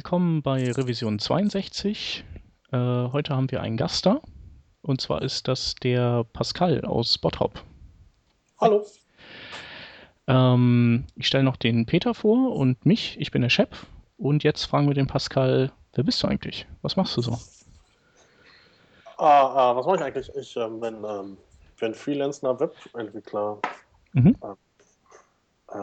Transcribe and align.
willkommen 0.00 0.40
bei 0.40 0.72
Revision 0.72 1.18
62. 1.18 2.24
Äh, 2.72 2.78
heute 2.78 3.36
haben 3.36 3.50
wir 3.50 3.60
einen 3.60 3.76
Gast 3.76 4.06
da. 4.06 4.22
Und 4.80 5.02
zwar 5.02 5.20
ist 5.20 5.46
das 5.46 5.74
der 5.74 6.24
Pascal 6.32 6.86
aus 6.86 7.18
Bottrop. 7.18 7.62
Hallo. 8.58 8.86
Ähm, 10.26 11.04
ich 11.16 11.26
stelle 11.26 11.44
noch 11.44 11.58
den 11.58 11.84
Peter 11.84 12.14
vor 12.14 12.56
und 12.56 12.86
mich. 12.86 13.20
Ich 13.20 13.30
bin 13.30 13.42
der 13.42 13.50
Chef. 13.50 13.68
Und 14.16 14.42
jetzt 14.42 14.64
fragen 14.64 14.86
wir 14.86 14.94
den 14.94 15.06
Pascal, 15.06 15.70
wer 15.92 16.04
bist 16.04 16.22
du 16.22 16.28
eigentlich? 16.28 16.66
Was 16.80 16.96
machst 16.96 17.14
du 17.18 17.20
so? 17.20 17.38
Ah, 19.18 19.48
ah, 19.54 19.76
was 19.76 19.84
mache 19.84 19.96
ich 19.96 20.02
eigentlich? 20.02 20.34
Ich 20.34 20.56
ähm, 20.56 20.80
bin, 20.80 21.04
ähm, 21.04 21.36
bin 21.78 21.92
freelancender 21.92 22.58
Webentwickler. 22.58 23.58
Mhm. 24.14 24.34
Äh, 25.68 25.76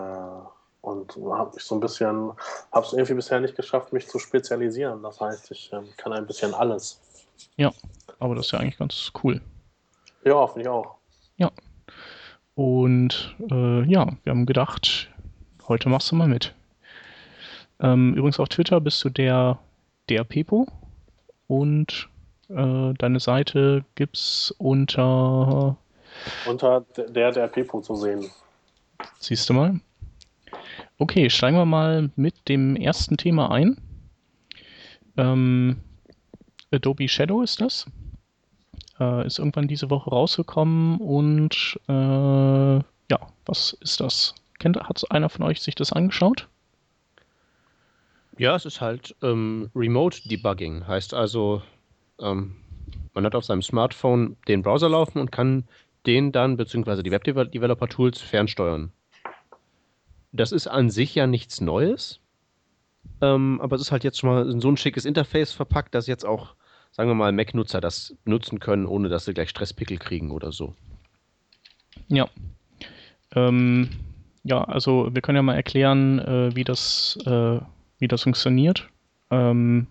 und 0.88 1.18
habe 1.32 1.52
ich 1.58 1.64
so 1.64 1.76
ein 1.76 1.82
bisschen, 1.82 2.32
habe 2.72 2.86
es 2.86 2.94
irgendwie 2.94 3.16
bisher 3.16 3.40
nicht 3.40 3.56
geschafft, 3.56 3.92
mich 3.92 4.08
zu 4.08 4.20
spezialisieren. 4.20 5.04
Das 5.04 5.20
heißt, 5.20 5.52
ich 5.52 5.72
ähm, 5.74 5.90
kann 5.98 6.14
ein 6.14 6.26
bisschen 6.26 6.54
alles. 6.54 7.02
Ja, 7.58 7.72
aber 8.20 8.36
das 8.36 8.46
ist 8.48 8.52
ja 8.54 8.60
eigentlich 8.60 8.78
ganz 8.78 9.12
cool. 9.24 9.42
Ja, 10.24 10.48
finde 10.48 10.62
ich 10.62 10.70
auch. 10.70 10.96
Ja. 11.36 11.52
Und 12.56 13.36
äh, 13.52 13.84
ja, 13.84 14.08
wir 14.24 14.32
haben 14.32 14.46
gedacht, 14.46 15.10
heute 15.68 15.90
machst 15.90 16.12
du 16.12 16.16
mal 16.16 16.28
mit. 16.28 16.56
Ähm, 17.80 18.14
übrigens 18.16 18.40
auf 18.40 18.50
Twitter 18.50 18.80
bist 18.80 19.04
du 19.04 19.10
der, 19.10 19.60
der 20.10 20.24
Pepo 20.24 20.68
und 21.48 22.10
äh, 22.50 22.94
deine 22.98 23.20
Seite 23.20 23.84
gibt's 23.96 24.56
unter 24.58 25.78
unter 26.48 26.86
der 26.98 27.32
der 27.32 27.48
Pepo 27.48 27.82
zu 27.82 27.96
sehen. 27.96 28.32
Siehst 29.20 29.50
du 29.50 29.54
mal. 29.54 29.80
Okay, 31.00 31.30
steigen 31.30 31.58
wir 31.58 31.66
mal 31.66 32.10
mit 32.16 32.50
dem 32.50 32.76
ersten 32.76 33.18
Thema 33.18 33.52
ein. 33.52 33.78
Ähm, 35.16 35.78
Adobe 36.72 37.08
Shadow 37.08 37.44
ist 37.44 37.62
das. 37.62 37.86
Äh, 39.00 39.28
ist 39.28 39.38
irgendwann 39.38 39.68
diese 39.68 39.92
Woche 39.92 40.10
rausgekommen 40.10 40.98
und 40.98 41.80
äh, 41.88 41.92
ja, 41.92 43.20
was 43.46 43.78
ist 43.82 44.00
das? 44.00 44.34
Kennt, 44.58 44.78
hat 44.78 45.04
einer 45.12 45.30
von 45.30 45.46
euch 45.46 45.62
sich 45.62 45.76
das 45.76 45.94
angeschaut? 45.94 46.48
Ja, 48.40 48.56
es 48.56 48.66
ist 48.66 48.82
halt 48.82 49.16
ähm, 49.22 49.70
Remote 49.76 50.28
Debugging. 50.28 50.88
Heißt 50.88 51.14
also, 51.14 51.62
ähm, 52.20 52.56
man 53.14 53.24
hat 53.24 53.36
auf 53.36 53.46
seinem 53.46 53.62
Smartphone 53.62 54.36
den 54.48 54.64
Browser 54.64 54.90
laufen 54.90 55.20
und 55.20 55.32
kann 55.32 55.66
den 56.08 56.32
dann, 56.32 56.58
beziehungsweise 56.58 57.04
die 57.04 57.12
Web-Developer-Tools 57.12 58.22
fernsteuern. 58.22 58.92
Das 60.32 60.52
ist 60.52 60.68
an 60.68 60.90
sich 60.90 61.16
ja 61.16 61.28
nichts 61.28 61.62
Neues, 61.62 62.20
ähm, 63.22 63.60
aber 63.62 63.76
es 63.76 63.84
ist 63.84 63.92
halt 63.92 64.04
jetzt 64.04 64.20
schon 64.20 64.30
mal 64.30 64.50
in 64.50 64.62
so 64.62 64.70
ein 64.70 64.78
schickes 64.78 65.06
Interface 65.06 65.52
verpackt, 65.52 65.96
dass 65.96 66.08
jetzt 66.08 66.26
auch, 66.26 66.56
sagen 66.92 67.10
wir 67.10 67.16
mal, 67.16 67.32
Mac-Nutzer 67.32 67.82
das 67.82 68.16
nutzen 68.26 68.60
können, 68.60 68.86
ohne 68.86 69.10
dass 69.10 69.26
sie 69.26 69.34
gleich 69.34 69.50
Stresspickel 69.50 69.98
kriegen 69.98 70.32
oder 70.32 70.52
so. 70.52 70.76
Ja. 72.08 72.30
Ähm, 73.36 73.90
ja, 74.44 74.64
also 74.64 75.10
wir 75.14 75.22
können 75.22 75.36
ja 75.36 75.42
mal 75.42 75.56
erklären, 75.56 76.20
äh, 76.20 76.56
wie, 76.56 76.64
das, 76.64 77.18
äh, 77.26 77.60
wie 78.00 78.08
das 78.08 78.24
funktioniert. 78.24 78.88
Ähm, 79.30 79.88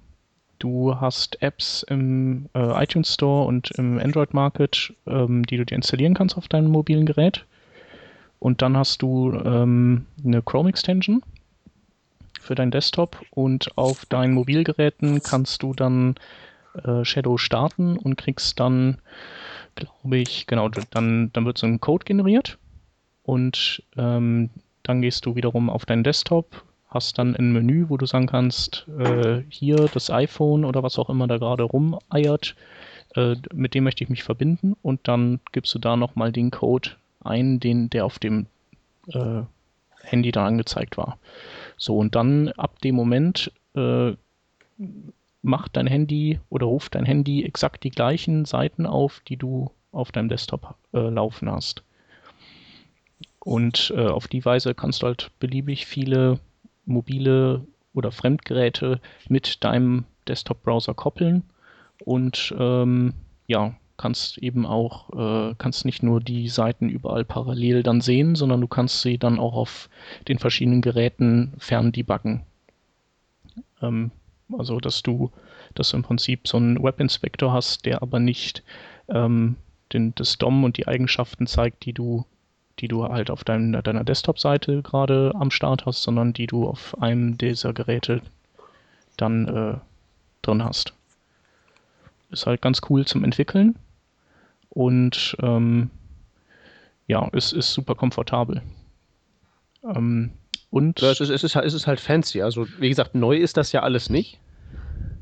du 0.58 0.98
hast 0.98 1.42
Apps 1.42 1.82
im 1.82 2.48
äh, 2.54 2.82
iTunes 2.82 3.12
Store 3.12 3.46
und 3.46 3.70
im 3.72 3.98
Android 3.98 4.32
Market, 4.32 4.94
ähm, 5.06 5.44
die 5.44 5.58
du 5.58 5.66
dir 5.66 5.74
installieren 5.74 6.14
kannst 6.14 6.36
auf 6.38 6.48
deinem 6.48 6.70
mobilen 6.70 7.06
Gerät. 7.06 7.44
Und 8.38 8.62
dann 8.62 8.76
hast 8.76 9.02
du 9.02 9.32
ähm, 9.32 10.06
eine 10.24 10.42
Chrome 10.42 10.68
Extension 10.68 11.22
für 12.40 12.54
deinen 12.54 12.70
Desktop 12.70 13.20
und 13.30 13.76
auf 13.76 14.06
deinen 14.06 14.34
Mobilgeräten 14.34 15.22
kannst 15.22 15.62
du 15.62 15.74
dann 15.74 16.14
äh, 16.84 17.04
Shadow 17.04 17.38
starten 17.38 17.96
und 17.96 18.16
kriegst 18.16 18.60
dann, 18.60 18.98
glaube 19.74 20.18
ich, 20.18 20.46
genau, 20.46 20.68
dann, 20.68 21.30
dann 21.32 21.44
wird 21.44 21.58
so 21.58 21.66
ein 21.66 21.80
Code 21.80 22.04
generiert 22.04 22.58
und 23.22 23.82
ähm, 23.96 24.50
dann 24.82 25.02
gehst 25.02 25.26
du 25.26 25.34
wiederum 25.34 25.68
auf 25.68 25.84
deinen 25.86 26.04
Desktop, 26.04 26.64
hast 26.88 27.18
dann 27.18 27.34
ein 27.34 27.52
Menü, 27.52 27.86
wo 27.88 27.96
du 27.96 28.06
sagen 28.06 28.26
kannst, 28.26 28.86
äh, 28.98 29.42
hier 29.48 29.88
das 29.92 30.10
iPhone 30.10 30.64
oder 30.64 30.82
was 30.82 30.98
auch 30.98 31.10
immer 31.10 31.26
da 31.26 31.38
gerade 31.38 31.64
rumeiert, 31.64 32.54
äh, 33.16 33.34
mit 33.52 33.74
dem 33.74 33.84
möchte 33.84 34.04
ich 34.04 34.10
mich 34.10 34.22
verbinden 34.22 34.76
und 34.82 35.08
dann 35.08 35.40
gibst 35.50 35.74
du 35.74 35.78
da 35.78 35.96
nochmal 35.96 36.30
den 36.30 36.50
Code 36.50 36.90
ein, 37.26 37.60
den, 37.60 37.90
der 37.90 38.04
auf 38.04 38.18
dem 38.18 38.46
äh, 39.08 39.42
Handy 40.02 40.32
dann 40.32 40.46
angezeigt 40.46 40.96
war. 40.96 41.18
So, 41.76 41.96
und 41.96 42.14
dann 42.14 42.48
ab 42.50 42.80
dem 42.80 42.94
Moment 42.94 43.52
äh, 43.74 44.12
macht 45.42 45.76
dein 45.76 45.86
Handy 45.86 46.40
oder 46.48 46.66
ruft 46.66 46.94
dein 46.94 47.04
Handy 47.04 47.44
exakt 47.44 47.84
die 47.84 47.90
gleichen 47.90 48.44
Seiten 48.44 48.86
auf, 48.86 49.20
die 49.28 49.36
du 49.36 49.70
auf 49.92 50.12
deinem 50.12 50.28
Desktop 50.28 50.74
äh, 50.92 50.98
laufen 50.98 51.50
hast. 51.50 51.82
Und 53.40 53.92
äh, 53.96 54.06
auf 54.06 54.26
die 54.26 54.44
Weise 54.44 54.74
kannst 54.74 55.02
du 55.02 55.06
halt 55.06 55.30
beliebig 55.38 55.86
viele 55.86 56.40
mobile 56.84 57.64
oder 57.94 58.10
Fremdgeräte 58.12 59.00
mit 59.28 59.64
deinem 59.64 60.04
Desktop-Browser 60.28 60.94
koppeln 60.94 61.44
und 62.04 62.54
ähm, 62.58 63.14
ja, 63.46 63.74
kannst 63.96 64.38
eben 64.38 64.66
auch, 64.66 65.10
äh, 65.50 65.54
kannst 65.58 65.84
nicht 65.84 66.02
nur 66.02 66.20
die 66.20 66.48
Seiten 66.48 66.88
überall 66.88 67.24
parallel 67.24 67.82
dann 67.82 68.00
sehen, 68.00 68.34
sondern 68.34 68.60
du 68.60 68.68
kannst 68.68 69.02
sie 69.02 69.18
dann 69.18 69.38
auch 69.38 69.54
auf 69.54 69.88
den 70.28 70.38
verschiedenen 70.38 70.82
Geräten 70.82 71.52
fern 71.58 71.92
debuggen. 71.92 72.42
Ähm, 73.82 74.10
also, 74.56 74.78
dass 74.80 75.02
du, 75.02 75.30
dass 75.74 75.90
du 75.90 75.96
im 75.96 76.02
Prinzip 76.02 76.46
so 76.46 76.56
einen 76.58 76.82
Webinspektor 76.82 77.52
hast, 77.52 77.84
der 77.86 78.02
aber 78.02 78.20
nicht 78.20 78.62
ähm, 79.08 79.56
den, 79.92 80.14
das 80.14 80.38
DOM 80.38 80.64
und 80.64 80.76
die 80.76 80.86
Eigenschaften 80.86 81.46
zeigt, 81.46 81.84
die 81.84 81.92
du, 81.92 82.24
die 82.78 82.88
du 82.88 83.04
halt 83.04 83.30
auf 83.30 83.44
dein, 83.44 83.72
deiner 83.72 84.04
Desktop-Seite 84.04 84.82
gerade 84.82 85.32
am 85.34 85.50
Start 85.50 85.86
hast, 85.86 86.02
sondern 86.02 86.32
die 86.32 86.46
du 86.46 86.68
auf 86.68 87.00
einem 87.00 87.38
dieser 87.38 87.72
Geräte 87.72 88.20
dann 89.16 89.48
äh, 89.48 89.78
drin 90.42 90.62
hast. 90.62 90.92
Ist 92.30 92.46
halt 92.46 92.60
ganz 92.60 92.80
cool 92.90 93.06
zum 93.06 93.24
Entwickeln 93.24 93.76
und 94.76 95.34
ähm, 95.40 95.88
ja, 97.06 97.30
es 97.32 97.54
ist 97.54 97.72
super 97.72 97.94
komfortabel. 97.94 98.60
Ähm, 99.82 100.32
und 100.68 101.00
ja, 101.00 101.12
es, 101.12 101.20
ist, 101.20 101.30
es, 101.30 101.44
ist, 101.44 101.56
es 101.56 101.72
ist 101.72 101.86
halt 101.86 101.98
fancy. 101.98 102.42
Also, 102.42 102.66
wie 102.78 102.90
gesagt, 102.90 103.14
neu 103.14 103.38
ist 103.38 103.56
das 103.56 103.72
ja 103.72 103.80
alles 103.80 104.10
nicht. 104.10 104.38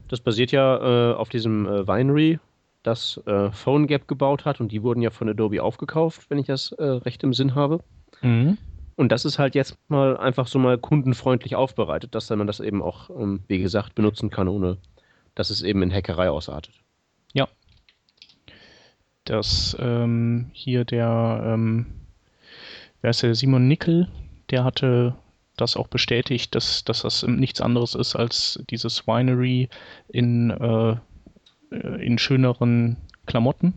Das 0.08 0.18
basiert 0.18 0.50
ja 0.50 1.12
äh, 1.12 1.14
auf 1.14 1.28
diesem 1.28 1.66
äh, 1.66 1.86
Winery, 1.86 2.40
das 2.82 3.20
äh, 3.26 3.52
PhoneGap 3.52 4.08
gebaut 4.08 4.44
hat 4.44 4.60
und 4.60 4.72
die 4.72 4.82
wurden 4.82 5.02
ja 5.02 5.10
von 5.10 5.28
Adobe 5.28 5.62
aufgekauft, 5.62 6.28
wenn 6.30 6.38
ich 6.38 6.46
das 6.46 6.72
äh, 6.72 6.82
recht 6.82 7.22
im 7.22 7.32
Sinn 7.32 7.54
habe. 7.54 7.78
Mhm. 8.22 8.58
Und 8.96 9.12
das 9.12 9.24
ist 9.24 9.38
halt 9.38 9.54
jetzt 9.54 9.78
mal 9.86 10.16
einfach 10.16 10.48
so 10.48 10.58
mal 10.58 10.78
kundenfreundlich 10.78 11.54
aufbereitet, 11.54 12.16
dass 12.16 12.28
man 12.28 12.48
das 12.48 12.58
eben 12.58 12.82
auch, 12.82 13.08
ähm, 13.10 13.44
wie 13.46 13.58
gesagt, 13.58 13.94
benutzen 13.94 14.30
kann, 14.30 14.48
ohne 14.48 14.78
dass 15.36 15.50
es 15.50 15.62
eben 15.62 15.80
in 15.82 15.92
Hackerei 15.92 16.28
ausartet 16.28 16.74
dass 19.24 19.76
ähm, 19.80 20.50
hier 20.52 20.84
der, 20.84 21.42
ähm, 21.46 21.86
wer 23.00 23.10
ist 23.10 23.22
der, 23.22 23.34
Simon 23.34 23.68
Nickel, 23.68 24.08
der 24.50 24.64
hatte 24.64 25.14
das 25.56 25.76
auch 25.76 25.88
bestätigt, 25.88 26.54
dass, 26.54 26.84
dass 26.84 27.02
das 27.02 27.24
nichts 27.26 27.60
anderes 27.60 27.94
ist 27.94 28.16
als 28.16 28.62
dieses 28.70 29.06
Winery 29.06 29.68
in, 30.08 30.50
äh, 30.50 30.96
in 31.70 32.18
schöneren 32.18 32.96
Klamotten. 33.26 33.74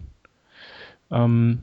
Ähm, 1.12 1.62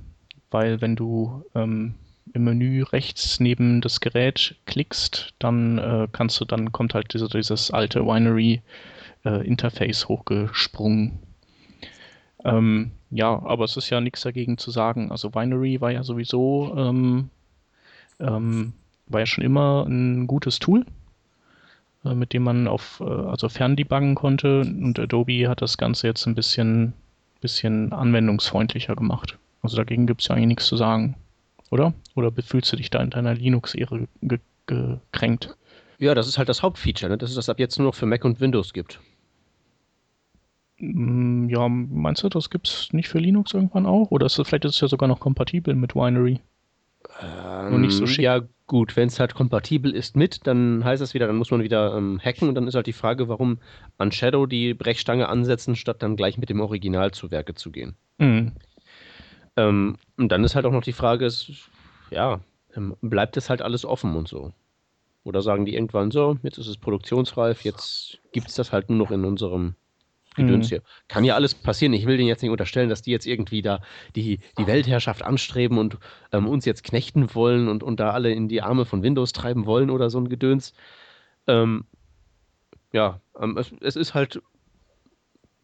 weil 0.51 0.81
wenn 0.81 0.95
du 0.97 1.45
ähm, 1.55 1.95
im 2.33 2.45
Menü 2.45 2.83
rechts 2.83 3.41
neben 3.41 3.81
das 3.81 4.01
Gerät 4.01 4.57
klickst, 4.67 5.35
dann 5.39 5.79
äh, 5.79 6.09
kannst 6.11 6.41
du, 6.41 6.45
dann 6.45 6.73
kommt 6.73 6.95
halt 6.95 7.13
diese, 7.13 7.29
dieses 7.29 7.71
alte 7.71 8.05
Winery 8.07 8.63
äh, 9.25 9.47
Interface 9.47 10.09
hochgesprungen. 10.09 11.19
Ähm, 12.45 12.93
ja, 13.11 13.43
aber 13.43 13.65
es 13.65 13.77
ist 13.77 13.91
ja 13.91 14.01
nichts 14.01 14.23
dagegen 14.23 14.59
zu 14.59 14.71
sagen. 14.71 15.11
Also 15.11 15.31
Binary 15.31 15.81
war 15.81 15.91
ja 15.91 16.03
sowieso, 16.03 16.75
ähm, 16.77 17.31
ähm, 18.21 18.73
war 19.07 19.21
ja 19.21 19.27
schon 19.27 19.45
immer 19.45 19.85
ein 19.89 20.27
gutes 20.27 20.59
Tool, 20.59 20.85
äh, 22.05 22.15
mit 22.15 22.33
dem 22.33 22.43
man 22.43 22.69
auf, 22.69 23.01
äh, 23.01 23.05
also 23.05 23.49
ferndebuggen 23.49 24.15
konnte 24.15 24.61
und 24.61 24.99
Adobe 24.99 25.49
hat 25.49 25.63
das 25.63 25.79
Ganze 25.79 26.07
jetzt 26.07 26.27
ein 26.27 26.35
bisschen, 26.35 26.93
bisschen 27.41 27.93
anwendungsfreundlicher 27.93 28.95
gemacht. 28.95 29.39
Also 29.63 29.77
dagegen 29.77 30.07
gibt 30.07 30.21
es 30.21 30.29
ja 30.29 30.35
eigentlich 30.35 30.49
nichts 30.49 30.67
zu 30.67 30.77
sagen, 30.77 31.17
oder? 31.71 31.95
Oder 32.15 32.31
fühlst 32.33 32.71
du 32.73 32.77
dich 32.77 32.91
da 32.91 33.01
in 33.01 33.11
deiner 33.11 33.35
Linux-Ehre 33.35 34.07
gekränkt? 34.67 35.57
Ja, 35.99 36.15
das 36.15 36.29
ist 36.29 36.37
halt 36.37 36.51
das 36.51 36.63
Hauptfeature, 36.63 37.11
ne? 37.11 37.17
dass 37.19 37.31
es 37.31 37.37
das 37.37 37.49
ab 37.49 37.59
jetzt 37.59 37.79
nur 37.79 37.89
noch 37.89 37.95
für 37.95 38.07
Mac 38.07 38.25
und 38.25 38.41
Windows 38.41 38.75
gibt. 38.75 39.01
Mm, 40.79 41.49
ja, 41.49 41.69
meinst 41.69 42.23
du, 42.23 42.29
das 42.29 42.51
gibt 42.51 42.69
es 42.69 42.93
nicht 42.93 43.09
für 43.09 43.19
Linux 43.19 43.55
irgendwann 43.55 43.87
auch? 43.87 44.11
Oder 44.11 44.27
ist 44.27 44.39
das, 44.39 44.49
vielleicht 44.49 44.65
ist 44.65 44.77
es 44.77 44.81
ja 44.81 44.89
sogar 44.89 45.09
noch 45.09 45.21
kompatibel 45.21 45.75
mit 45.75 45.95
Winery? 45.95 46.41
Ähm, 47.23 47.71
Nur 47.71 47.79
nicht 47.79 47.93
so 47.93 48.07
schick. 48.07 48.25
Ja, 48.25 48.43
Gut, 48.67 48.97
wenn 48.97 49.09
es 49.09 49.21
halt 49.21 49.35
kompatibel 49.35 49.95
ist 49.95 50.17
mit, 50.17 50.47
dann 50.47 50.85
heißt 50.85 51.03
das 51.03 51.13
wieder, 51.13 51.27
dann 51.27 51.37
muss 51.37 51.51
man 51.51 51.63
wieder 51.63 51.95
ähm, 51.95 52.19
hacken 52.19 52.49
und 52.49 52.55
dann 52.55 52.67
ist 52.67 52.75
halt 52.75 52.87
die 52.87 52.95
Frage, 52.95 53.29
warum 53.29 53.59
an 53.99 54.11
Shadow 54.11 54.47
die 54.47 54.73
Brechstange 54.73 55.29
ansetzen, 55.29 55.77
statt 55.77 56.03
dann 56.03 56.17
gleich 56.17 56.39
mit 56.39 56.49
dem 56.49 56.63
Original 56.63 57.11
zu 57.11 57.31
Werke 57.31 57.55
zu 57.55 57.71
gehen. 57.71 57.95
Mhm. 58.17 58.53
Ähm, 59.57 59.97
und 60.17 60.33
dann 60.33 60.45
ist 60.45 60.55
halt 60.55 60.65
auch 60.65 60.73
noch 60.73 60.83
die 60.83 60.95
Frage, 60.95 61.27
ist, 61.27 61.53
ja, 62.11 62.41
ähm, 62.75 62.97
bleibt 63.03 63.37
es 63.37 63.51
halt 63.51 63.61
alles 63.61 63.85
offen 63.85 64.17
und 64.17 64.29
so. 64.29 64.55
Oder 65.25 65.43
sagen 65.43 65.67
die 65.67 65.75
irgendwann 65.75 66.11
so, 66.11 66.39
jetzt 66.43 66.57
ist 66.57 66.69
es 66.69 66.79
produktionsreif, 66.79 67.65
jetzt 67.65 68.19
gibt 68.33 68.49
es 68.49 68.55
das 68.55 68.73
halt 68.73 68.89
nur 68.89 68.99
noch 68.99 69.11
in 69.11 69.27
unserem 69.27 69.75
Gedöns 70.35 70.67
mhm. 70.67 70.69
hier. 70.69 70.83
Kann 71.09 71.25
ja 71.25 71.35
alles 71.35 71.55
passieren. 71.55 71.93
Ich 71.93 72.07
will 72.07 72.17
denen 72.17 72.29
jetzt 72.29 72.43
nicht 72.43 72.51
unterstellen, 72.51 72.89
dass 72.89 73.03
die 73.03 73.11
jetzt 73.11 73.27
irgendwie 73.27 73.63
da 73.63 73.81
die, 74.17 74.41
die 74.59 74.67
Weltherrschaft 74.67 75.23
anstreben 75.23 75.79
und 75.79 75.99
ähm, 76.33 76.49
uns 76.49 76.65
jetzt 76.65 76.85
knechten 76.85 77.35
wollen 77.35 77.69
und, 77.69 77.83
und 77.83 78.01
da 78.01 78.11
alle 78.11 78.33
in 78.33 78.49
die 78.49 78.63
Arme 78.63 78.85
von 78.85 79.03
Windows 79.03 79.33
treiben 79.33 79.67
wollen 79.67 79.91
oder 79.91 80.11
so 80.11 80.19
ein 80.19 80.29
Gedöns. 80.29 80.75
Ähm, 81.47 81.85
ja, 82.93 83.21
ähm, 83.41 83.57
es, 83.59 83.73
es, 83.81 83.97
ist 83.97 84.15
halt 84.15 84.43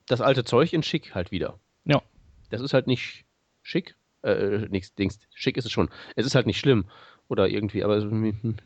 das 0.06 0.20
alte 0.20 0.44
Zeug 0.44 0.72
in 0.72 0.82
schick 0.82 1.14
halt 1.14 1.30
wieder. 1.30 1.58
Ja. 1.84 2.02
Das 2.50 2.60
ist 2.60 2.74
halt 2.74 2.86
nicht 2.86 3.24
schick. 3.62 3.96
Äh, 4.22 4.66
nichts, 4.68 4.94
Dings, 4.94 5.18
schick 5.34 5.56
ist 5.56 5.64
es 5.64 5.72
schon. 5.72 5.88
Es 6.16 6.26
ist 6.26 6.34
halt 6.34 6.46
nicht 6.46 6.58
schlimm 6.58 6.86
oder 7.28 7.48
irgendwie, 7.48 7.84
aber. 7.84 8.00
Hm. 8.00 8.56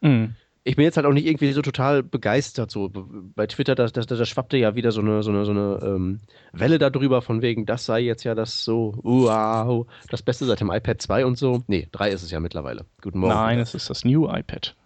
Mhm 0.00 0.36
ich 0.64 0.76
bin 0.76 0.84
jetzt 0.84 0.96
halt 0.96 1.06
auch 1.06 1.12
nicht 1.12 1.26
irgendwie 1.26 1.52
so 1.52 1.62
total 1.62 2.02
begeistert. 2.02 2.70
So 2.70 2.90
bei 2.92 3.46
Twitter, 3.46 3.74
da, 3.74 3.88
da, 3.88 4.02
da 4.02 4.24
schwappte 4.24 4.56
ja 4.56 4.74
wieder 4.74 4.92
so 4.92 5.00
eine, 5.00 5.22
so 5.22 5.30
eine, 5.30 5.44
so 5.44 5.50
eine 5.50 5.80
ähm, 5.82 6.20
Welle 6.52 6.78
darüber, 6.78 7.20
von 7.20 7.42
wegen, 7.42 7.66
das 7.66 7.84
sei 7.84 8.00
jetzt 8.00 8.22
ja 8.24 8.34
das 8.34 8.64
so, 8.64 8.94
wow, 9.02 9.86
das 10.08 10.22
Beste 10.22 10.44
seit 10.44 10.60
dem 10.60 10.70
iPad 10.70 11.02
2 11.02 11.26
und 11.26 11.36
so. 11.36 11.62
Nee, 11.66 11.88
3 11.90 12.10
ist 12.10 12.22
es 12.22 12.30
ja 12.30 12.38
mittlerweile. 12.38 12.84
Guten 13.00 13.18
Morgen. 13.18 13.34
Nein, 13.34 13.58
es 13.58 13.74
ist 13.74 13.90
das 13.90 14.04
New 14.04 14.28
iPad. 14.28 14.76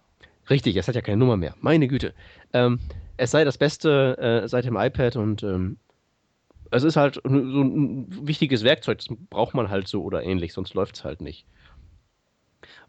Richtig, 0.49 0.75
es 0.77 0.87
hat 0.87 0.95
ja 0.95 1.01
keine 1.01 1.17
Nummer 1.17 1.37
mehr. 1.37 1.53
Meine 1.61 1.87
Güte. 1.87 2.13
Ähm, 2.53 2.79
es 3.17 3.31
sei 3.31 3.43
das 3.43 3.57
Beste 3.57 4.17
äh, 4.17 4.47
seit 4.47 4.65
dem 4.65 4.77
iPad 4.77 5.15
und 5.15 5.43
ähm, 5.43 5.77
es 6.71 6.83
ist 6.83 6.95
halt 6.95 7.15
so 7.23 7.29
ein 7.29 8.07
wichtiges 8.27 8.63
Werkzeug, 8.63 8.97
das 8.97 9.07
braucht 9.29 9.53
man 9.53 9.69
halt 9.69 9.87
so 9.87 10.03
oder 10.03 10.23
ähnlich, 10.23 10.53
sonst 10.53 10.73
läuft 10.73 10.95
es 10.95 11.03
halt 11.03 11.21
nicht. 11.21 11.45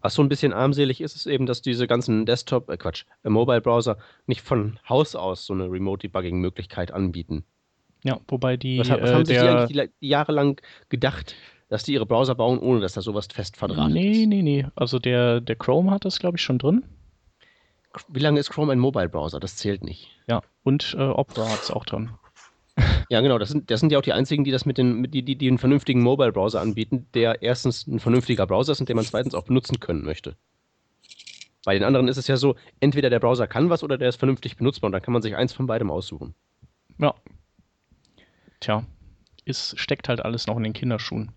Was 0.01 0.13
so 0.13 0.21
ein 0.21 0.29
bisschen 0.29 0.53
armselig 0.53 1.01
ist, 1.01 1.15
ist 1.15 1.25
eben, 1.25 1.45
dass 1.45 1.61
diese 1.61 1.87
ganzen 1.87 2.25
Desktop, 2.25 2.69
äh 2.69 2.77
Quatsch, 2.77 3.05
äh, 3.23 3.29
Mobile-Browser 3.29 3.97
nicht 4.27 4.41
von 4.41 4.79
Haus 4.87 5.15
aus 5.15 5.45
so 5.45 5.53
eine 5.53 5.69
Remote-Debugging-Möglichkeit 5.69 6.91
anbieten. 6.91 7.43
Ja, 8.03 8.19
wobei 8.27 8.55
die. 8.55 8.79
Was, 8.79 8.89
was 8.89 9.09
äh, 9.09 9.13
haben 9.13 9.25
sich 9.25 9.37
der, 9.37 9.43
die 9.43 9.79
eigentlich 9.79 9.91
die 10.01 10.07
jahrelang 10.07 10.61
gedacht, 10.87 11.35
dass 11.67 11.83
die 11.83 11.93
ihre 11.93 12.05
Browser 12.05 12.35
bauen, 12.35 12.59
ohne 12.59 12.79
dass 12.79 12.93
da 12.93 13.01
sowas 13.01 13.27
fest 13.27 13.57
verdrahtet 13.57 13.93
nee, 13.93 14.11
ist? 14.11 14.17
Nee, 14.19 14.25
nee, 14.25 14.41
nee. 14.41 14.65
Also 14.75 14.99
der, 14.99 15.41
der 15.41 15.55
Chrome 15.55 15.91
hat 15.91 16.05
das, 16.05 16.19
glaube 16.19 16.37
ich, 16.37 16.43
schon 16.43 16.59
drin. 16.59 16.83
Wie 18.07 18.19
lange 18.19 18.39
ist 18.39 18.51
Chrome 18.51 18.71
ein 18.71 18.79
Mobile-Browser? 18.79 19.39
Das 19.39 19.57
zählt 19.57 19.83
nicht. 19.83 20.09
Ja, 20.27 20.41
und 20.63 20.95
äh, 20.97 21.01
Opera 21.01 21.49
hat 21.49 21.61
es 21.61 21.71
auch 21.71 21.85
drin. 21.85 22.11
Ja, 23.09 23.21
genau. 23.21 23.37
Das 23.37 23.49
sind, 23.49 23.71
das 23.71 23.79
sind 23.79 23.91
ja 23.91 23.97
auch 23.97 24.03
die 24.03 24.13
einzigen, 24.13 24.43
die 24.43 24.51
das 24.51 24.65
mit 24.65 24.77
den, 24.77 25.01
mit 25.01 25.13
die, 25.13 25.23
die, 25.23 25.35
die 25.35 25.47
einen 25.47 25.57
vernünftigen 25.57 26.01
Mobile-Browser 26.01 26.61
anbieten, 26.61 27.07
der 27.13 27.41
erstens 27.41 27.87
ein 27.87 27.99
vernünftiger 27.99 28.45
Browser 28.45 28.73
ist 28.73 28.79
und 28.79 28.89
den 28.89 28.95
man 28.95 29.05
zweitens 29.05 29.33
auch 29.33 29.43
benutzen 29.43 29.79
können 29.79 30.03
möchte. 30.03 30.35
Bei 31.65 31.73
den 31.73 31.83
anderen 31.83 32.07
ist 32.07 32.17
es 32.17 32.27
ja 32.27 32.37
so, 32.37 32.55
entweder 32.79 33.09
der 33.09 33.19
Browser 33.19 33.47
kann 33.47 33.69
was 33.69 33.83
oder 33.83 33.97
der 33.97 34.09
ist 34.09 34.15
vernünftig 34.15 34.57
benutzbar 34.57 34.87
und 34.87 34.91
dann 34.93 35.01
kann 35.01 35.13
man 35.13 35.21
sich 35.21 35.35
eins 35.35 35.53
von 35.53 35.67
beidem 35.67 35.91
aussuchen. 35.91 36.33
Ja. 36.99 37.15
Tja, 38.59 38.85
es 39.45 39.73
steckt 39.77 40.09
halt 40.09 40.21
alles 40.21 40.47
noch 40.47 40.57
in 40.57 40.63
den 40.63 40.73
Kinderschuhen. 40.73 41.31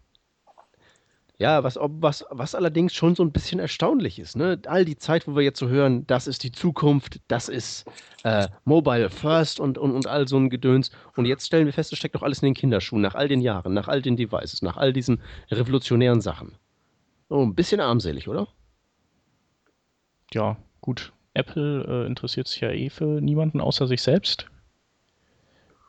Ja, 1.42 1.64
was, 1.64 1.76
was, 1.76 2.24
was 2.30 2.54
allerdings 2.54 2.94
schon 2.94 3.16
so 3.16 3.24
ein 3.24 3.32
bisschen 3.32 3.58
erstaunlich 3.58 4.20
ist. 4.20 4.36
Ne? 4.36 4.60
All 4.66 4.84
die 4.84 4.96
Zeit, 4.96 5.26
wo 5.26 5.34
wir 5.34 5.42
jetzt 5.42 5.58
so 5.58 5.68
hören, 5.68 6.06
das 6.06 6.28
ist 6.28 6.44
die 6.44 6.52
Zukunft, 6.52 7.18
das 7.26 7.48
ist 7.48 7.84
äh, 8.22 8.46
Mobile 8.64 9.10
First 9.10 9.58
und, 9.58 9.76
und, 9.76 9.90
und 9.90 10.06
all 10.06 10.28
so 10.28 10.36
ein 10.36 10.50
Gedöns. 10.50 10.92
Und 11.16 11.24
jetzt 11.24 11.48
stellen 11.48 11.66
wir 11.66 11.72
fest, 11.72 11.92
es 11.92 11.98
steckt 11.98 12.14
doch 12.14 12.22
alles 12.22 12.42
in 12.42 12.46
den 12.46 12.54
Kinderschuhen, 12.54 13.02
nach 13.02 13.16
all 13.16 13.26
den 13.26 13.40
Jahren, 13.40 13.74
nach 13.74 13.88
all 13.88 14.00
den 14.00 14.16
Devices, 14.16 14.62
nach 14.62 14.76
all 14.76 14.92
diesen 14.92 15.20
revolutionären 15.50 16.20
Sachen. 16.20 16.54
Oh, 17.28 17.42
ein 17.42 17.56
bisschen 17.56 17.80
armselig, 17.80 18.28
oder? 18.28 18.46
Ja, 20.32 20.58
gut. 20.80 21.12
Apple 21.34 22.04
äh, 22.04 22.06
interessiert 22.06 22.46
sich 22.46 22.60
ja 22.60 22.70
eh 22.70 22.88
für 22.88 23.20
niemanden 23.20 23.60
außer 23.60 23.88
sich 23.88 24.02
selbst. 24.02 24.46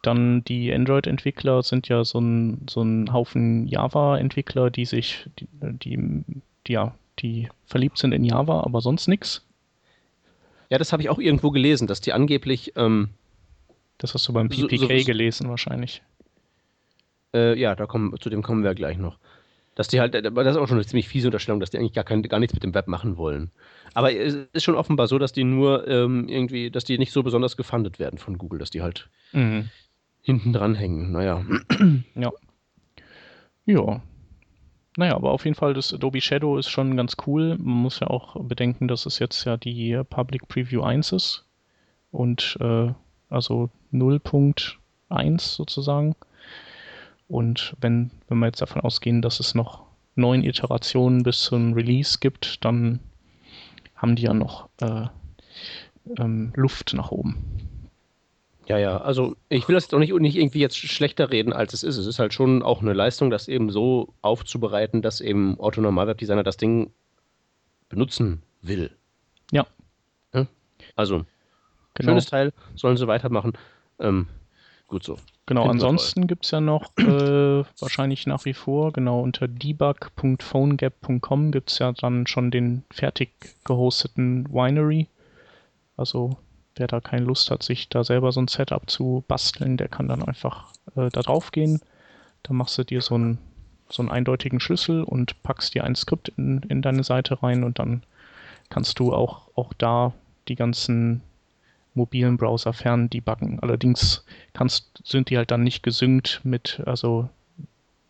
Dann 0.03 0.43
die 0.43 0.71
Android-Entwickler 0.73 1.63
sind 1.63 1.87
ja 1.87 2.03
so 2.03 2.19
ein, 2.19 2.67
so 2.69 2.81
ein 2.81 3.13
Haufen 3.13 3.67
Java-Entwickler, 3.67 4.69
die 4.69 4.83
sich, 4.83 5.29
die, 5.39 5.47
die, 5.61 6.23
ja, 6.67 6.93
die 7.19 7.47
verliebt 7.65 7.97
sind 7.97 8.11
in 8.11 8.25
Java, 8.25 8.63
aber 8.63 8.81
sonst 8.81 9.07
nichts. 9.07 9.45
Ja, 10.69 10.77
das 10.77 10.91
habe 10.91 11.03
ich 11.03 11.09
auch 11.09 11.19
irgendwo 11.19 11.51
gelesen, 11.51 11.87
dass 11.87 12.01
die 12.01 12.11
angeblich. 12.11 12.73
Ähm, 12.75 13.11
das 13.97 14.13
hast 14.13 14.27
du 14.27 14.33
beim 14.33 14.49
PPK 14.49 14.77
so, 14.77 14.87
so, 14.87 15.05
gelesen 15.05 15.49
wahrscheinlich. 15.49 16.01
Äh, 17.33 17.57
ja, 17.57 17.73
da 17.73 17.85
kommen, 17.85 18.13
zu 18.19 18.29
dem 18.29 18.43
kommen 18.43 18.65
wir 18.65 18.75
gleich 18.75 18.97
noch. 18.97 19.17
Dass 19.75 19.87
die 19.87 20.01
halt, 20.01 20.13
das 20.13 20.25
ist 20.25 20.57
auch 20.57 20.67
schon 20.67 20.77
eine 20.77 20.85
ziemlich 20.85 21.07
fiese 21.07 21.27
Unterstellung, 21.27 21.61
dass 21.61 21.69
die 21.69 21.77
eigentlich 21.77 21.93
gar, 21.93 22.03
kein, 22.03 22.21
gar 22.23 22.39
nichts 22.39 22.53
mit 22.53 22.63
dem 22.63 22.75
Web 22.75 22.87
machen 22.87 23.15
wollen. 23.15 23.51
Aber 23.93 24.13
es 24.13 24.35
ist 24.51 24.63
schon 24.63 24.75
offenbar 24.75 25.07
so, 25.07 25.17
dass 25.17 25.31
die 25.31 25.45
nur 25.45 25.87
ähm, 25.87 26.27
irgendwie, 26.27 26.69
dass 26.69 26.83
die 26.83 26.97
nicht 26.97 27.13
so 27.13 27.23
besonders 27.23 27.55
gefundet 27.55 27.99
werden 27.99 28.19
von 28.19 28.37
Google, 28.37 28.59
dass 28.59 28.69
die 28.69 28.81
halt 28.81 29.07
mhm 29.31 29.69
hinten 30.23 30.53
dran 30.53 30.73
hängen. 30.73 31.11
Naja. 31.11 31.43
Ja. 32.15 32.31
Ja. 33.65 34.01
Naja, 34.97 35.15
aber 35.15 35.31
auf 35.31 35.45
jeden 35.45 35.55
Fall, 35.55 35.73
das 35.73 35.93
Adobe 35.93 36.21
Shadow 36.21 36.57
ist 36.57 36.69
schon 36.69 36.97
ganz 36.97 37.15
cool. 37.25 37.57
Man 37.57 37.77
muss 37.77 37.99
ja 37.99 38.07
auch 38.07 38.39
bedenken, 38.43 38.87
dass 38.87 39.05
es 39.05 39.19
jetzt 39.19 39.43
ja 39.45 39.57
die 39.57 40.01
Public 40.09 40.47
Preview 40.47 40.81
1 40.81 41.11
ist. 41.11 41.45
Und 42.11 42.57
äh, 42.61 42.91
also 43.29 43.69
0.1 43.91 45.39
sozusagen. 45.39 46.15
Und 47.27 47.75
wenn, 47.81 48.11
wenn 48.27 48.39
wir 48.39 48.47
jetzt 48.47 48.61
davon 48.61 48.81
ausgehen, 48.81 49.21
dass 49.21 49.39
es 49.39 49.55
noch 49.55 49.83
neun 50.15 50.43
Iterationen 50.43 51.23
bis 51.23 51.41
zum 51.41 51.73
Release 51.73 52.19
gibt, 52.19 52.63
dann 52.63 52.99
haben 53.95 54.15
die 54.15 54.23
ja 54.23 54.33
noch 54.33 54.69
äh, 54.81 55.07
ähm, 56.19 56.53
Luft 56.55 56.93
nach 56.93 57.11
oben. 57.11 57.62
Ja, 58.67 58.77
ja, 58.77 58.97
also 58.97 59.35
ich 59.49 59.67
will 59.67 59.75
das 59.75 59.85
jetzt 59.85 59.93
auch 59.93 59.99
nicht, 59.99 60.13
nicht 60.13 60.37
irgendwie 60.37 60.59
jetzt 60.59 60.77
schlechter 60.77 61.31
reden, 61.31 61.51
als 61.51 61.73
es 61.73 61.83
ist. 61.83 61.97
Es 61.97 62.05
ist 62.05 62.19
halt 62.19 62.33
schon 62.33 62.63
auch 62.63 62.81
eine 62.81 62.93
Leistung, 62.93 63.29
das 63.29 63.47
eben 63.47 63.69
so 63.69 64.13
aufzubereiten, 64.21 65.01
dass 65.01 65.19
eben 65.19 65.55
Otto 65.59 65.81
Normalwebdesigner 65.81 66.43
das 66.43 66.57
Ding 66.57 66.91
benutzen 67.89 68.41
will. 68.61 68.91
Ja. 69.51 69.67
ja? 70.33 70.47
Also, 70.95 71.25
genau. 71.93 72.11
schönes 72.11 72.27
Teil, 72.27 72.53
sollen 72.75 72.95
sie 72.95 73.07
weitermachen. 73.07 73.53
Ähm, 73.99 74.27
gut 74.87 75.03
so. 75.03 75.17
Genau, 75.45 75.63
Finden 75.63 75.75
ansonsten 75.75 76.27
gibt 76.27 76.45
es 76.45 76.51
ja 76.51 76.61
noch 76.61 76.93
äh, 76.97 77.03
wahrscheinlich 77.79 78.27
nach 78.27 78.45
wie 78.45 78.53
vor, 78.53 78.93
genau 78.93 79.21
unter 79.21 79.49
debug.phonegap.com 79.49 81.51
gibt 81.51 81.69
es 81.69 81.79
ja 81.79 81.91
dann 81.91 82.27
schon 82.27 82.49
den 82.49 82.83
fertig 82.89 83.57
gehosteten 83.65 84.47
Winery. 84.53 85.09
Also 85.97 86.37
Wer 86.75 86.87
da 86.87 86.99
keine 87.01 87.25
Lust 87.25 87.51
hat, 87.51 87.63
sich 87.63 87.89
da 87.89 88.03
selber 88.03 88.31
so 88.31 88.41
ein 88.41 88.47
Setup 88.47 88.89
zu 88.89 89.23
basteln, 89.27 89.77
der 89.77 89.87
kann 89.87 90.07
dann 90.07 90.23
einfach 90.23 90.71
äh, 90.95 91.09
da 91.09 91.21
drauf 91.21 91.51
gehen. 91.51 91.81
Da 92.41 92.53
machst 92.53 92.77
du 92.77 92.83
dir 92.83 93.01
so, 93.01 93.17
ein, 93.17 93.37
so 93.89 94.01
einen 94.01 94.11
eindeutigen 94.11 94.59
Schlüssel 94.59 95.03
und 95.03 95.41
packst 95.43 95.75
dir 95.75 95.83
ein 95.83 95.95
Skript 95.95 96.29
in, 96.29 96.63
in 96.63 96.81
deine 96.81 97.03
Seite 97.03 97.43
rein 97.43 97.63
und 97.63 97.79
dann 97.79 98.03
kannst 98.69 98.99
du 98.99 99.13
auch, 99.13 99.49
auch 99.55 99.73
da 99.73 100.13
die 100.47 100.55
ganzen 100.55 101.21
mobilen 101.93 102.37
Browser 102.37 102.73
fern 102.73 103.09
debuggen. 103.09 103.59
Allerdings 103.59 104.25
kannst, 104.53 104.99
sind 105.03 105.29
die 105.29 105.37
halt 105.37 105.51
dann 105.51 105.63
nicht 105.63 105.83
gesynkt 105.83 106.41
mit, 106.43 106.81
also 106.85 107.29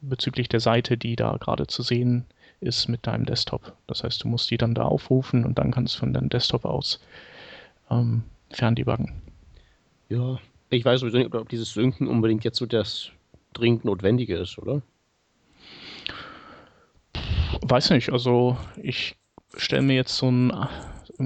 bezüglich 0.01 0.49
der 0.49 0.61
Seite, 0.61 0.97
die 0.97 1.15
da 1.15 1.35
gerade 1.37 1.67
zu 1.67 1.81
sehen 1.81 2.25
ist 2.59 2.87
mit 2.87 3.05
deinem 3.07 3.25
Desktop. 3.25 3.73
Das 3.87 4.03
heißt, 4.03 4.23
du 4.23 4.27
musst 4.29 4.49
die 4.51 4.57
dann 4.57 4.73
da 4.73 4.83
aufrufen 4.83 5.45
und 5.45 5.59
dann 5.59 5.71
kannst 5.71 5.95
du 5.95 5.99
von 5.99 6.13
deinem 6.13 6.29
Desktop 6.29 6.65
aus 6.65 7.01
ähm, 7.89 8.23
ferndebuggen. 8.55 9.11
Ja, 10.09 10.39
ich 10.69 10.85
weiß 10.85 11.01
sowieso 11.01 11.17
nicht, 11.17 11.33
ob 11.33 11.49
dieses 11.49 11.73
Synken 11.73 12.07
unbedingt 12.07 12.43
jetzt 12.43 12.57
so 12.57 12.65
das 12.65 13.11
dringend 13.53 13.85
Notwendige 13.85 14.37
ist, 14.37 14.57
oder? 14.57 14.81
Weiß 17.61 17.91
nicht, 17.91 18.11
also 18.11 18.57
ich 18.81 19.15
stelle 19.55 19.83
mir 19.83 19.95
jetzt 19.95 20.17
so 20.17 20.29
ein, 20.29 20.51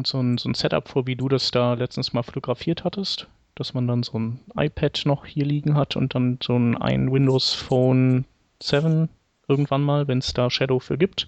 so, 0.04 0.20
ein, 0.20 0.38
so 0.38 0.50
ein 0.50 0.54
Setup 0.54 0.88
vor, 0.88 1.08
wie 1.08 1.16
du 1.16 1.30
das 1.30 1.52
da 1.52 1.74
letztens 1.74 2.14
mal 2.14 2.24
fotografiert 2.24 2.84
hattest, 2.84 3.28
dass 3.56 3.74
man 3.74 3.88
dann 3.88 4.04
so 4.04 4.20
ein 4.20 4.40
iPad 4.56 5.02
noch 5.06 5.26
hier 5.26 5.46
liegen 5.46 5.76
hat 5.76 5.96
und 5.96 6.14
dann 6.14 6.40
so 6.44 6.56
ein, 6.56 6.78
ein 6.78 7.12
Windows 7.12 7.54
Phone 7.54 8.26
7 8.62 9.10
irgendwann 9.48 9.82
mal, 9.82 10.08
wenn 10.08 10.20
es 10.20 10.34
da 10.34 10.50
Shadow 10.50 10.80
für 10.80 10.98
gibt, 10.98 11.28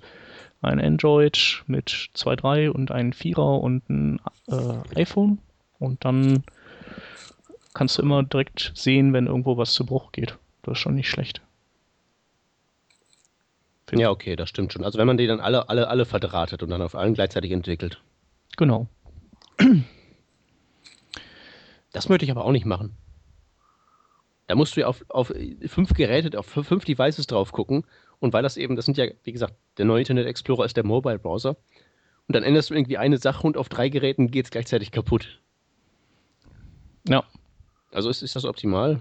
ein 0.62 0.80
Android 0.80 1.64
mit 1.68 1.90
2.3 1.90 2.70
und 2.70 2.92
ein 2.92 3.14
4er 3.14 3.60
und 3.60 3.90
ein 3.90 4.20
äh, 4.48 5.00
iPhone 5.02 5.40
und 5.80 6.06
dann 6.06 6.44
kannst 7.74 7.98
du 7.98 8.02
immer 8.02 8.24
direkt 8.24 8.72
sehen, 8.76 9.14
wenn 9.14 9.28
irgendwo 9.28 9.58
was 9.58 9.74
zu 9.74 9.86
Bruch 9.86 10.12
geht. 10.12 10.38
Das 10.64 10.74
ist 10.74 10.80
schon 10.80 10.96
nicht 10.96 11.10
schlecht. 11.10 11.42
Ja, 13.92 14.12
okay, 14.12 14.36
das 14.36 14.50
stimmt 14.50 14.72
schon. 14.72 14.84
Also 14.84 15.00
wenn 15.00 15.08
man 15.08 15.18
die 15.18 15.26
dann 15.26 15.40
alle, 15.40 15.70
alle, 15.70 15.88
alle 15.88 16.06
verdrahtet 16.06 16.62
und 16.62 16.70
dann 16.70 16.82
auf 16.82 16.94
allen 16.94 17.14
gleichzeitig 17.16 17.52
entwickelt. 17.52 18.00
Genau. 18.58 18.88
Das 21.92 22.08
möchte 22.08 22.24
ich 22.26 22.32
aber 22.32 22.46
auch 22.46 22.52
nicht 22.52 22.66
machen. 22.66 22.96
Da 24.48 24.56
musst 24.56 24.76
du 24.76 24.82
ja 24.82 24.88
auf, 24.88 25.04
auf 25.10 25.34
fünf 25.68 25.94
Geräte, 25.94 26.38
auf 26.38 26.46
fünf 26.46 26.86
Devices 26.86 27.28
drauf 27.28 27.52
gucken. 27.52 27.84
Und 28.20 28.34
weil 28.34 28.44
das 28.44 28.58
eben, 28.58 28.76
das 28.76 28.86
sind 28.86 28.98
ja, 28.98 29.06
wie 29.24 29.32
gesagt, 29.32 29.56
der 29.78 29.86
neue 29.86 30.02
Internet 30.02 30.28
Explorer 30.28 30.66
ist 30.66 30.78
der 30.78 30.86
Mobile 30.86 31.20
Browser. 31.20 31.56
Und 32.28 32.36
dann 32.36 32.44
änderst 32.44 32.70
du 32.70 32.76
irgendwie 32.76 32.98
eine 32.98 33.18
Sache 33.18 33.46
und 33.48 33.58
auf 33.58 33.70
drei 33.70 33.90
Geräten 33.90 34.30
geht 34.30 34.46
es 34.46 34.52
gleichzeitig 34.52 34.92
kaputt. 34.92 35.40
Ja. 37.08 37.24
Also 37.92 38.10
ist, 38.10 38.22
ist 38.22 38.36
das 38.36 38.46
optimal? 38.46 39.00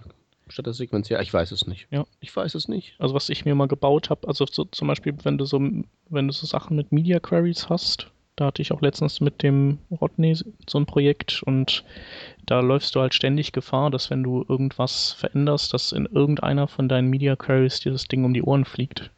Statt 0.48 0.66
das 0.66 0.78
sequenziell? 0.78 1.20
Ich 1.22 1.32
weiß 1.32 1.52
es 1.52 1.66
nicht. 1.66 1.88
Ja. 1.90 2.06
Ich 2.20 2.34
weiß 2.34 2.54
es 2.54 2.68
nicht. 2.68 2.94
Also 2.98 3.14
was 3.14 3.28
ich 3.28 3.44
mir 3.44 3.54
mal 3.54 3.68
gebaut 3.68 4.08
habe, 4.10 4.26
also 4.26 4.46
so, 4.50 4.64
zum 4.64 4.88
Beispiel, 4.88 5.14
wenn 5.22 5.36
du 5.36 5.44
so, 5.44 5.60
wenn 5.60 6.26
du 6.26 6.32
so 6.32 6.46
Sachen 6.46 6.76
mit 6.76 6.90
Media 6.90 7.20
Queries 7.20 7.68
hast, 7.68 8.10
da 8.36 8.46
hatte 8.46 8.62
ich 8.62 8.72
auch 8.72 8.80
letztens 8.80 9.20
mit 9.20 9.42
dem 9.42 9.78
Rodney 10.00 10.34
so 10.34 10.78
ein 10.78 10.86
Projekt 10.86 11.42
und 11.42 11.84
da 12.46 12.60
läufst 12.60 12.94
du 12.94 13.00
halt 13.00 13.12
ständig 13.12 13.52
Gefahr, 13.52 13.90
dass 13.90 14.10
wenn 14.10 14.22
du 14.22 14.44
irgendwas 14.48 15.12
veränderst, 15.12 15.74
dass 15.74 15.92
in 15.92 16.06
irgendeiner 16.06 16.68
von 16.68 16.88
deinen 16.88 17.10
Media 17.10 17.34
Queries 17.34 17.80
dir 17.80 17.90
das 17.90 18.04
Ding 18.04 18.24
um 18.24 18.32
die 18.32 18.42
Ohren 18.42 18.64
fliegt. 18.64 19.10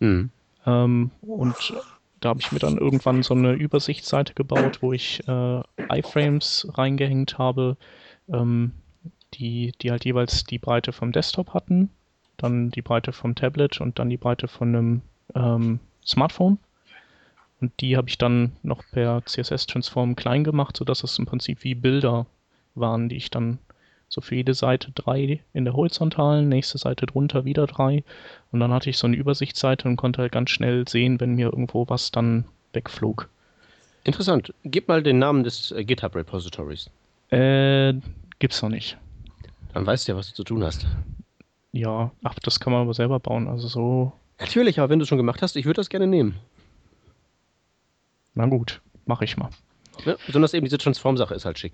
Mhm. 0.00 0.30
Ähm, 0.64 1.10
und 1.20 1.74
da 2.20 2.30
habe 2.30 2.40
ich 2.40 2.50
mir 2.50 2.58
dann 2.58 2.78
irgendwann 2.78 3.22
so 3.22 3.34
eine 3.34 3.52
Übersichtsseite 3.52 4.32
gebaut, 4.32 4.78
wo 4.80 4.94
ich 4.94 5.22
äh, 5.28 5.60
iFrames 5.92 6.66
reingehängt 6.74 7.36
habe, 7.36 7.76
ähm, 8.32 8.72
die, 9.34 9.72
die 9.80 9.90
halt 9.90 10.04
jeweils 10.04 10.44
die 10.44 10.58
Breite 10.58 10.92
vom 10.92 11.12
Desktop 11.12 11.54
hatten, 11.54 11.90
dann 12.36 12.70
die 12.70 12.82
Breite 12.82 13.12
vom 13.12 13.34
Tablet 13.34 13.80
und 13.80 13.98
dann 13.98 14.10
die 14.10 14.16
Breite 14.16 14.48
von 14.48 14.68
einem 14.68 15.02
ähm, 15.34 15.80
Smartphone. 16.04 16.58
Und 17.60 17.72
die 17.80 17.96
habe 17.96 18.08
ich 18.08 18.18
dann 18.18 18.52
noch 18.62 18.82
per 18.92 19.24
CSS-Transform 19.24 20.14
klein 20.14 20.44
gemacht, 20.44 20.76
sodass 20.76 21.02
es 21.02 21.18
im 21.18 21.26
Prinzip 21.26 21.64
wie 21.64 21.74
Bilder 21.74 22.26
waren, 22.74 23.08
die 23.08 23.16
ich 23.16 23.30
dann 23.30 23.58
so 24.08 24.20
für 24.20 24.36
jede 24.36 24.54
Seite 24.54 24.92
drei 24.92 25.40
in 25.52 25.64
der 25.64 25.74
horizontalen, 25.74 26.48
nächste 26.48 26.78
Seite 26.78 27.06
drunter 27.06 27.44
wieder 27.44 27.66
drei. 27.66 28.04
Und 28.52 28.60
dann 28.60 28.72
hatte 28.72 28.90
ich 28.90 28.98
so 28.98 29.06
eine 29.06 29.16
Übersichtsseite 29.16 29.88
und 29.88 29.96
konnte 29.96 30.22
halt 30.22 30.32
ganz 30.32 30.50
schnell 30.50 30.86
sehen, 30.86 31.18
wenn 31.20 31.34
mir 31.34 31.46
irgendwo 31.46 31.88
was 31.88 32.12
dann 32.12 32.44
wegflog. 32.72 33.28
Interessant. 34.04 34.54
Gib 34.62 34.86
mal 34.86 35.02
den 35.02 35.18
Namen 35.18 35.42
des 35.42 35.72
äh, 35.72 35.84
GitHub-Repositories. 35.84 36.90
Äh, 37.30 37.94
gibt's 38.38 38.62
noch 38.62 38.68
nicht. 38.68 38.98
Dann 39.72 39.86
weißt 39.86 40.06
du 40.06 40.12
ja, 40.12 40.18
was 40.18 40.28
du 40.28 40.34
zu 40.34 40.44
tun 40.44 40.64
hast. 40.64 40.86
Ja, 41.72 42.10
ach, 42.22 42.34
das 42.42 42.60
kann 42.60 42.72
man 42.72 42.82
aber 42.82 42.94
selber 42.94 43.20
bauen. 43.20 43.48
Also 43.48 43.68
so. 43.68 44.12
Natürlich, 44.38 44.78
aber 44.78 44.88
wenn 44.88 44.98
du 44.98 45.02
es 45.02 45.08
schon 45.08 45.18
gemacht 45.18 45.42
hast, 45.42 45.56
ich 45.56 45.66
würde 45.66 45.80
das 45.80 45.88
gerne 45.88 46.06
nehmen. 46.06 46.36
Na 48.34 48.46
gut, 48.46 48.80
mache 49.06 49.24
ich 49.24 49.36
mal. 49.36 49.50
Ja, 50.04 50.16
besonders 50.26 50.54
eben 50.54 50.64
diese 50.64 50.78
Transform-Sache 50.78 51.34
ist 51.34 51.44
halt 51.44 51.58
schick. 51.58 51.72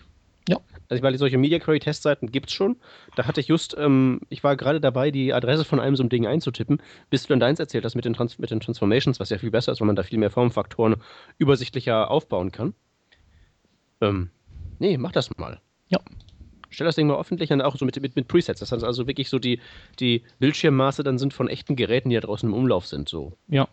Ja. 0.48 0.56
Also 0.88 0.96
ich 0.96 1.02
meine, 1.02 1.18
solche 1.18 1.38
Media 1.38 1.58
Query 1.58 1.78
Testseiten 1.78 2.30
gibt 2.30 2.48
es 2.48 2.54
schon. 2.54 2.76
Da 3.14 3.26
hatte 3.26 3.40
ich 3.40 3.48
just, 3.48 3.76
ähm, 3.78 4.20
ich 4.28 4.42
war 4.42 4.56
gerade 4.56 4.80
dabei, 4.80 5.10
die 5.10 5.32
Adresse 5.32 5.64
von 5.64 5.80
einem 5.80 5.96
so 5.96 6.02
einem 6.02 6.10
Ding 6.10 6.26
einzutippen, 6.26 6.82
bis 7.10 7.22
du 7.22 7.28
dann 7.28 7.40
deins 7.40 7.60
erzählt 7.60 7.84
hast 7.84 7.94
mit 7.94 8.04
den, 8.04 8.14
Trans 8.14 8.38
mit 8.38 8.50
den 8.50 8.60
Transformations, 8.60 9.20
was 9.20 9.30
ja 9.30 9.38
viel 9.38 9.50
besser 9.50 9.72
ist, 9.72 9.80
weil 9.80 9.86
man 9.86 9.96
da 9.96 10.02
viel 10.02 10.18
mehr 10.18 10.30
Formfaktoren 10.30 10.96
übersichtlicher 11.38 12.10
aufbauen 12.10 12.50
kann. 12.50 12.74
Ähm, 14.00 14.30
nee, 14.82 14.98
mach 14.98 15.12
das 15.12 15.30
mal. 15.38 15.60
Ja. 15.88 16.00
Stell 16.68 16.86
das 16.86 16.96
Ding 16.96 17.06
mal 17.06 17.18
öffentlich 17.18 17.48
dann 17.48 17.60
auch 17.60 17.76
so 17.76 17.84
mit, 17.84 18.00
mit, 18.00 18.16
mit 18.16 18.28
Presets, 18.28 18.60
das 18.60 18.72
also 18.72 19.06
wirklich 19.06 19.28
so 19.28 19.38
die, 19.38 19.60
die 20.00 20.22
Bildschirmmaße 20.38 21.02
dann 21.02 21.18
sind 21.18 21.32
von 21.32 21.48
echten 21.48 21.76
Geräten, 21.76 22.08
die 22.10 22.16
da 22.16 22.22
draußen 22.22 22.48
im 22.48 22.54
Umlauf 22.54 22.86
sind. 22.86 23.08
So. 23.08 23.32
Ja. 23.48 23.68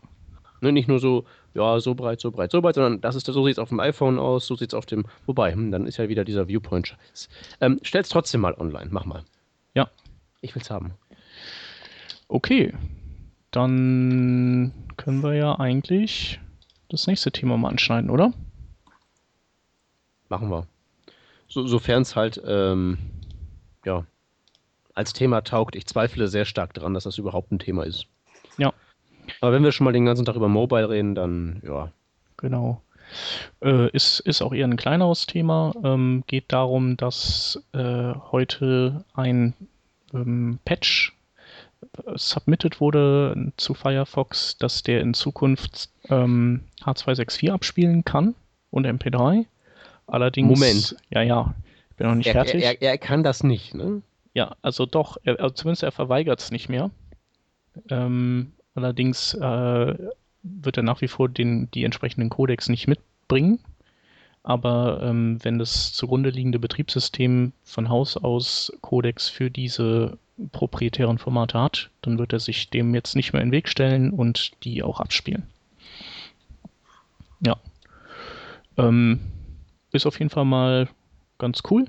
Ne, 0.62 0.72
nicht 0.72 0.88
nur 0.88 1.00
so, 1.00 1.26
ja, 1.54 1.80
so 1.80 1.96
breit, 1.96 2.20
so 2.20 2.32
breit, 2.32 2.52
so 2.52 2.62
breit, 2.62 2.76
sondern 2.76 3.02
das 3.02 3.16
ist, 3.16 3.26
so 3.26 3.46
sieht 3.46 3.54
es 3.54 3.60
auf 3.60 3.70
dem 3.70 3.80
iPhone 3.80 4.20
aus, 4.20 4.46
so 4.46 4.56
sieht 4.56 4.70
es 4.70 4.74
auf 4.74 4.86
dem. 4.86 5.06
Wobei, 5.26 5.54
hm, 5.54 5.72
dann 5.72 5.88
ist 5.88 5.98
ja 5.98 6.10
wieder 6.10 6.26
dieser 6.26 6.48
Viewpoint-Scheiß. 6.48 7.30
Ähm, 7.62 7.80
stell's 7.82 8.10
trotzdem 8.10 8.42
mal 8.42 8.54
online, 8.54 8.90
mach 8.92 9.06
mal. 9.06 9.24
Ja. 9.74 9.90
Ich 10.42 10.54
will's 10.54 10.70
haben. 10.70 10.92
Okay. 12.28 12.74
Dann 13.52 14.74
können 14.98 15.24
wir 15.24 15.34
ja 15.34 15.58
eigentlich 15.58 16.40
das 16.90 17.08
nächste 17.08 17.32
Thema 17.32 17.58
mal 17.58 17.70
anschneiden, 17.70 18.10
oder? 18.10 18.34
Machen 20.28 20.52
wir. 20.52 20.68
So, 21.50 21.66
Sofern 21.66 22.04
es 22.04 22.16
halt, 22.16 22.42
ähm, 22.46 23.00
ja, 23.84 24.06
als 24.94 25.14
Thema 25.14 25.42
taugt. 25.42 25.76
Ich 25.76 25.88
zweifle 25.88 26.28
sehr 26.28 26.46
stark 26.46 26.74
daran, 26.74 26.94
dass 26.94 27.06
das 27.06 27.18
überhaupt 27.18 27.52
ein 27.52 27.60
Thema 27.60 27.84
ist. 27.84 28.06
Ja. 28.58 28.74
Aber 29.42 29.52
wenn 29.52 29.64
wir 29.64 29.72
schon 29.72 29.86
mal 29.86 29.94
den 29.94 30.06
ganzen 30.06 30.26
Tag 30.26 30.36
über 30.36 30.48
Mobile 30.48 30.90
reden, 30.90 31.16
dann 31.16 31.62
ja. 31.66 31.92
Genau. 32.38 32.82
Äh, 33.62 33.90
ist, 33.90 34.20
ist 34.20 34.42
auch 34.42 34.54
eher 34.54 34.68
ein 34.68 34.78
kleineres 34.78 35.26
Thema. 35.26 35.74
Ähm, 35.84 36.24
geht 36.28 36.46
darum, 36.52 36.98
dass 36.98 37.60
äh, 37.74 38.14
heute 38.32 39.04
ein 39.14 39.54
ähm, 40.14 40.60
Patch 40.66 41.16
äh, 41.82 42.12
submitted 42.16 42.80
wurde 42.80 43.52
zu 43.58 43.74
Firefox, 43.74 44.58
dass 44.58 44.84
der 44.84 45.02
in 45.02 45.14
Zukunft 45.16 45.90
ähm, 46.10 46.62
H264 46.82 47.52
abspielen 47.52 48.06
kann 48.06 48.36
und 48.70 48.86
MP3. 48.86 49.46
Allerdings. 50.10 50.60
Moment. 50.60 50.96
Ja, 51.10 51.22
ja. 51.22 51.56
Ich 51.92 51.96
bin 51.98 52.08
noch 52.08 52.16
nicht 52.16 52.28
er, 52.28 52.34
fertig. 52.34 52.64
Er, 52.64 52.82
er, 52.82 52.92
er, 52.92 52.98
kann 52.98 53.24
das 53.24 53.44
nicht, 53.44 53.74
ne? 53.74 54.02
Ja, 54.34 54.56
also 54.62 54.86
doch. 54.86 55.18
Er, 55.24 55.40
also 55.40 55.54
zumindest 55.54 55.84
er 55.84 55.92
verweigert 55.92 56.40
es 56.40 56.52
nicht 56.52 56.70
mehr. 56.70 56.92
Ähm, 57.90 58.54
Allerdings 58.80 59.34
äh, 59.34 59.96
wird 60.44 60.78
er 60.78 60.84
nach 60.84 61.02
wie 61.02 61.10
vor 61.10 61.28
den, 61.28 61.70
die 61.72 61.84
entsprechenden 61.84 62.30
Codecs 62.30 62.70
nicht 62.70 62.88
mitbringen. 62.88 63.60
Aber 64.42 65.02
ähm, 65.04 65.38
wenn 65.44 65.60
das 65.60 65.92
zugrunde 65.92 66.30
liegende 66.30 66.60
Betriebssystem 66.60 67.52
von 67.66 67.90
Haus 67.90 68.16
aus 68.16 68.72
Codecs 68.80 69.28
für 69.28 69.52
diese 69.52 70.18
proprietären 70.54 71.18
Formate 71.18 71.60
hat, 71.60 71.90
dann 72.02 72.18
wird 72.18 72.32
er 72.32 72.40
sich 72.40 72.70
dem 72.70 72.96
jetzt 72.96 73.18
nicht 73.18 73.34
mehr 73.34 73.42
in 73.42 73.50
den 73.50 73.54
Weg 73.54 73.68
stellen 73.68 74.12
und 74.12 74.52
die 74.64 74.82
auch 74.82 75.02
abspielen. 75.02 75.44
Ja. 77.42 77.58
Ähm, 78.78 79.20
ist 79.92 80.06
auf 80.06 80.20
jeden 80.20 80.30
Fall 80.30 80.46
mal 80.46 80.90
ganz 81.38 81.62
cool. 81.70 81.86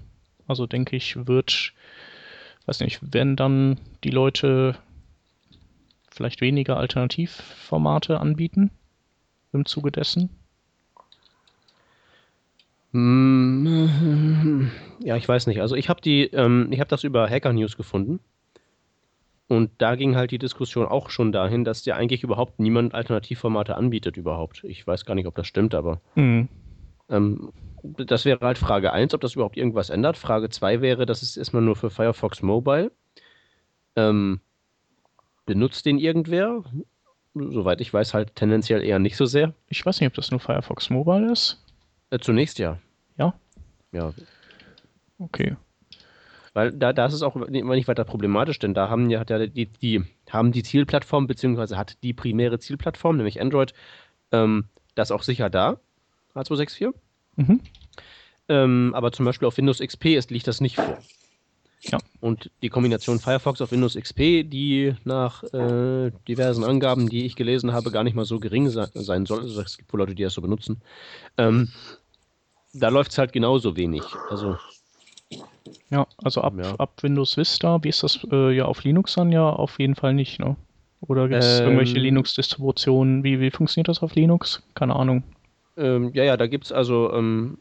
Also 0.47 0.67
denke 0.67 0.97
ich, 0.97 1.27
wird, 1.27 1.73
weiß 2.67 2.81
nicht, 2.81 3.01
wenn 3.03 3.37
dann 3.37 3.79
die 4.05 4.11
Leute 4.11 4.77
vielleicht 6.11 6.41
weniger 6.41 6.77
Alternativformate 6.77 8.21
anbieten 8.21 8.71
im 9.53 9.65
Zuge 9.65 9.93
dessen? 9.93 10.31
Hm, 12.93 14.71
ja, 15.01 15.17
ich 15.17 15.29
weiß 15.29 15.47
nicht. 15.47 15.61
Also 15.61 15.77
ich 15.77 15.89
habe 15.89 16.01
die, 16.01 16.25
ähm, 16.25 16.69
ich 16.71 16.81
habe 16.81 16.91
das 16.91 17.05
über 17.05 17.29
Hacker 17.29 17.53
News 17.53 17.77
gefunden. 17.77 18.21
Und 19.49 19.71
da 19.79 19.97
ging 19.97 20.15
halt 20.15 20.31
die 20.31 20.39
Diskussion 20.39 20.87
auch 20.87 21.11
schon 21.11 21.33
dahin, 21.33 21.65
dass 21.65 21.83
dir 21.83 21.97
eigentlich 21.97 22.23
überhaupt 22.23 22.61
niemand 22.61 22.95
Alternativformate 22.95 23.77
anbietet 23.77 24.17
überhaupt. 24.17 24.63
Ich 24.63 24.87
weiß 24.87 25.05
gar 25.05 25.15
nicht, 25.17 25.27
ob 25.27 25.35
das 25.35 25.49
stimmt, 25.49 25.75
aber 25.75 26.01
mhm. 26.15 26.49
ähm, 27.09 27.53
das 27.83 28.25
wäre 28.25 28.41
halt 28.41 28.59
Frage 28.59 28.93
1, 28.93 29.15
ob 29.15 29.21
das 29.21 29.35
überhaupt 29.35 29.57
irgendwas 29.57 29.91
ändert. 29.91 30.17
Frage 30.17 30.51
2 30.51 30.81
wäre, 30.81 31.07
das 31.07 31.23
ist 31.23 31.37
erstmal 31.37 31.63
nur 31.63 31.77
für 31.77 31.91
Firefox 31.91 32.43
Mobile. 32.43 32.93
Ähm, 33.97 34.41
Benutzt 35.51 35.85
den 35.85 35.99
irgendwer? 35.99 36.63
Soweit 37.35 37.81
ich 37.81 37.93
weiß, 37.93 38.15
halt 38.15 38.37
tendenziell 38.37 38.85
eher 38.85 39.01
nicht 39.01 39.17
so 39.17 39.27
sehr. 39.27 39.53
Ich 39.67 39.85
weiß 39.85 40.01
nicht, 40.01 40.07
ob 40.07 40.15
das 40.15 40.31
nur 40.31 40.39
Firefox 40.39 40.91
Mobile 40.91 41.33
ist. 41.33 41.65
Äh, 42.11 42.21
zunächst 42.21 42.61
ja. 42.61 42.79
Ja? 43.17 43.35
Ja. 43.91 44.13
Okay. 45.19 45.57
Weil 46.53 46.71
da, 46.71 46.93
da 46.93 47.07
ist 47.07 47.15
es 47.15 47.23
auch 47.23 47.35
nicht 47.35 47.89
weiter 47.89 48.05
problematisch, 48.05 48.61
denn 48.61 48.75
da 48.75 48.89
haben 48.89 49.11
ja 49.11 49.25
die, 49.25 49.67
die, 49.67 50.05
haben 50.31 50.53
die 50.53 50.63
Zielplattform, 50.63 51.27
beziehungsweise 51.27 51.77
hat 51.77 52.01
die 52.05 52.13
primäre 52.13 52.61
Zielplattform, 52.61 53.17
nämlich 53.17 53.41
Android, 53.41 53.73
ähm, 54.31 54.67
das 54.95 55.11
auch 55.11 55.25
sicher 55.25 55.51
da, 55.51 55.81
H264. 56.37 56.95
Mhm. 57.41 57.61
Ähm, 58.49 58.93
aber 58.95 59.13
zum 59.13 59.25
Beispiel 59.25 59.47
auf 59.47 59.57
Windows 59.57 59.79
XP 59.79 60.07
ist, 60.17 60.31
liegt 60.31 60.47
das 60.47 60.61
nicht 60.61 60.77
vor. 60.77 60.99
Ja. 61.83 61.99
Und 62.21 62.51
die 62.63 62.69
Kombination 62.69 63.21
Firefox 63.21 63.61
auf 63.61 63.73
Windows 63.73 63.95
XP, 63.95 64.45
die 64.45 64.95
nach 65.05 65.43
äh, 65.55 66.11
diversen 66.29 66.65
Angaben, 66.65 67.09
die 67.09 67.25
ich 67.25 67.37
gelesen 67.37 67.73
habe, 67.73 67.91
gar 67.91 68.05
nicht 68.05 68.15
mal 68.15 68.27
so 68.27 68.39
gering 68.39 68.69
sein 68.69 69.25
soll, 69.25 69.41
also 69.41 69.63
es 69.63 69.79
gibt 69.79 69.93
wohl 69.93 70.01
Leute, 70.01 70.15
die 70.15 70.23
das 70.23 70.35
so 70.35 70.43
benutzen, 70.43 70.83
ähm, 71.39 71.69
da 72.75 72.89
läuft 72.89 73.13
es 73.13 73.19
halt 73.19 73.33
genauso 73.33 73.77
wenig. 73.77 74.03
Also 74.29 74.59
ja, 75.91 76.07
also 76.23 76.43
ab, 76.43 76.55
ja. 76.57 76.75
ab 76.77 77.03
Windows 77.03 77.37
Vista, 77.37 77.83
wie 77.83 77.89
ist 77.89 78.03
das 78.03 78.27
äh, 78.31 78.55
ja 78.55 78.67
auf 78.67 78.85
Linux 78.85 79.15
dann 79.15 79.33
ja 79.33 79.49
auf 79.49 79.79
jeden 79.79 79.95
Fall 79.95 80.15
nicht, 80.15 80.39
ne? 80.39 80.57
Oder 81.01 81.29
gibt 81.29 81.43
es 81.43 81.61
ähm, 81.61 81.67
irgendwelche 81.67 81.99
Linux-Distributionen? 81.99 83.25
Wie, 83.25 83.41
wie 83.41 83.51
funktioniert 83.51 83.89
das 83.89 84.03
auf 84.03 84.15
Linux? 84.15 84.63
Keine 84.75 84.95
Ahnung. 84.97 85.23
Ähm, 85.77 86.11
ja, 86.15 86.25
ja, 86.25 86.37
da 86.37 86.47
gibt 86.47 86.67
es 86.67 86.73
also. 86.73 87.13
Ähm, 87.13 87.59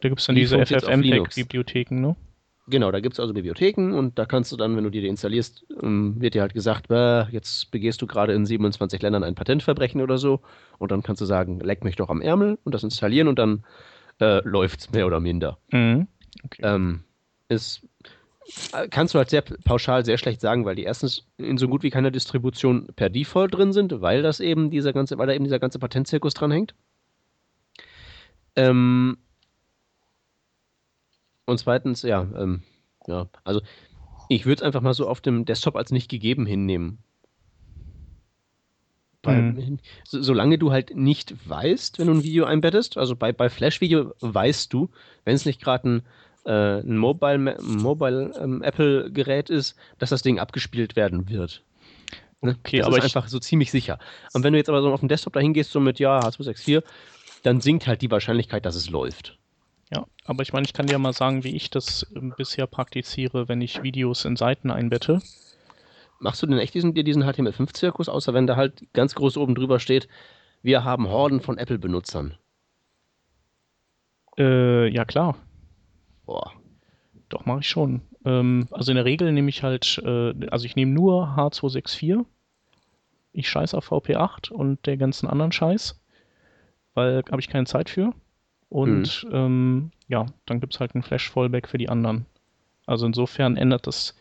da 0.00 0.08
gibt 0.08 0.20
es 0.20 0.26
dann 0.26 0.36
diese 0.36 0.64
FFmpeg-Bibliotheken, 0.64 2.00
ne? 2.00 2.16
Genau, 2.68 2.92
da 2.92 3.00
gibt 3.00 3.14
es 3.14 3.20
also 3.20 3.34
Bibliotheken 3.34 3.92
und 3.92 4.18
da 4.18 4.24
kannst 4.24 4.52
du 4.52 4.56
dann, 4.56 4.76
wenn 4.76 4.84
du 4.84 4.90
dir 4.90 5.02
die 5.02 5.08
installierst, 5.08 5.66
ähm, 5.82 6.20
wird 6.20 6.34
dir 6.34 6.42
halt 6.42 6.54
gesagt, 6.54 6.86
jetzt 7.32 7.70
begehst 7.72 8.00
du 8.00 8.06
gerade 8.06 8.34
in 8.34 8.46
27 8.46 9.02
Ländern 9.02 9.24
ein 9.24 9.34
Patentverbrechen 9.34 10.00
oder 10.00 10.16
so. 10.16 10.40
Und 10.78 10.92
dann 10.92 11.02
kannst 11.02 11.20
du 11.20 11.24
sagen, 11.24 11.58
leck 11.58 11.82
mich 11.82 11.96
doch 11.96 12.08
am 12.08 12.20
Ärmel 12.22 12.58
und 12.62 12.72
das 12.72 12.84
installieren 12.84 13.26
und 13.26 13.38
dann 13.38 13.64
äh, 14.20 14.40
läuft 14.46 14.80
es 14.80 14.92
mehr 14.92 15.06
oder 15.06 15.18
minder. 15.18 15.58
Mhm. 15.72 16.06
Okay. 16.44 16.62
Ähm, 16.64 17.00
ist, 17.48 17.82
äh, 18.72 18.88
kannst 18.88 19.14
du 19.14 19.18
halt 19.18 19.30
sehr 19.30 19.42
pauschal 19.42 20.04
sehr 20.04 20.18
schlecht 20.18 20.40
sagen, 20.40 20.64
weil 20.64 20.76
die 20.76 20.84
erstens 20.84 21.26
in 21.38 21.58
so 21.58 21.66
gut 21.68 21.82
wie 21.82 21.90
keiner 21.90 22.12
Distribution 22.12 22.86
per 22.94 23.10
Default 23.10 23.54
drin 23.54 23.72
sind, 23.72 24.00
weil 24.00 24.22
das 24.22 24.38
eben 24.38 24.70
dieser 24.70 24.92
ganze, 24.92 25.18
weil 25.18 25.26
da 25.26 25.32
eben 25.32 25.44
dieser 25.44 25.58
ganze 25.58 25.80
Patentzirkus 25.80 26.34
dranhängt. 26.34 26.74
Ähm, 28.56 29.16
und 31.46 31.58
zweitens, 31.58 32.02
ja, 32.02 32.26
ähm, 32.36 32.62
ja, 33.06 33.28
also 33.44 33.60
ich 34.28 34.46
würde 34.46 34.60
es 34.60 34.62
einfach 34.62 34.80
mal 34.80 34.94
so 34.94 35.08
auf 35.08 35.20
dem 35.20 35.44
Desktop 35.44 35.76
als 35.76 35.90
nicht 35.90 36.10
gegeben 36.10 36.46
hinnehmen. 36.46 36.98
Weil, 39.22 39.42
mhm. 39.42 39.78
so, 40.04 40.20
solange 40.20 40.58
du 40.58 40.72
halt 40.72 40.96
nicht 40.96 41.48
weißt, 41.48 41.98
wenn 41.98 42.08
du 42.08 42.14
ein 42.14 42.24
Video 42.24 42.44
einbettest, 42.44 42.98
also 42.98 43.14
bei, 43.14 43.32
bei 43.32 43.48
Flash-Video 43.48 44.14
weißt 44.20 44.72
du, 44.72 44.90
wenn 45.24 45.36
es 45.36 45.46
nicht 45.46 45.60
gerade 45.62 45.88
ein, 45.88 46.02
äh, 46.44 46.80
ein 46.80 46.96
Mobile, 46.96 47.56
Mobile 47.60 48.32
ähm, 48.40 48.62
Apple-Gerät 48.62 49.48
ist, 49.48 49.76
dass 49.98 50.10
das 50.10 50.22
Ding 50.22 50.40
abgespielt 50.40 50.96
werden 50.96 51.28
wird. 51.28 51.62
Ne? 52.40 52.56
Okay, 52.58 52.78
das 52.78 52.88
aber 52.88 52.98
ist 52.98 53.04
einfach 53.04 53.28
so 53.28 53.38
ziemlich 53.38 53.70
sicher. 53.70 54.00
Und 54.32 54.42
wenn 54.42 54.52
du 54.52 54.58
jetzt 54.58 54.68
aber 54.68 54.82
so 54.82 54.92
auf 54.92 55.00
dem 55.00 55.08
Desktop 55.08 55.34
dahin 55.34 55.54
gehst, 55.54 55.70
so 55.70 55.78
mit 55.78 56.00
ja, 56.00 56.18
H264, 56.18 56.82
dann 57.42 57.60
sinkt 57.60 57.86
halt 57.86 58.02
die 58.02 58.10
Wahrscheinlichkeit, 58.10 58.64
dass 58.64 58.74
es 58.74 58.90
läuft. 58.90 59.38
Ja, 59.94 60.06
aber 60.24 60.42
ich 60.42 60.52
meine, 60.52 60.64
ich 60.64 60.72
kann 60.72 60.86
dir 60.86 60.98
mal 60.98 61.12
sagen, 61.12 61.44
wie 61.44 61.54
ich 61.54 61.68
das 61.68 62.06
ähm, 62.16 62.32
bisher 62.36 62.66
praktiziere, 62.66 63.48
wenn 63.48 63.60
ich 63.60 63.82
Videos 63.82 64.24
in 64.24 64.36
Seiten 64.36 64.70
einbette. 64.70 65.20
Machst 66.18 66.42
du 66.42 66.46
denn 66.46 66.58
echt 66.58 66.74
diesen, 66.74 66.94
diesen 66.94 67.24
HTML5-Zirkus, 67.24 68.08
außer 68.08 68.32
wenn 68.32 68.46
da 68.46 68.56
halt 68.56 68.86
ganz 68.92 69.14
groß 69.14 69.36
oben 69.36 69.54
drüber 69.54 69.80
steht, 69.80 70.08
wir 70.62 70.84
haben 70.84 71.08
Horden 71.08 71.40
von 71.40 71.58
Apple-Benutzern? 71.58 72.38
Äh, 74.38 74.88
ja, 74.88 75.04
klar. 75.04 75.36
Boah. 76.24 76.52
Doch, 77.28 77.44
mache 77.44 77.60
ich 77.60 77.68
schon. 77.68 78.02
Ähm, 78.24 78.68
also 78.70 78.92
in 78.92 78.96
der 78.96 79.04
Regel 79.04 79.32
nehme 79.32 79.48
ich 79.48 79.62
halt, 79.62 80.00
äh, 80.04 80.32
also 80.50 80.64
ich 80.64 80.76
nehme 80.76 80.92
nur 80.92 81.36
H264. 81.36 82.24
Ich 83.32 83.48
scheiße 83.48 83.76
auf 83.76 83.90
VP8 83.90 84.52
und 84.52 84.86
der 84.86 84.96
ganzen 84.96 85.26
anderen 85.26 85.52
Scheiß, 85.52 86.01
weil 86.94 87.22
habe 87.30 87.40
ich 87.40 87.48
keine 87.48 87.66
Zeit 87.66 87.90
für. 87.90 88.12
Und 88.68 89.24
mhm. 89.24 89.34
ähm, 89.34 89.90
ja, 90.08 90.26
dann 90.46 90.60
gibt 90.60 90.74
es 90.74 90.80
halt 90.80 90.94
ein 90.94 91.02
Flash-Fallback 91.02 91.68
für 91.68 91.78
die 91.78 91.88
anderen. 91.88 92.26
Also 92.86 93.06
insofern 93.06 93.56
ändert 93.56 93.86
das 93.86 94.16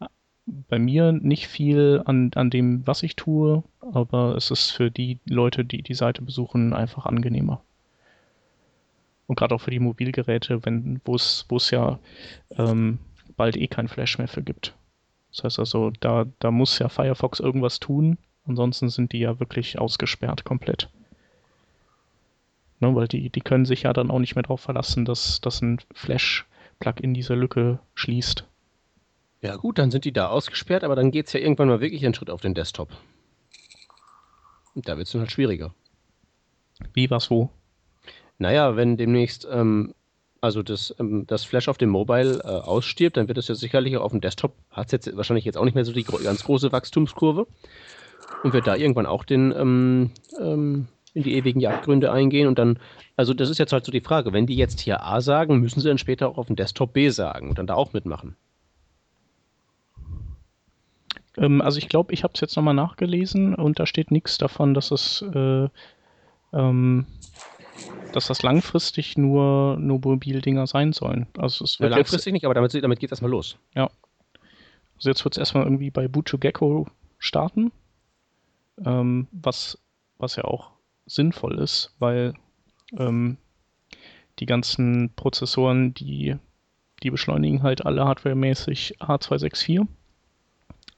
äh, 0.00 0.06
bei 0.46 0.78
mir 0.78 1.12
nicht 1.12 1.48
viel 1.48 2.02
an, 2.04 2.30
an 2.34 2.50
dem, 2.50 2.86
was 2.86 3.02
ich 3.02 3.16
tue, 3.16 3.64
aber 3.80 4.36
es 4.36 4.50
ist 4.50 4.70
für 4.70 4.90
die 4.90 5.18
Leute, 5.24 5.64
die 5.64 5.82
die 5.82 5.94
Seite 5.94 6.22
besuchen, 6.22 6.72
einfach 6.72 7.06
angenehmer. 7.06 7.62
Und 9.26 9.36
gerade 9.36 9.54
auch 9.54 9.60
für 9.60 9.72
die 9.72 9.80
Mobilgeräte, 9.80 10.60
wo 11.04 11.16
es 11.16 11.70
ja 11.70 11.98
ähm, 12.56 12.98
bald 13.36 13.56
eh 13.56 13.66
kein 13.66 13.88
Flash 13.88 14.18
mehr 14.18 14.28
für 14.28 14.42
gibt. 14.42 14.76
Das 15.30 15.44
heißt 15.44 15.58
also, 15.58 15.90
da, 16.00 16.26
da 16.38 16.50
muss 16.50 16.78
ja 16.78 16.88
Firefox 16.88 17.40
irgendwas 17.40 17.80
tun, 17.80 18.18
ansonsten 18.44 18.88
sind 18.88 19.12
die 19.12 19.18
ja 19.18 19.40
wirklich 19.40 19.78
ausgesperrt 19.78 20.44
komplett. 20.44 20.88
Ne, 22.80 22.94
weil 22.94 23.08
die, 23.08 23.30
die 23.30 23.40
können 23.40 23.64
sich 23.64 23.82
ja 23.82 23.92
dann 23.92 24.10
auch 24.10 24.18
nicht 24.18 24.34
mehr 24.34 24.42
darauf 24.42 24.60
verlassen, 24.60 25.04
dass, 25.04 25.40
dass 25.40 25.62
ein 25.62 25.80
Flash-Plugin 25.94 27.14
diese 27.14 27.34
Lücke 27.34 27.78
schließt. 27.94 28.44
Ja 29.40 29.56
gut, 29.56 29.78
dann 29.78 29.90
sind 29.90 30.04
die 30.04 30.12
da 30.12 30.28
ausgesperrt, 30.28 30.84
aber 30.84 30.96
dann 30.96 31.10
geht 31.10 31.26
es 31.28 31.32
ja 31.32 31.40
irgendwann 31.40 31.68
mal 31.68 31.80
wirklich 31.80 32.04
einen 32.04 32.14
Schritt 32.14 32.30
auf 32.30 32.40
den 32.40 32.54
Desktop. 32.54 32.90
Und 34.74 34.88
da 34.88 34.96
wird 34.98 35.06
es 35.06 35.12
dann 35.12 35.22
halt 35.22 35.32
schwieriger. 35.32 35.74
Wie, 36.92 37.10
was, 37.10 37.30
wo? 37.30 37.48
Naja, 38.38 38.76
wenn 38.76 38.98
demnächst 38.98 39.48
ähm, 39.50 39.94
also 40.40 40.62
das, 40.62 40.94
ähm, 40.98 41.26
das 41.26 41.44
Flash 41.44 41.68
auf 41.68 41.78
dem 41.78 41.90
Mobile 41.90 42.40
äh, 42.44 42.48
ausstirbt, 42.48 43.16
dann 43.16 43.28
wird 43.28 43.38
es 43.38 43.48
ja 43.48 43.54
sicherlich 43.54 43.96
auch 43.96 44.02
auf 44.02 44.12
dem 44.12 44.20
Desktop, 44.20 44.52
hat 44.70 44.86
es 44.86 44.92
jetzt 44.92 45.16
wahrscheinlich 45.16 45.44
jetzt 45.44 45.56
auch 45.56 45.64
nicht 45.64 45.74
mehr 45.74 45.84
so 45.84 45.92
die 45.92 46.04
ganz 46.04 46.44
große 46.44 46.72
Wachstumskurve 46.72 47.46
und 48.42 48.52
wird 48.52 48.66
da 48.66 48.76
irgendwann 48.76 49.06
auch 49.06 49.24
den 49.24 49.52
ähm, 49.52 50.10
ähm, 50.40 50.88
in 51.16 51.22
die 51.22 51.34
ewigen 51.34 51.60
Jagdgründe 51.60 52.12
eingehen 52.12 52.46
und 52.46 52.58
dann, 52.58 52.78
also 53.16 53.32
das 53.32 53.48
ist 53.48 53.58
jetzt 53.58 53.72
halt 53.72 53.84
so 53.86 53.90
die 53.90 54.02
Frage, 54.02 54.32
wenn 54.32 54.46
die 54.46 54.56
jetzt 54.56 54.80
hier 54.80 55.02
A 55.02 55.20
sagen, 55.20 55.60
müssen 55.60 55.80
sie 55.80 55.88
dann 55.88 55.98
später 55.98 56.28
auch 56.28 56.36
auf 56.36 56.46
dem 56.46 56.56
Desktop 56.56 56.92
B 56.92 57.08
sagen 57.08 57.48
und 57.48 57.58
dann 57.58 57.66
da 57.66 57.74
auch 57.74 57.94
mitmachen. 57.94 58.36
Ähm, 61.38 61.62
also 61.62 61.78
ich 61.78 61.88
glaube, 61.88 62.12
ich 62.12 62.22
habe 62.22 62.32
es 62.34 62.40
jetzt 62.40 62.54
nochmal 62.54 62.74
nachgelesen 62.74 63.54
und 63.54 63.80
da 63.80 63.86
steht 63.86 64.10
nichts 64.10 64.36
davon, 64.36 64.74
dass 64.74 64.90
es 64.90 65.22
äh, 65.22 65.68
ähm, 66.52 67.06
dass 68.12 68.26
das 68.28 68.42
langfristig 68.42 69.18
nur, 69.18 69.76
nur 69.78 70.00
Mobildinger 70.02 70.66
sein 70.66 70.92
sollen. 70.92 71.26
Also 71.36 71.64
es 71.64 71.78
ja, 71.78 71.88
langfristig 71.88 72.32
nicht, 72.32 72.44
aber 72.44 72.54
damit, 72.54 72.72
damit 72.74 73.00
geht 73.00 73.08
es 73.08 73.12
erstmal 73.12 73.30
los. 73.30 73.58
Ja. 73.74 73.90
Also 74.96 75.10
jetzt 75.10 75.24
wird 75.24 75.34
es 75.34 75.38
erstmal 75.38 75.64
irgendwie 75.64 75.90
bei 75.90 76.08
Bucho 76.08 76.38
Gecko 76.38 76.86
starten, 77.18 77.72
ähm, 78.84 79.28
was, 79.32 79.78
was 80.16 80.36
ja 80.36 80.44
auch 80.44 80.75
sinnvoll 81.06 81.58
ist, 81.58 81.94
weil 81.98 82.34
ähm, 82.98 83.36
die 84.38 84.46
ganzen 84.46 85.12
Prozessoren, 85.14 85.94
die, 85.94 86.36
die 87.02 87.10
beschleunigen 87.10 87.62
halt 87.62 87.86
alle 87.86 88.04
hardwaremäßig 88.04 88.96
H264 89.00 89.86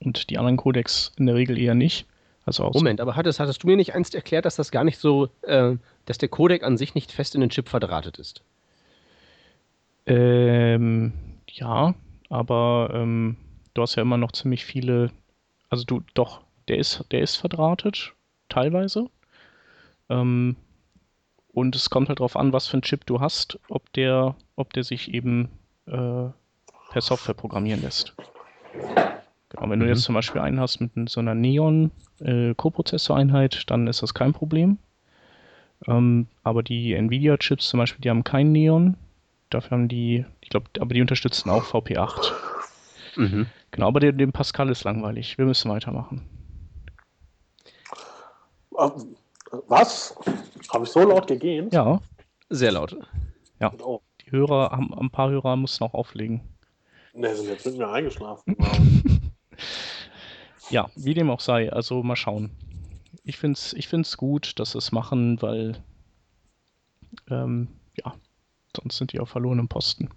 und 0.01 0.29
die 0.29 0.37
anderen 0.37 0.57
Codecs 0.57 1.11
in 1.17 1.25
der 1.25 1.35
Regel 1.35 1.57
eher 1.57 1.75
nicht. 1.75 2.05
Also 2.45 2.71
Moment, 2.73 2.99
aber 2.99 3.15
hattest, 3.15 3.39
hattest 3.39 3.63
du 3.63 3.67
mir 3.67 3.75
nicht 3.75 3.93
einst 3.93 4.15
erklärt, 4.15 4.45
dass 4.45 4.55
das 4.55 4.71
gar 4.71 4.83
nicht 4.83 4.97
so, 4.97 5.29
äh, 5.43 5.75
dass 6.05 6.17
der 6.17 6.29
Codec 6.29 6.63
an 6.63 6.77
sich 6.77 6.95
nicht 6.95 7.11
fest 7.11 7.35
in 7.35 7.41
den 7.41 7.51
Chip 7.51 7.69
verdrahtet 7.69 8.17
ist? 8.17 8.41
Ähm, 10.07 11.13
ja, 11.47 11.93
aber 12.29 12.91
ähm, 12.93 13.37
du 13.73 13.81
hast 13.83 13.95
ja 13.95 14.01
immer 14.01 14.17
noch 14.17 14.31
ziemlich 14.31 14.65
viele, 14.65 15.11
also 15.69 15.83
du, 15.85 16.01
doch, 16.15 16.41
der 16.67 16.77
ist, 16.77 17.05
der 17.11 17.21
ist 17.21 17.35
verdrahtet, 17.35 18.13
teilweise. 18.47 19.09
Ähm, 20.09 20.55
und 21.53 21.75
es 21.75 21.89
kommt 21.89 22.09
halt 22.09 22.19
darauf 22.19 22.35
an, 22.35 22.53
was 22.53 22.67
für 22.67 22.77
ein 22.77 22.81
Chip 22.81 23.05
du 23.05 23.19
hast, 23.19 23.59
ob 23.69 23.91
der, 23.93 24.35
ob 24.55 24.73
der 24.73 24.83
sich 24.83 25.13
eben 25.13 25.49
äh, 25.87 26.29
per 26.91 27.01
Software 27.01 27.33
programmieren 27.33 27.81
lässt. 27.81 28.15
Genau, 29.49 29.69
wenn 29.69 29.79
mhm. 29.79 29.83
du 29.83 29.89
jetzt 29.89 30.03
zum 30.03 30.15
Beispiel 30.15 30.41
einen 30.41 30.59
hast 30.59 30.79
mit 30.79 31.09
so 31.09 31.19
einer 31.19 31.33
Neon 31.33 31.91
äh, 32.19 32.53
Co-Prozessor-Einheit, 32.53 33.63
dann 33.67 33.87
ist 33.87 34.03
das 34.03 34.13
kein 34.13 34.33
Problem. 34.33 34.77
Ähm, 35.87 36.27
aber 36.43 36.61
die 36.61 36.93
Nvidia-Chips 36.93 37.69
zum 37.69 37.79
Beispiel, 37.79 38.01
die 38.01 38.09
haben 38.09 38.23
kein 38.23 38.51
Neon. 38.51 38.95
Dafür 39.49 39.71
haben 39.71 39.87
die, 39.87 40.25
ich 40.41 40.49
glaube, 40.49 40.67
aber 40.79 40.93
die 40.93 41.01
unterstützen 41.01 41.49
auch 41.49 41.63
VP8. 41.63 42.31
Mhm. 43.15 43.47
Genau, 43.71 43.87
aber 43.87 43.99
dem, 43.99 44.17
dem 44.17 44.31
Pascal 44.31 44.69
ist 44.69 44.83
langweilig. 44.83 45.37
Wir 45.37 45.45
müssen 45.45 45.71
weitermachen. 45.71 46.27
Was? 49.67 50.15
Habe 50.71 50.85
ich 50.85 50.91
so 50.91 50.99
laut 51.01 51.27
gegehen? 51.27 51.69
Ja. 51.71 52.01
Sehr 52.49 52.71
laut. 52.71 52.97
Ja. 53.59 53.73
Oh. 53.81 54.01
Die 54.21 54.31
Hörer 54.31 54.71
haben, 54.71 54.93
ein 54.93 55.09
paar 55.09 55.29
Hörer 55.29 55.55
mussten 55.55 55.83
auch 55.83 55.93
auflegen. 55.93 56.41
Ne, 57.13 57.35
sind 57.35 57.47
jetzt 57.47 57.65
mit 57.65 57.77
mir 57.77 57.89
eingeschlafen. 57.89 58.55
ja, 60.69 60.89
wie 60.95 61.13
dem 61.13 61.29
auch 61.29 61.39
sei. 61.39 61.71
Also 61.71 62.03
mal 62.03 62.15
schauen. 62.15 62.51
Ich 63.23 63.37
finde 63.37 63.57
es 63.57 63.73
ich 63.73 63.87
find's 63.87 64.17
gut, 64.17 64.59
dass 64.59 64.71
sie 64.71 64.77
es 64.77 64.91
machen, 64.91 65.41
weil 65.41 65.83
ähm, 67.29 67.67
ja, 67.95 68.13
sonst 68.75 68.97
sind 68.97 69.13
die 69.13 69.19
auf 69.19 69.29
verlorenem 69.29 69.67
Posten. 69.67 70.09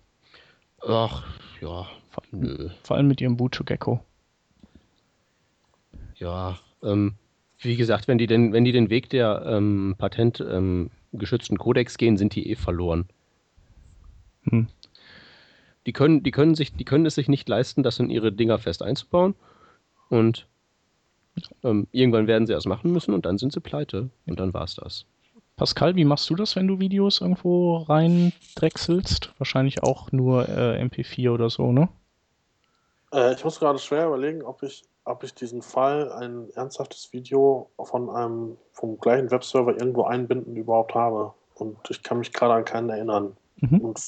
Ach, 0.86 1.24
ja, 1.60 1.86
vor, 2.10 2.22
nö. 2.30 2.70
Vor 2.82 2.96
allem 2.96 3.08
mit 3.08 3.20
ihrem 3.20 3.36
Bucho 3.36 3.64
Gecko. 3.64 4.04
Ja, 6.16 6.58
ähm, 6.82 7.16
wie 7.62 7.76
gesagt, 7.76 8.08
wenn 8.08 8.18
die 8.18 8.26
den, 8.26 8.52
wenn 8.52 8.64
die 8.64 8.72
den 8.72 8.90
Weg 8.90 9.10
der 9.10 9.44
ähm, 9.46 9.94
patentgeschützten 9.98 11.54
ähm, 11.56 11.58
Codex 11.58 11.96
gehen, 11.96 12.16
sind 12.16 12.34
die 12.34 12.50
eh 12.50 12.56
verloren. 12.56 13.06
Hm. 14.44 14.68
Die 15.86 15.92
können, 15.92 16.22
die, 16.22 16.30
können 16.30 16.54
sich, 16.54 16.74
die 16.74 16.84
können 16.84 17.06
es 17.06 17.14
sich 17.14 17.28
nicht 17.28 17.48
leisten, 17.48 17.82
das 17.82 17.98
in 17.98 18.10
ihre 18.10 18.32
Dinger 18.32 18.58
fest 18.58 18.82
einzubauen. 18.82 19.34
Und 20.08 20.46
ähm, 21.64 21.88
irgendwann 21.92 22.26
werden 22.26 22.46
sie 22.46 22.52
es 22.52 22.66
machen 22.66 22.92
müssen 22.92 23.14
und 23.14 23.26
dann 23.26 23.38
sind 23.38 23.52
sie 23.52 23.60
pleite. 23.60 24.10
Und 24.26 24.38
dann 24.38 24.54
war 24.54 24.64
es 24.64 24.76
das. 24.76 25.06
Pascal, 25.56 25.96
wie 25.96 26.04
machst 26.04 26.28
du 26.30 26.34
das, 26.34 26.56
wenn 26.56 26.66
du 26.66 26.80
Videos 26.80 27.20
irgendwo 27.20 27.78
rein 27.78 28.32
drechselst? 28.54 29.32
Wahrscheinlich 29.38 29.82
auch 29.82 30.10
nur 30.12 30.48
äh, 30.48 30.82
MP4 30.82 31.30
oder 31.30 31.50
so, 31.50 31.72
ne? 31.72 31.88
Äh, 33.12 33.34
ich 33.34 33.44
muss 33.44 33.58
gerade 33.58 33.78
schwer 33.78 34.06
überlegen, 34.06 34.42
ob 34.42 34.62
ich, 34.62 34.82
ob 35.04 35.24
ich 35.24 35.34
diesen 35.34 35.62
Fall, 35.62 36.12
ein 36.12 36.50
ernsthaftes 36.54 37.12
Video 37.12 37.70
von 37.78 38.10
einem 38.10 38.56
vom 38.72 38.98
gleichen 38.98 39.30
Webserver 39.30 39.72
irgendwo 39.72 40.04
einbinden 40.04 40.56
überhaupt 40.56 40.94
habe. 40.94 41.32
Und 41.54 41.76
ich 41.90 42.02
kann 42.02 42.18
mich 42.18 42.32
gerade 42.32 42.54
an 42.54 42.64
keinen 42.64 42.90
erinnern. 42.90 43.36
Mhm. 43.56 43.80
Und 43.80 44.00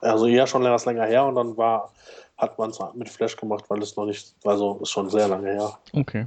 Also 0.00 0.26
ja, 0.26 0.46
schon 0.46 0.64
etwas 0.64 0.84
länger 0.84 1.04
her 1.04 1.24
und 1.24 1.36
dann 1.36 1.56
war, 1.56 1.92
hat 2.36 2.58
man 2.58 2.70
es 2.70 2.78
mit 2.94 3.08
Flash 3.08 3.36
gemacht, 3.36 3.64
weil 3.68 3.82
es 3.82 3.96
noch 3.96 4.06
nicht, 4.06 4.34
also 4.44 4.78
ist 4.82 4.90
schon 4.90 5.10
sehr 5.10 5.28
lange 5.28 5.52
her. 5.52 5.78
Okay. 5.92 6.26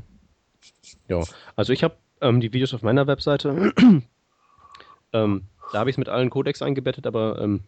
Ja, 1.07 1.21
also 1.55 1.73
ich 1.73 1.83
habe 1.83 1.95
ähm, 2.21 2.41
die 2.41 2.51
Videos 2.51 2.73
auf 2.73 2.81
meiner 2.81 3.07
Webseite. 3.07 3.73
ähm, 5.13 5.43
da 5.71 5.79
habe 5.79 5.89
ich 5.89 5.95
es 5.95 5.97
mit 5.97 6.09
allen 6.09 6.29
Codecs 6.29 6.61
eingebettet, 6.61 7.05
aber 7.05 7.39
ähm, 7.41 7.63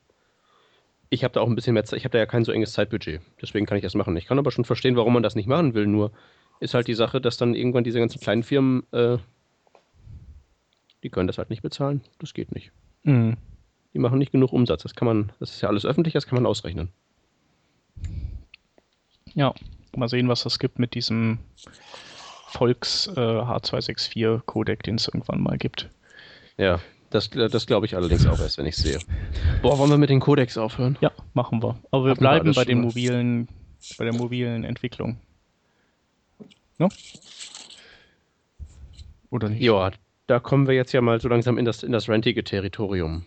ich 1.09 1.23
habe 1.23 1.33
da 1.33 1.41
auch 1.41 1.47
ein 1.47 1.55
bisschen 1.55 1.73
mehr 1.73 1.85
Zeit, 1.85 1.97
ich 1.97 2.05
habe 2.05 2.13
da 2.13 2.19
ja 2.19 2.25
kein 2.25 2.45
so 2.45 2.51
enges 2.51 2.73
Zeitbudget. 2.73 3.21
Deswegen 3.41 3.65
kann 3.65 3.77
ich 3.77 3.83
das 3.83 3.95
machen. 3.95 4.15
Ich 4.17 4.25
kann 4.25 4.39
aber 4.39 4.51
schon 4.51 4.65
verstehen, 4.65 4.95
warum 4.95 5.13
man 5.13 5.23
das 5.23 5.35
nicht 5.35 5.47
machen 5.47 5.73
will. 5.73 5.85
Nur 5.85 6.11
ist 6.61 6.75
halt 6.75 6.87
die 6.87 6.93
Sache, 6.93 7.19
dass 7.19 7.37
dann 7.37 7.55
irgendwann 7.55 7.83
diese 7.83 7.99
ganzen 7.99 8.21
kleinen 8.21 8.43
Firmen, 8.43 8.83
äh, 8.91 9.17
die 11.03 11.09
können 11.09 11.27
das 11.27 11.39
halt 11.39 11.49
nicht 11.49 11.63
bezahlen. 11.63 12.01
Das 12.19 12.33
geht 12.33 12.53
nicht. 12.53 12.71
Mhm. 13.03 13.35
Die 13.93 13.99
machen 13.99 14.19
nicht 14.19 14.31
genug 14.31 14.53
Umsatz. 14.53 14.83
Das 14.83 14.95
kann 14.95 15.07
man, 15.07 15.31
das 15.39 15.51
ist 15.51 15.61
ja 15.61 15.69
alles 15.69 15.85
öffentlich, 15.85 16.13
das 16.13 16.27
kann 16.27 16.35
man 16.35 16.45
ausrechnen. 16.45 16.89
Ja, 19.33 19.53
mal 19.95 20.07
sehen, 20.07 20.29
was 20.29 20.43
das 20.43 20.59
gibt 20.59 20.77
mit 20.77 20.93
diesem 20.93 21.39
Volks 22.47 23.07
äh, 23.07 23.19
H264 23.19 24.41
Codec, 24.45 24.83
den 24.83 24.95
es 24.95 25.07
irgendwann 25.07 25.41
mal 25.41 25.57
gibt. 25.57 25.89
Ja, 26.57 26.79
das, 27.09 27.29
das 27.31 27.65
glaube 27.65 27.87
ich 27.87 27.95
allerdings 27.95 28.27
auch 28.27 28.39
erst, 28.39 28.59
wenn 28.59 28.67
ich 28.67 28.77
es 28.77 28.83
sehe. 28.83 28.99
Boah, 29.63 29.79
wollen 29.79 29.89
wir 29.89 29.97
mit 29.97 30.11
den 30.11 30.19
Codecs 30.19 30.57
aufhören? 30.57 30.97
Ja, 31.01 31.11
machen 31.33 31.63
wir. 31.63 31.79
Aber 31.89 32.05
wir 32.05 32.11
Hatten 32.11 32.19
bleiben 32.19 32.45
wir 32.45 32.53
bei 32.53 32.65
den 32.65 32.81
mobilen, 32.81 33.47
bei 33.97 34.03
der 34.03 34.13
mobilen 34.13 34.63
Entwicklung. 34.63 35.17
No? 36.81 36.89
Oder 39.29 39.49
nicht? 39.49 39.61
Ja, 39.61 39.91
da 40.25 40.39
kommen 40.39 40.67
wir 40.67 40.73
jetzt 40.73 40.93
ja 40.93 41.01
mal 41.01 41.21
so 41.21 41.29
langsam 41.29 41.59
in 41.59 41.65
das, 41.65 41.83
in 41.83 41.91
das 41.91 42.09
rentige 42.09 42.43
Territorium. 42.43 43.23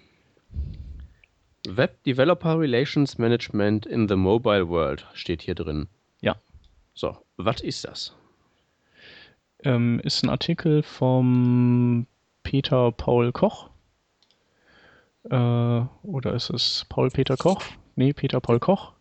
Web 1.69 2.03
Developer 2.03 2.59
Relations 2.59 3.17
Management 3.17 3.87
in 3.87 4.09
the 4.09 4.17
Mobile 4.17 4.69
World 4.69 5.07
steht 5.15 5.41
hier 5.41 5.55
drin. 5.55 5.87
Ja. 6.21 6.35
So, 6.95 7.17
was 7.37 7.61
ist 7.61 7.85
das? 7.85 8.17
Ähm, 9.63 10.01
ist 10.01 10.25
ein 10.25 10.31
Artikel 10.31 10.83
vom 10.83 12.09
Peter 12.43 12.91
Paul 12.91 13.31
Koch. 13.31 13.71
Äh, 15.31 15.37
oder 16.03 16.35
ist 16.35 16.51
es 16.51 16.87
Paul 16.89 17.09
Peter 17.09 17.37
Koch? 17.37 17.63
Nee, 17.95 18.15
Peter 18.15 18.41
Paul 18.41 18.59
Koch. 18.59 18.95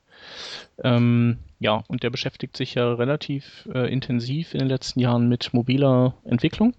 Ähm, 0.83 1.37
ja, 1.59 1.83
und 1.87 2.03
der 2.03 2.09
beschäftigt 2.09 2.57
sich 2.57 2.75
ja 2.75 2.93
relativ 2.93 3.67
äh, 3.73 3.91
intensiv 3.91 4.53
in 4.53 4.59
den 4.59 4.69
letzten 4.69 4.99
Jahren 4.99 5.29
mit 5.29 5.53
mobiler 5.53 6.15
Entwicklung. 6.25 6.73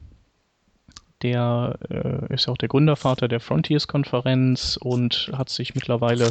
Der 1.23 1.79
äh, 1.89 2.35
ist 2.35 2.49
auch 2.49 2.59
der 2.59 2.69
Gründervater 2.69 3.29
der 3.29 3.41
Frontiers-Konferenz 3.41 4.79
und 4.81 5.31
hat 5.35 5.49
sich 5.49 5.75
mittlerweile 5.75 6.29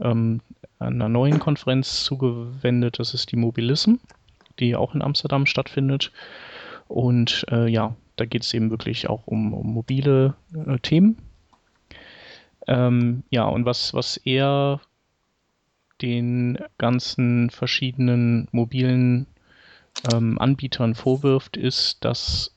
ähm, 0.00 0.40
einer 0.78 1.08
neuen 1.08 1.40
Konferenz 1.40 2.04
zugewendet. 2.04 2.98
Das 2.98 3.12
ist 3.12 3.32
die 3.32 3.36
Mobilism, 3.36 3.96
die 4.60 4.76
auch 4.76 4.94
in 4.94 5.02
Amsterdam 5.02 5.46
stattfindet. 5.46 6.10
Und 6.88 7.44
äh, 7.50 7.68
ja, 7.68 7.96
da 8.16 8.24
geht 8.24 8.42
es 8.42 8.54
eben 8.54 8.70
wirklich 8.70 9.08
auch 9.08 9.26
um, 9.26 9.52
um 9.52 9.74
mobile 9.74 10.34
äh, 10.54 10.78
Themen. 10.78 11.18
Ähm, 12.66 13.24
ja, 13.30 13.44
und 13.44 13.66
was, 13.66 13.92
was 13.94 14.16
er 14.16 14.80
den 16.02 16.58
ganzen 16.78 17.50
verschiedenen 17.50 18.48
mobilen 18.52 19.26
ähm, 20.12 20.38
Anbietern 20.38 20.94
vorwirft, 20.94 21.56
ist, 21.56 22.04
dass 22.04 22.54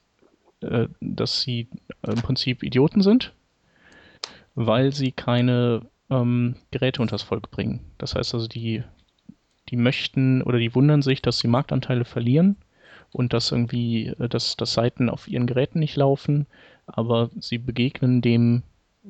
äh, 0.61 0.87
dass 1.01 1.41
sie 1.41 1.67
im 2.01 2.21
Prinzip 2.21 2.63
Idioten 2.63 3.01
sind, 3.01 3.33
weil 4.55 4.91
sie 4.91 5.11
keine 5.11 5.85
ähm, 6.09 6.55
Geräte 6.71 7.01
unters 7.01 7.21
Volk 7.21 7.51
bringen. 7.51 7.81
Das 7.99 8.15
heißt 8.15 8.33
also, 8.33 8.47
die, 8.47 8.83
die 9.69 9.77
möchten 9.77 10.41
oder 10.41 10.57
die 10.57 10.73
wundern 10.73 11.03
sich, 11.03 11.21
dass 11.21 11.39
sie 11.39 11.47
Marktanteile 11.47 12.05
verlieren 12.05 12.57
und 13.11 13.33
dass 13.33 13.51
irgendwie, 13.51 14.07
äh, 14.07 14.27
dass, 14.29 14.57
dass 14.57 14.73
Seiten 14.73 15.09
auf 15.09 15.27
ihren 15.27 15.45
Geräten 15.45 15.79
nicht 15.79 15.95
laufen, 15.95 16.47
aber 16.87 17.29
sie 17.39 17.59
begegnen 17.59 18.21
dem 18.21 18.63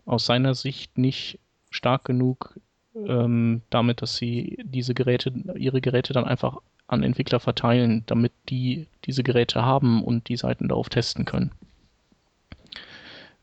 aus 0.06 0.26
seiner 0.26 0.54
Sicht 0.54 0.98
nicht 0.98 1.40
stark 1.70 2.04
genug 2.04 2.60
ähm, 3.06 3.62
damit, 3.70 4.02
dass 4.02 4.18
sie 4.18 4.58
diese 4.64 4.94
Geräte, 4.94 5.32
ihre 5.56 5.82
Geräte 5.82 6.14
dann 6.14 6.26
einfach 6.26 6.58
an 6.88 7.04
Entwickler 7.04 7.40
verteilen, 7.40 8.04
damit 8.06 8.32
die 8.50 8.88
diese 9.06 9.24
Geräte 9.24 9.64
haben 9.64 10.04
und 10.04 10.30
die 10.30 10.38
Seiten 10.38 10.70
darauf 10.70 10.90
testen 10.90 11.26
können. 11.26 11.52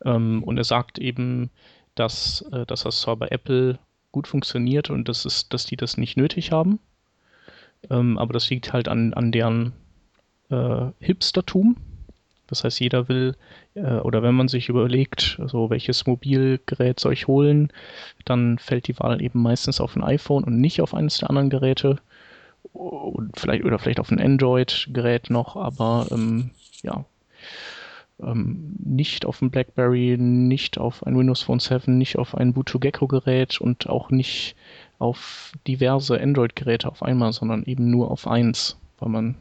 Ähm, 0.05 0.43
und 0.43 0.57
er 0.57 0.64
sagt 0.64 0.99
eben, 0.99 1.51
dass, 1.95 2.43
äh, 2.53 2.67
dass 2.67 2.83
das 2.83 3.01
zwar 3.01 3.17
bei 3.17 3.29
Apple 3.29 3.79
gut 4.12 4.27
funktioniert 4.29 4.90
und 4.90 5.09
dass, 5.09 5.25
es, 5.25 5.49
dass 5.49 5.67
die 5.67 5.77
das 5.77 5.97
nicht 5.97 6.17
nötig 6.17 6.53
haben, 6.53 6.79
ähm, 7.90 8.19
aber 8.19 8.33
das 8.33 8.49
liegt 8.51 8.73
halt 8.73 8.88
an, 8.88 9.12
an 9.14 9.33
deren 9.33 9.73
äh, 10.51 10.87
Hipstertum. 11.01 11.77
Das 12.46 12.64
heißt, 12.64 12.80
jeder 12.80 13.09
will, 13.09 13.37
äh, 13.74 13.96
oder 13.98 14.22
wenn 14.22 14.35
man 14.35 14.48
sich 14.48 14.68
überlegt, 14.68 15.38
also 15.40 15.70
welches 15.70 16.07
Mobilgerät 16.07 17.00
soll 17.00 17.14
ich 17.14 17.26
holen, 17.26 17.72
dann 18.24 18.59
fällt 18.59 18.88
die 18.88 18.98
Wahl 18.98 19.22
eben 19.22 19.40
meistens 19.40 19.80
auf 19.80 19.96
ein 19.96 20.04
iPhone 20.04 20.44
und 20.44 20.61
nicht 20.61 20.80
auf 20.80 20.94
eines 20.94 21.18
der 21.18 21.30
anderen 21.30 21.50
Geräte. 21.50 21.98
Und 22.72 23.38
vielleicht 23.38 23.64
oder 23.64 23.78
vielleicht 23.78 24.00
auf 24.00 24.11
ein 24.11 24.20
Android-Gerät 24.20 25.30
noch, 25.30 25.57
aber 25.57 26.07
ähm, 26.11 26.50
ja, 26.83 27.04
ähm, 28.22 28.76
nicht 28.78 29.26
auf 29.26 29.42
ein 29.42 29.50
BlackBerry, 29.50 30.16
nicht 30.18 30.78
auf 30.78 31.07
ein 31.07 31.16
Windows 31.16 31.42
Phone 31.42 31.61
7, 31.61 31.96
nicht 31.98 32.18
auf 32.18 32.35
ein 32.35 32.50
Ubuntu 32.50 32.78
Gecko-Gerät 32.78 33.61
und 33.61 33.88
auch 33.88 34.11
nicht 34.11 34.54
auf 34.98 35.52
diverse 35.66 36.20
Android-Geräte 36.20 36.88
auf 36.88 37.02
einmal, 37.02 37.33
sondern 37.33 37.64
eben 37.64 37.90
nur 37.90 38.11
auf 38.11 38.26
eins, 38.26 38.78
weil 38.98 39.09
man 39.09 39.35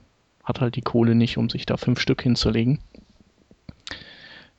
hat 0.44 0.62
halt 0.62 0.76
die 0.76 0.82
Kohle 0.82 1.16
nicht, 1.16 1.38
um 1.38 1.50
sich 1.50 1.66
da 1.66 1.78
fünf 1.78 2.00
Stück 2.00 2.22
hinzulegen. 2.22 2.80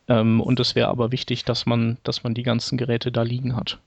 Ähm, 0.09 0.41
und 0.41 0.61
es 0.61 0.75
wäre 0.75 0.89
aber 0.89 1.13
wichtig, 1.13 1.45
dass 1.45 1.67
man, 1.67 1.99
dass 2.03 2.25
man 2.25 2.35
die 2.35 2.43
ganzen 2.43 2.79
Geräte 2.79 3.13
da 3.13 3.23
liegen 3.23 3.57
hat 3.57 3.79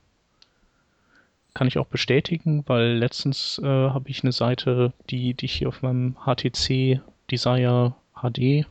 kann 1.57 1.67
ich 1.67 1.79
auch 1.79 1.87
bestätigen, 1.87 2.63
weil 2.67 2.97
letztens 2.97 3.59
äh, 3.63 3.65
habe 3.65 4.09
ich 4.11 4.21
eine 4.21 4.31
Seite, 4.31 4.93
die, 5.09 5.33
die 5.33 5.45
ich 5.45 5.53
hier 5.53 5.69
auf 5.69 5.81
meinem 5.81 6.15
HTC 6.23 7.01
Desire 7.31 7.95
HD 8.13 8.37
äh, 8.37 8.65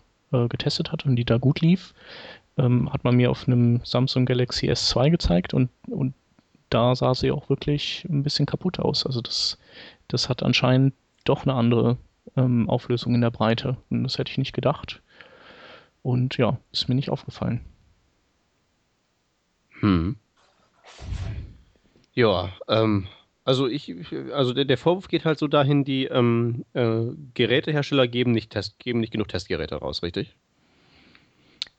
getestet 0.49 0.93
hatte 0.93 1.09
und 1.09 1.17
die 1.17 1.25
da 1.25 1.39
gut 1.39 1.63
lief, 1.63 1.95
ähm, 2.57 2.93
hat 2.93 3.03
man 3.03 3.17
mir 3.17 3.33
auf 3.33 3.49
einem 3.49 3.81
Samsung 3.83 4.25
Galaxy 4.25 4.71
S2 4.71 5.11
gezeigt 5.11 5.53
und, 5.53 5.69
und 5.89 6.15
da 6.71 6.95
sah 6.95 7.17
sie 7.17 7.33
auch 7.33 7.49
wirklich 7.49 8.07
ein 8.09 8.23
bisschen 8.23 8.47
kaputt 8.47 8.79
aus. 8.79 9.05
Also 9.05 9.21
das, 9.21 9.59
das 10.07 10.29
hat 10.29 10.45
anscheinend 10.45 10.95
doch 11.25 11.43
eine 11.43 11.55
andere 11.55 11.97
ähm, 12.37 12.69
Auflösung 12.69 13.15
in 13.15 13.21
der 13.21 13.31
Breite. 13.31 13.77
Und 13.91 14.05
das 14.05 14.19
hätte 14.19 14.31
ich 14.31 14.39
nicht 14.39 14.53
gedacht. 14.53 15.03
Und 16.03 16.37
ja, 16.37 16.59
ist 16.73 16.89
mir 16.89 16.95
nicht 16.95 17.11
aufgefallen. 17.11 17.61
Hm. 19.81 20.17
Ja, 22.15 22.53
ähm, 22.69 23.09
also 23.45 23.69
ich, 23.69 23.95
also 24.33 24.53
der, 24.53 24.65
der, 24.65 24.79
Vorwurf 24.79 25.09
geht 25.09 25.25
halt 25.25 25.39
so 25.39 25.49
dahin, 25.49 25.85
die 25.85 26.07
ähm, 26.07 26.65
äh, 26.73 27.03
Gerätehersteller 27.35 28.09
geben 28.09 28.33
nicht, 28.33 28.51
Test, 28.51 28.79
geben 28.79 29.01
nicht 29.01 29.13
genug 29.13 29.29
Testgeräte 29.29 29.77
raus, 29.77 30.03
richtig? 30.03 30.35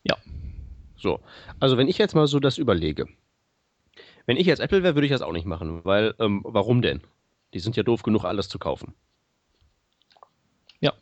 Ja. 0.03 0.15
So, 0.97 1.19
also 1.59 1.77
wenn 1.77 1.87
ich 1.87 1.97
jetzt 1.97 2.15
mal 2.15 2.27
so 2.27 2.39
das 2.39 2.57
überlege, 2.57 3.07
wenn 4.25 4.37
ich 4.37 4.45
jetzt 4.45 4.59
Apple 4.59 4.83
wäre, 4.83 4.95
würde 4.95 5.07
ich 5.07 5.11
das 5.11 5.21
auch 5.21 5.31
nicht 5.31 5.45
machen, 5.45 5.83
weil, 5.83 6.13
ähm, 6.19 6.41
warum 6.43 6.81
denn? 6.81 7.01
Die 7.53 7.59
sind 7.59 7.75
ja 7.75 7.83
doof 7.83 8.03
genug, 8.03 8.25
alles 8.25 8.49
zu 8.49 8.59
kaufen. 8.59 8.93
Ja. 10.79 10.93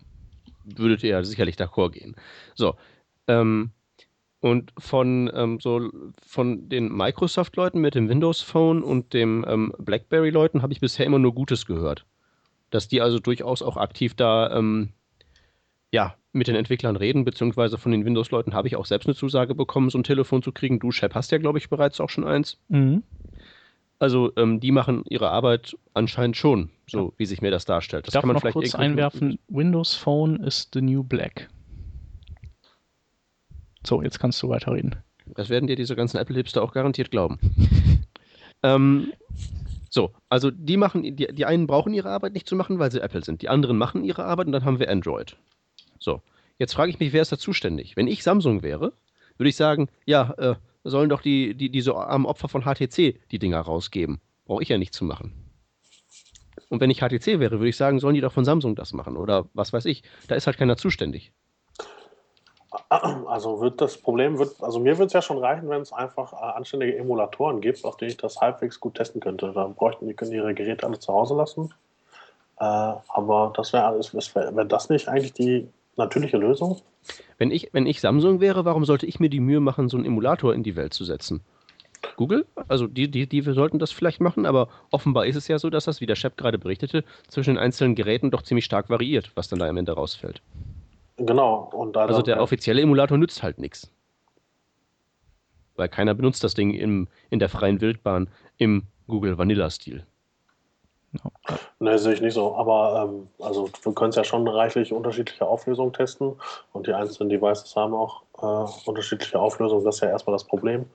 Würdet 0.63 1.03
ihr 1.03 1.11
ja 1.11 1.23
sicherlich 1.23 1.55
d'accord 1.55 1.91
gehen. 1.91 2.15
So, 2.55 2.75
ähm, 3.27 3.71
und 4.39 4.73
von, 4.77 5.31
ähm, 5.33 5.59
so, 5.59 5.89
von 6.23 6.69
den 6.69 6.95
Microsoft-Leuten 6.95 7.81
mit 7.81 7.95
dem 7.95 8.09
Windows 8.09 8.41
Phone 8.41 8.83
und 8.83 9.13
dem 9.13 9.43
ähm, 9.47 9.73
BlackBerry-Leuten 9.79 10.61
habe 10.61 10.71
ich 10.71 10.79
bisher 10.79 11.05
immer 11.05 11.19
nur 11.19 11.33
Gutes 11.33 11.65
gehört. 11.65 12.05
Dass 12.69 12.88
die 12.88 13.01
also 13.01 13.19
durchaus 13.19 13.61
auch 13.61 13.77
aktiv 13.77 14.13
da 14.13 14.55
ähm, 14.55 14.89
ja, 15.91 16.15
mit 16.31 16.47
den 16.47 16.55
Entwicklern 16.55 16.95
reden, 16.95 17.25
beziehungsweise 17.25 17.77
von 17.77 17.91
den 17.91 18.05
Windows-Leuten 18.05 18.53
habe 18.53 18.67
ich 18.67 18.75
auch 18.75 18.85
selbst 18.85 19.07
eine 19.07 19.15
Zusage 19.15 19.55
bekommen, 19.55 19.89
so 19.89 19.97
ein 19.97 20.03
Telefon 20.03 20.43
zu 20.43 20.51
kriegen. 20.51 20.79
Du, 20.79 20.91
Shep, 20.91 21.15
hast 21.15 21.31
ja, 21.31 21.38
glaube 21.38 21.57
ich, 21.57 21.69
bereits 21.69 21.99
auch 22.01 22.09
schon 22.09 22.25
eins. 22.25 22.59
Mhm. 22.67 23.01
Also 23.99 24.31
ähm, 24.36 24.60
die 24.60 24.71
machen 24.71 25.03
ihre 25.08 25.29
Arbeit 25.29 25.75
anscheinend 25.93 26.36
schon, 26.36 26.69
so 26.88 27.08
ja. 27.08 27.12
wie 27.17 27.25
sich 27.25 27.41
mir 27.41 27.51
das 27.51 27.65
darstellt. 27.65 28.08
Das 28.08 28.13
Darf 28.13 28.21
kann 28.21 28.27
man 28.27 28.36
noch 28.36 28.41
vielleicht 28.41 28.53
kurz 28.53 28.75
einwerfen, 28.75 29.39
Windows 29.47 29.95
Phone 29.95 30.38
ist 30.38 30.71
the 30.73 30.81
new 30.81 31.03
black. 31.03 31.49
So, 33.86 34.01
jetzt 34.01 34.19
kannst 34.19 34.41
du 34.43 34.49
weiterreden. 34.49 34.95
Das 35.27 35.49
werden 35.49 35.67
dir 35.67 35.75
diese 35.75 35.95
ganzen 35.95 36.17
Apple-Hipster 36.17 36.62
auch 36.62 36.73
garantiert 36.73 37.12
glauben. 37.12 37.39
ähm, 38.63 39.13
so, 39.89 40.12
also 40.27 40.51
die 40.51 40.75
machen, 40.75 41.03
die, 41.15 41.27
die 41.34 41.45
einen 41.45 41.67
brauchen 41.67 41.93
ihre 41.93 42.10
Arbeit 42.10 42.34
nicht 42.34 42.49
zu 42.49 42.55
machen, 42.55 42.79
weil 42.79 42.91
sie 42.91 43.01
Apple 43.01 43.23
sind. 43.23 43.41
Die 43.41 43.49
anderen 43.49 43.77
machen 43.77 44.03
ihre 44.03 44.25
Arbeit 44.25 44.47
und 44.47 44.51
dann 44.51 44.65
haben 44.65 44.79
wir 44.79 44.89
Android. 44.89 45.38
So, 45.99 46.21
jetzt 46.60 46.73
frage 46.73 46.91
ich 46.91 46.99
mich, 46.99 47.13
wer 47.13 47.21
ist 47.21 47.31
da 47.31 47.38
zuständig? 47.38 47.95
Wenn 47.95 48.08
ich 48.08 48.23
Samsung 48.23 48.62
wäre, 48.62 48.91
würde 49.38 49.49
ich 49.49 49.55
sagen, 49.55 49.88
ja, 50.05 50.34
äh, 50.38 50.55
sollen 50.85 51.09
doch 51.09 51.21
die, 51.21 51.55
die, 51.55 51.69
diese 51.69 51.95
am 51.95 52.25
Opfer 52.25 52.47
von 52.47 52.63
HTC 52.63 53.19
die 53.31 53.39
Dinger 53.39 53.59
rausgeben. 53.59 54.21
brauche 54.45 54.63
ich 54.63 54.69
ja 54.69 54.77
nicht 54.77 54.93
zu 54.93 55.03
machen. 55.03 55.33
Und 56.69 56.79
wenn 56.79 56.89
ich 56.89 56.99
HTC 56.99 57.39
wäre, 57.39 57.59
würde 57.59 57.69
ich 57.69 57.77
sagen, 57.77 57.99
sollen 57.99 58.15
die 58.15 58.21
doch 58.21 58.31
von 58.31 58.45
Samsung 58.45 58.75
das 58.75 58.93
machen 58.93 59.17
oder 59.17 59.49
was 59.53 59.73
weiß 59.73 59.85
ich. 59.85 60.03
Da 60.27 60.35
ist 60.35 60.47
halt 60.47 60.57
keiner 60.57 60.77
zuständig. 60.77 61.31
Also 62.89 63.61
wird 63.61 63.79
das 63.81 63.97
Problem, 63.97 64.37
wird, 64.37 64.61
also 64.61 64.79
mir 64.79 64.97
würde 64.97 65.05
es 65.05 65.13
ja 65.13 65.21
schon 65.21 65.37
reichen, 65.37 65.69
wenn 65.69 65.81
es 65.81 65.93
einfach 65.93 66.33
äh, 66.33 66.35
anständige 66.35 66.97
Emulatoren 66.97 67.61
gibt, 67.61 67.85
auf 67.85 67.97
denen 67.97 68.11
ich 68.11 68.17
das 68.17 68.41
halbwegs 68.41 68.79
gut 68.79 68.95
testen 68.95 69.21
könnte. 69.21 69.51
Dann 69.53 69.75
bräuchten 69.75 70.07
die 70.07 70.13
können 70.13 70.33
ihre 70.33 70.53
Geräte 70.53 70.85
alle 70.85 70.99
zu 70.99 71.13
Hause 71.13 71.35
lassen. 71.35 71.73
Äh, 72.59 72.63
aber 72.63 73.53
das 73.55 73.71
wäre 73.73 73.85
alles, 73.85 74.13
wäre 74.13 74.55
wär 74.55 74.65
das 74.65 74.89
nicht 74.89 75.07
eigentlich 75.07 75.33
die 75.33 75.69
natürliche 75.97 76.38
Lösung? 76.38 76.81
Wenn 77.38 77.51
ich, 77.51 77.69
wenn 77.71 77.86
ich 77.86 78.01
Samsung 78.01 78.39
wäre, 78.39 78.65
warum 78.65 78.86
sollte 78.86 79.05
ich 79.05 79.19
mir 79.19 79.29
die 79.29 79.39
Mühe 79.39 79.60
machen, 79.60 79.89
so 79.89 79.97
einen 79.97 80.05
Emulator 80.05 80.53
in 80.53 80.63
die 80.63 80.75
Welt 80.75 80.93
zu 80.93 81.05
setzen? 81.05 81.41
Google, 82.17 82.45
also 82.67 82.88
die, 82.88 83.10
die, 83.10 83.27
die 83.27 83.41
sollten 83.41 83.79
das 83.79 83.91
vielleicht 83.91 84.21
machen, 84.21 84.45
aber 84.45 84.69
offenbar 84.91 85.25
ist 85.25 85.36
es 85.36 85.47
ja 85.47 85.60
so, 85.60 85.69
dass 85.69 85.86
das, 85.86 86.01
wie 86.01 86.05
der 86.05 86.15
Chef 86.15 86.36
gerade 86.36 86.58
berichtete, 86.58 87.03
zwischen 87.27 87.55
den 87.55 87.58
einzelnen 87.58 87.95
Geräten 87.95 88.31
doch 88.31 88.43
ziemlich 88.43 88.65
stark 88.65 88.89
variiert, 88.89 89.31
was 89.36 89.47
dann 89.47 89.60
da 89.60 89.67
am 89.67 89.77
Ende 89.77 89.93
rausfällt. 89.93 90.41
Genau. 91.17 91.91
Also 91.93 92.21
der 92.21 92.41
offizielle 92.41 92.81
Emulator 92.81 93.17
nützt 93.17 93.41
halt 93.41 93.58
nichts. 93.58 93.91
Weil 95.75 95.89
keiner 95.89 96.13
benutzt 96.13 96.43
das 96.43 96.53
Ding 96.53 96.73
im, 96.73 97.08
in 97.29 97.39
der 97.39 97.49
freien 97.49 97.81
Wildbahn 97.81 98.29
im 98.58 98.84
Google 99.08 99.38
Vanilla-Stil. 99.38 100.05
Ne, 101.80 101.97
sehe 101.99 102.13
ich 102.13 102.21
nicht 102.21 102.34
so. 102.34 102.56
Aber 102.56 103.10
ähm, 103.10 103.28
also 103.39 103.69
wir 103.84 103.93
können 103.93 104.10
es 104.10 104.15
ja 104.15 104.23
schon 104.23 104.47
reichlich 104.47 104.93
unterschiedliche 104.93 105.45
Auflösungen 105.45 105.93
testen 105.93 106.34
und 106.73 106.88
die 106.88 106.93
einzelnen 106.93 107.30
Devices 107.30 107.75
haben 107.75 107.93
auch 107.93 108.23
äh, 108.41 108.89
unterschiedliche 108.89 109.39
Auflösungen. 109.39 109.84
Das 109.84 109.95
ist 109.95 110.01
ja 110.01 110.10
erstmal 110.10 110.36
das 110.36 110.43
Problem. 110.43 110.86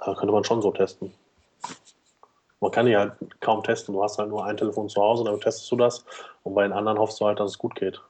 Äh, 0.00 0.14
könnte 0.14 0.32
man 0.32 0.44
schon 0.44 0.62
so 0.62 0.70
testen. 0.70 1.12
Man 2.60 2.70
kann 2.70 2.86
ja 2.86 3.00
halt 3.00 3.12
kaum 3.40 3.62
testen. 3.62 3.94
Du 3.94 4.02
hast 4.02 4.18
halt 4.18 4.28
nur 4.28 4.44
ein 4.44 4.56
Telefon 4.56 4.88
zu 4.88 5.00
Hause, 5.00 5.24
damit 5.24 5.42
testest 5.42 5.70
du 5.70 5.76
das 5.76 6.04
und 6.42 6.54
bei 6.54 6.62
den 6.62 6.72
anderen 6.72 6.98
hoffst 6.98 7.20
du 7.20 7.26
halt, 7.26 7.40
dass 7.40 7.52
es 7.52 7.58
gut 7.58 7.74
geht. 7.74 8.00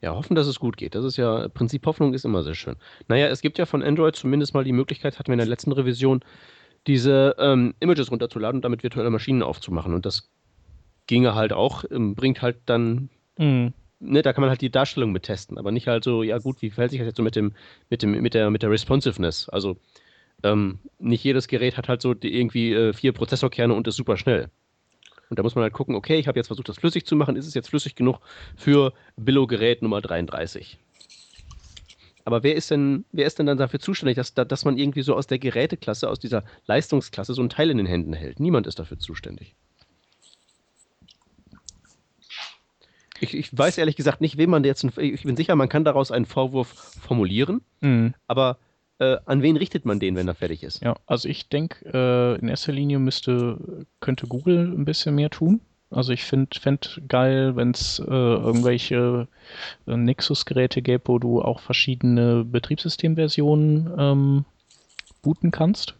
Ja, 0.00 0.16
hoffen, 0.16 0.34
dass 0.34 0.48
es 0.48 0.58
gut 0.58 0.76
geht. 0.76 0.96
Das 0.96 1.04
ist 1.04 1.16
ja, 1.16 1.46
Prinzip 1.48 1.86
Hoffnung 1.86 2.12
ist 2.12 2.24
immer 2.24 2.42
sehr 2.42 2.56
schön. 2.56 2.74
Naja, 3.06 3.28
es 3.28 3.40
gibt 3.40 3.56
ja 3.58 3.66
von 3.66 3.84
Android 3.84 4.16
zumindest 4.16 4.52
mal 4.52 4.64
die 4.64 4.72
Möglichkeit, 4.72 5.16
hatten 5.18 5.28
wir 5.28 5.34
in 5.34 5.38
der 5.38 5.46
letzten 5.46 5.70
Revision, 5.70 6.24
diese 6.88 7.36
ähm, 7.38 7.74
Images 7.78 8.10
runterzuladen 8.10 8.58
und 8.58 8.64
damit 8.64 8.82
virtuelle 8.82 9.10
Maschinen 9.10 9.44
aufzumachen. 9.44 9.94
Und 9.94 10.04
das 10.04 10.28
ginge 11.06 11.34
halt 11.34 11.52
auch, 11.52 11.84
ähm, 11.90 12.14
bringt 12.14 12.42
halt 12.42 12.58
dann, 12.66 13.08
mhm. 13.38 13.72
ne, 14.00 14.22
da 14.22 14.32
kann 14.32 14.42
man 14.42 14.50
halt 14.50 14.60
die 14.60 14.70
Darstellung 14.70 15.12
mit 15.12 15.24
testen, 15.24 15.58
aber 15.58 15.72
nicht 15.72 15.88
halt 15.88 16.04
so, 16.04 16.22
ja 16.22 16.38
gut, 16.38 16.62
wie 16.62 16.70
verhält 16.70 16.90
sich 16.90 17.00
das 17.00 17.06
jetzt 17.06 17.16
so 17.16 17.22
mit 17.22 17.36
dem, 17.36 17.52
mit 17.90 18.02
dem, 18.02 18.12
mit 18.12 18.34
der, 18.34 18.50
mit 18.50 18.62
der 18.62 18.70
Responsiveness? 18.70 19.48
Also 19.48 19.76
ähm, 20.42 20.78
nicht 20.98 21.24
jedes 21.24 21.48
Gerät 21.48 21.76
hat 21.76 21.88
halt 21.88 22.02
so 22.02 22.14
die, 22.14 22.34
irgendwie 22.34 22.72
äh, 22.72 22.92
vier 22.92 23.12
Prozessorkerne 23.12 23.74
und 23.74 23.86
ist 23.86 23.96
super 23.96 24.16
schnell. 24.16 24.48
Und 25.30 25.38
da 25.38 25.42
muss 25.42 25.54
man 25.54 25.62
halt 25.62 25.72
gucken, 25.72 25.94
okay, 25.94 26.18
ich 26.18 26.28
habe 26.28 26.38
jetzt 26.38 26.48
versucht, 26.48 26.68
das 26.68 26.78
flüssig 26.78 27.06
zu 27.06 27.16
machen. 27.16 27.36
Ist 27.36 27.46
es 27.46 27.54
jetzt 27.54 27.70
flüssig 27.70 27.94
genug 27.94 28.18
für 28.54 28.92
Billo-Gerät 29.16 29.80
Nummer 29.80 30.02
33? 30.02 30.78
Aber 32.24 32.42
wer 32.42 32.54
ist 32.54 32.70
denn, 32.70 33.04
wer 33.12 33.26
ist 33.26 33.38
denn 33.38 33.46
dann 33.46 33.58
dafür 33.58 33.80
zuständig, 33.80 34.16
dass, 34.16 34.34
dass 34.34 34.64
man 34.64 34.78
irgendwie 34.78 35.02
so 35.02 35.14
aus 35.14 35.26
der 35.26 35.38
Geräteklasse, 35.38 36.08
aus 36.08 36.20
dieser 36.20 36.44
Leistungsklasse 36.66 37.34
so 37.34 37.42
ein 37.42 37.48
Teil 37.48 37.70
in 37.70 37.78
den 37.78 37.86
Händen 37.86 38.12
hält? 38.12 38.40
Niemand 38.40 38.66
ist 38.66 38.78
dafür 38.78 38.98
zuständig. 38.98 39.54
Ich, 43.22 43.34
ich 43.34 43.56
weiß 43.56 43.78
ehrlich 43.78 43.94
gesagt 43.94 44.20
nicht, 44.20 44.36
wem 44.36 44.50
man 44.50 44.64
jetzt, 44.64 44.84
ich 44.98 45.22
bin 45.22 45.36
sicher, 45.36 45.54
man 45.54 45.68
kann 45.68 45.84
daraus 45.84 46.10
einen 46.10 46.26
Vorwurf 46.26 46.68
formulieren, 47.00 47.60
mhm. 47.80 48.14
aber 48.26 48.58
äh, 48.98 49.18
an 49.26 49.42
wen 49.42 49.56
richtet 49.56 49.84
man 49.84 50.00
den, 50.00 50.16
wenn 50.16 50.26
er 50.26 50.34
fertig 50.34 50.64
ist? 50.64 50.82
Ja, 50.82 50.96
also 51.06 51.28
ich 51.28 51.48
denke, 51.48 51.84
äh, 51.92 52.40
in 52.40 52.48
erster 52.48 52.72
Linie 52.72 52.98
müsste, 52.98 53.86
könnte 54.00 54.26
Google 54.26 54.72
ein 54.76 54.84
bisschen 54.84 55.14
mehr 55.14 55.30
tun. 55.30 55.60
Also 55.90 56.12
ich 56.12 56.24
finde 56.24 56.58
fänd 56.58 57.00
geil, 57.06 57.54
wenn 57.54 57.70
es 57.70 58.00
äh, 58.00 58.04
irgendwelche 58.10 59.28
äh, 59.86 59.96
Nexus-Geräte 59.96 60.82
gäbe, 60.82 61.04
wo 61.06 61.18
du 61.20 61.42
auch 61.42 61.60
verschiedene 61.60 62.44
Betriebssystemversionen 62.44 63.90
ähm, 63.98 64.44
booten 65.22 65.52
kannst. 65.52 65.94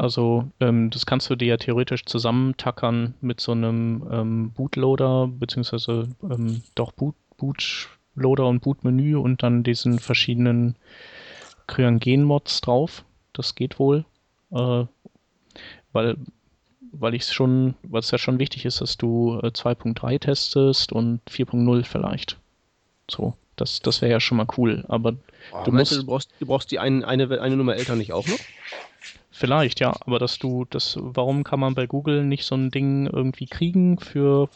Also 0.00 0.50
ähm, 0.60 0.88
das 0.88 1.04
kannst 1.04 1.28
du 1.28 1.36
dir 1.36 1.48
ja 1.48 1.56
theoretisch 1.58 2.06
zusammentackern 2.06 3.12
mit 3.20 3.38
so 3.38 3.52
einem 3.52 4.08
ähm, 4.10 4.50
Bootloader, 4.52 5.28
beziehungsweise 5.28 6.08
ähm, 6.22 6.62
doch 6.74 6.92
Boot, 6.92 7.14
Boot 7.36 7.90
Loader 8.14 8.46
und 8.46 8.60
Bootmenü 8.60 9.16
und 9.16 9.42
dann 9.42 9.62
diesen 9.62 9.98
verschiedenen 9.98 10.76
Cryangen-Mods 11.66 12.62
drauf. 12.62 13.04
Das 13.34 13.54
geht 13.54 13.78
wohl. 13.78 14.06
Äh, 14.52 14.86
weil 15.92 16.16
weil 16.92 17.14
ich 17.14 17.24
es 17.24 17.32
schon, 17.34 17.74
weil 17.82 18.00
es 18.00 18.10
ja 18.10 18.16
schon 18.16 18.38
wichtig 18.38 18.64
ist, 18.64 18.80
dass 18.80 18.96
du 18.96 19.38
äh, 19.42 19.48
2.3 19.48 20.18
testest 20.18 20.92
und 20.92 21.20
4.0 21.28 21.84
vielleicht. 21.84 22.38
So, 23.10 23.34
das, 23.56 23.80
das 23.80 24.00
wäre 24.00 24.12
ja 24.12 24.20
schon 24.20 24.38
mal 24.38 24.46
cool. 24.56 24.82
Aber 24.88 25.16
oh, 25.52 25.62
du, 25.66 25.72
musst, 25.72 25.92
du, 25.92 26.06
brauchst, 26.06 26.32
du 26.40 26.46
brauchst 26.46 26.70
die 26.70 26.78
ein, 26.78 27.04
eine, 27.04 27.38
eine 27.38 27.56
Nummer 27.58 27.76
älter 27.76 27.96
nicht 27.96 28.14
auch 28.14 28.26
noch? 28.26 28.38
Vielleicht, 29.40 29.80
ja, 29.80 29.94
aber 30.04 30.18
dass 30.18 30.38
du, 30.38 30.66
das, 30.68 30.98
warum 31.00 31.44
kann 31.44 31.60
man 31.60 31.74
bei 31.74 31.86
Google 31.86 32.24
nicht 32.24 32.44
so 32.44 32.54
ein 32.54 32.70
Ding 32.70 33.06
irgendwie 33.06 33.46
kriegen 33.46 33.98
für 33.98 34.50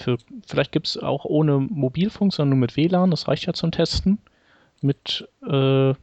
für, 0.00 0.16
vielleicht 0.46 0.72
gibt 0.72 0.88
es 0.88 0.96
auch 0.96 1.24
ohne 1.24 1.58
Mobilfunk, 1.58 2.32
sondern 2.32 2.58
nur 2.58 2.58
mit 2.58 2.76
WLAN, 2.76 3.10
das 3.10 3.28
reicht 3.28 3.46
ja 3.46 3.52
zum 3.52 3.70
Testen. 3.70 4.18
Mit, 4.80 5.28
äh, 5.46 5.94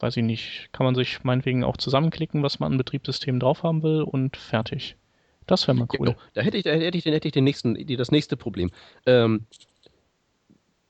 weiß 0.00 0.16
ich 0.16 0.24
nicht, 0.24 0.68
kann 0.72 0.84
man 0.84 0.94
sich 0.94 1.22
meinetwegen 1.22 1.62
auch 1.64 1.76
zusammenklicken, 1.76 2.42
was 2.42 2.58
man 2.58 2.72
an 2.72 2.78
Betriebssystemen 2.78 3.40
drauf 3.40 3.62
haben 3.62 3.82
will 3.82 4.02
und 4.02 4.36
fertig. 4.36 4.96
Das 5.46 5.68
wäre 5.68 5.76
mal 5.76 5.88
cool. 5.98 6.08
Ja, 6.08 6.16
da 6.34 6.42
hätte 6.42 6.56
ich, 6.58 6.64
da 6.64 6.72
hätte 6.72 6.98
ich, 6.98 7.04
hätte 7.04 7.28
ich 7.28 7.32
den 7.32 7.44
nächsten, 7.44 7.86
das 7.96 8.10
nächste 8.10 8.36
Problem. 8.36 8.70
Ähm, 9.06 9.46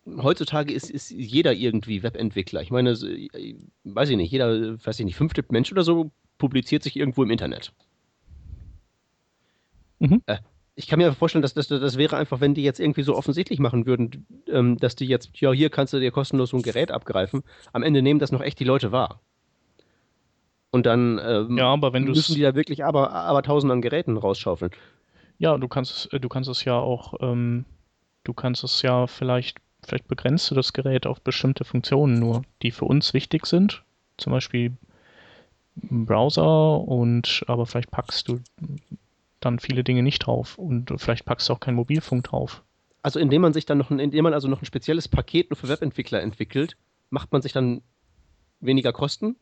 heutzutage 0.07 0.73
ist, 0.73 0.91
ist 0.91 1.11
jeder 1.11 1.53
irgendwie 1.53 2.03
Webentwickler. 2.03 2.63
Ich 2.63 2.71
meine, 2.71 2.93
weiß 3.85 4.09
ich 4.09 4.17
nicht, 4.17 4.33
jeder, 4.33 4.83
weiß 4.85 4.99
ich 4.99 5.05
nicht, 5.05 5.17
fünfte 5.17 5.45
Mensch 5.51 5.71
oder 5.71 5.85
so 5.85 6.11
publiziert 6.39 6.83
sich 6.83 6.97
irgendwo 6.97 7.23
im 7.23 7.31
Internet. 7.31 7.73
Mhm. 9.99 10.23
Äh, 10.27 10.39
ich 10.79 10.87
kann 10.87 11.01
mir 11.01 11.13
vorstellen, 11.13 11.43
dass 11.43 11.55
das, 11.55 11.67
das 11.67 11.99
wäre 11.99 12.17
einfach, 12.17 12.41
wenn 12.41 12.55
die 12.55 12.63
jetzt 12.63 12.79
irgendwie 12.79 13.03
so 13.03 13.17
offensichtlich 13.17 13.59
machen 13.59 13.85
würden, 13.85 14.27
ähm, 14.47 14.77
dass 14.77 14.95
die 14.95 15.07
jetzt, 15.07 15.41
ja, 15.41 15.53
hier 15.53 15.71
kannst 15.71 15.93
du 15.93 15.99
dir 15.99 16.13
kostenlos 16.13 16.51
so 16.51 16.57
ein 16.57 16.63
Gerät 16.63 16.93
abgreifen. 16.93 17.43
Am 17.73 17.83
Ende 17.83 18.01
nehmen 18.01 18.21
das 18.21 18.31
noch 18.31 18.41
echt 18.41 18.61
die 18.61 18.65
Leute 18.65 18.93
wahr. 18.93 19.21
Und 20.71 20.87
dann 20.87 21.21
ähm, 21.25 21.59
ja, 21.59 21.67
aber 21.67 21.93
wenn 21.93 22.05
müssen 22.05 22.37
die 22.37 22.43
da 22.43 22.55
wirklich 22.55 22.85
aber, 22.85 23.13
aber 23.13 23.43
tausend 23.43 23.73
an 23.73 23.83
Geräten 23.83 24.17
rausschaufeln. 24.17 24.71
Ja, 25.39 25.59
du 25.59 25.67
kannst, 25.67 26.11
du 26.13 26.29
kannst 26.29 26.49
es 26.49 26.65
ja 26.65 26.79
auch, 26.79 27.15
ähm, 27.21 27.65
du 28.23 28.33
kannst 28.33 28.63
es 28.63 28.83
ja 28.83 29.09
vielleicht, 29.09 29.59
vielleicht 29.85 30.07
begrenzt 30.07 30.49
du 30.51 30.55
das 30.55 30.73
Gerät 30.73 31.07
auf 31.07 31.21
bestimmte 31.23 31.65
Funktionen 31.65 32.21
nur, 32.21 32.43
die 32.63 32.71
für 32.71 32.85
uns 32.85 33.15
wichtig 33.15 33.47
sind. 33.47 33.83
Zum 34.17 34.33
Beispiel 34.33 34.77
Browser 35.83 36.81
und 36.81 37.45
aber 37.47 37.67
vielleicht 37.67 37.91
packst 37.91 38.29
du 38.29 38.41
dann 39.41 39.59
viele 39.59 39.85
Dinge 39.85 40.03
nicht 40.03 40.21
drauf 40.21 40.59
und 40.59 40.93
vielleicht 40.97 41.25
packst 41.25 41.49
du 41.49 41.53
auch 41.53 41.61
keinen 41.61 41.77
Mobilfunk 41.77 42.25
drauf. 42.25 42.63
Also 43.03 43.21
indem 43.21 43.43
man 43.43 43.53
sich 43.53 43.67
dann 43.67 43.79
noch, 43.79 43.91
ein, 43.91 43.99
indem 44.01 44.25
man 44.25 44.35
also 44.35 44.49
noch 44.49 44.61
ein 44.61 44.67
spezielles 44.67 45.09
Paket 45.09 45.51
nur 45.51 45.57
für 45.57 45.69
Webentwickler 45.69 46.21
entwickelt, 46.21 46.77
macht 47.11 47.33
man 47.33 47.43
sich 47.43 47.53
dann 47.53 47.83
weniger 48.61 48.93
Kosten, 48.93 49.37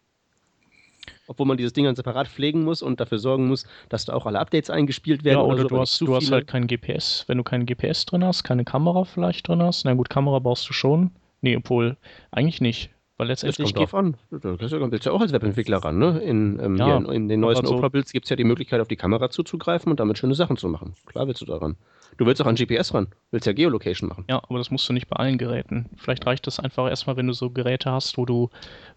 obwohl 1.27 1.47
man 1.47 1.57
dieses 1.57 1.73
Ding 1.73 1.85
dann 1.85 1.97
separat 1.97 2.29
pflegen 2.29 2.63
muss 2.63 2.83
und 2.83 3.01
dafür 3.01 3.19
sorgen 3.19 3.49
muss, 3.49 3.67
dass 3.89 4.05
da 4.05 4.15
auch 4.15 4.27
alle 4.27 4.39
Updates 4.39 4.71
eingespielt 4.71 5.25
werden. 5.25 5.39
Ja, 5.39 5.45
oder, 5.45 5.55
oder 5.55 5.63
so, 5.63 5.69
du, 5.69 5.81
hast, 5.81 6.01
du 6.03 6.15
hast 6.15 6.31
halt 6.31 6.47
kein 6.47 6.67
GPS. 6.67 7.25
Wenn 7.27 7.39
du 7.39 7.45
kein 7.45 7.65
GPS 7.67 8.05
drin 8.05 8.25
hast, 8.25 8.45
keine 8.45 8.65
Kamera 8.65 9.05
vielleicht 9.05 9.49
drin 9.49 9.63
hast, 9.63 9.85
na 9.85 9.95
gut, 9.95 10.11
Kamera 10.11 10.39
brauchst 10.39 10.69
du 10.69 10.73
schon. 10.73 11.11
Nee, 11.41 11.57
obwohl, 11.57 11.97
eigentlich 12.31 12.61
nicht. 12.61 12.91
Weil 13.17 13.29
letztendlich. 13.29 13.73
Das 13.73 13.75
kommt 13.75 13.93
drauf 13.93 13.95
an. 13.95 14.17
Du 14.31 14.61
willst 14.91 15.07
ja 15.07 15.13
auch 15.13 15.21
als 15.21 15.33
Webentwickler 15.33 15.79
ran, 15.79 15.99
ne? 15.99 16.19
In, 16.21 16.59
ähm, 16.61 16.77
ja, 16.77 16.97
in, 16.99 17.29
den 17.29 17.41
neuesten 17.41 17.65
also, 17.65 17.77
Opera-Builds 17.77 18.13
gibt 18.13 18.27
es 18.27 18.31
ja 18.31 18.37
die 18.37 18.45
Möglichkeit, 18.45 18.81
auf 18.81 18.89
die 18.89 18.97
Kamera 18.97 19.31
zuzugreifen 19.31 19.91
und 19.91 20.01
damit 20.01 20.19
schöne 20.19 20.35
Sachen 20.35 20.57
zu 20.57 20.69
machen. 20.69 20.95
Klar 21.07 21.27
willst 21.27 21.41
du 21.41 21.47
daran. 21.47 21.77
Du 22.19 22.27
willst 22.27 22.41
auch 22.43 22.47
an 22.47 22.55
GPS 22.55 22.95
ran. 22.95 23.09
Willst 23.31 23.47
ja 23.47 23.53
Geolocation 23.53 24.09
machen. 24.09 24.25
Ja, 24.29 24.43
aber 24.43 24.59
das 24.59 24.71
musst 24.71 24.89
du 24.89 24.93
nicht 24.93 25.09
bei 25.09 25.17
allen 25.17 25.39
Geräten. 25.39 25.87
Vielleicht 25.97 26.27
reicht 26.27 26.47
das 26.47 26.61
einfach 26.61 26.89
erstmal, 26.89 27.17
wenn 27.17 27.27
du 27.27 27.33
so 27.33 27.51
Geräte 27.51 27.91
hast, 27.91 28.17
wo 28.19 28.27
du, 28.27 28.51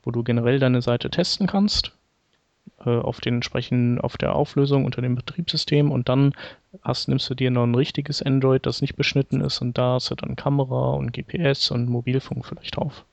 wo 0.03 0.11
du 0.11 0.23
generell 0.23 0.59
deine 0.59 0.81
Seite 0.81 1.09
testen 1.09 1.47
kannst. 1.47 1.93
Äh, 2.85 2.89
auf 2.91 3.19
den 3.19 3.35
entsprechenden, 3.35 3.99
auf 3.99 4.17
der 4.17 4.35
Auflösung 4.35 4.85
unter 4.85 5.01
dem 5.01 5.15
Betriebssystem 5.15 5.91
und 5.91 6.07
dann 6.07 6.33
hast, 6.81 7.09
nimmst 7.09 7.29
du 7.29 7.35
dir 7.35 7.51
noch 7.51 7.63
ein 7.63 7.75
richtiges 7.75 8.21
Android, 8.21 8.65
das 8.65 8.81
nicht 8.81 8.95
beschnitten 8.95 9.41
ist 9.41 9.61
und 9.61 9.77
da 9.77 9.93
hast 9.95 10.11
du 10.11 10.15
dann 10.15 10.35
Kamera 10.35 10.91
und 10.91 11.11
GPS 11.11 11.71
und 11.71 11.89
Mobilfunk 11.89 12.45
vielleicht 12.45 12.77
drauf. 12.77 13.05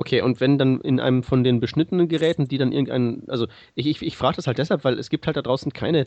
Okay, 0.00 0.22
und 0.22 0.40
wenn 0.40 0.56
dann 0.56 0.80
in 0.80 0.98
einem 0.98 1.22
von 1.22 1.44
den 1.44 1.60
beschnittenen 1.60 2.08
Geräten, 2.08 2.48
die 2.48 2.56
dann 2.56 2.72
irgendein, 2.72 3.22
also 3.28 3.46
ich, 3.74 3.86
ich, 3.86 4.00
ich 4.00 4.16
frage 4.16 4.36
das 4.36 4.46
halt 4.46 4.56
deshalb, 4.56 4.82
weil 4.82 4.98
es 4.98 5.10
gibt 5.10 5.26
halt 5.26 5.36
da 5.36 5.42
draußen 5.42 5.74
keine 5.74 6.06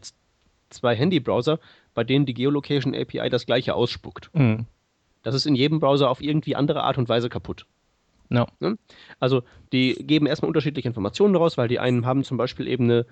zwei 0.71 0.95
Handy-Browser, 0.95 1.59
bei 1.93 2.03
denen 2.03 2.25
die 2.25 2.33
Geolocation 2.33 2.95
API 2.95 3.29
das 3.29 3.45
gleiche 3.45 3.75
ausspuckt. 3.75 4.31
Mhm. 4.33 4.65
Das 5.21 5.35
ist 5.35 5.45
in 5.45 5.53
jedem 5.53 5.79
Browser 5.79 6.09
auf 6.09 6.21
irgendwie 6.21 6.55
andere 6.55 6.81
Art 6.81 6.97
und 6.97 7.07
Weise 7.07 7.29
kaputt. 7.29 7.67
No. 8.29 8.47
Ne? 8.59 8.79
Also 9.19 9.43
die 9.71 9.93
geben 9.93 10.25
erstmal 10.25 10.47
unterschiedliche 10.47 10.87
Informationen 10.87 11.35
raus, 11.35 11.59
weil 11.59 11.67
die 11.67 11.77
einen 11.79 12.07
haben 12.07 12.23
zum 12.23 12.37
Beispiel 12.37 12.67
eben 12.67 12.85
eine, 12.85 13.05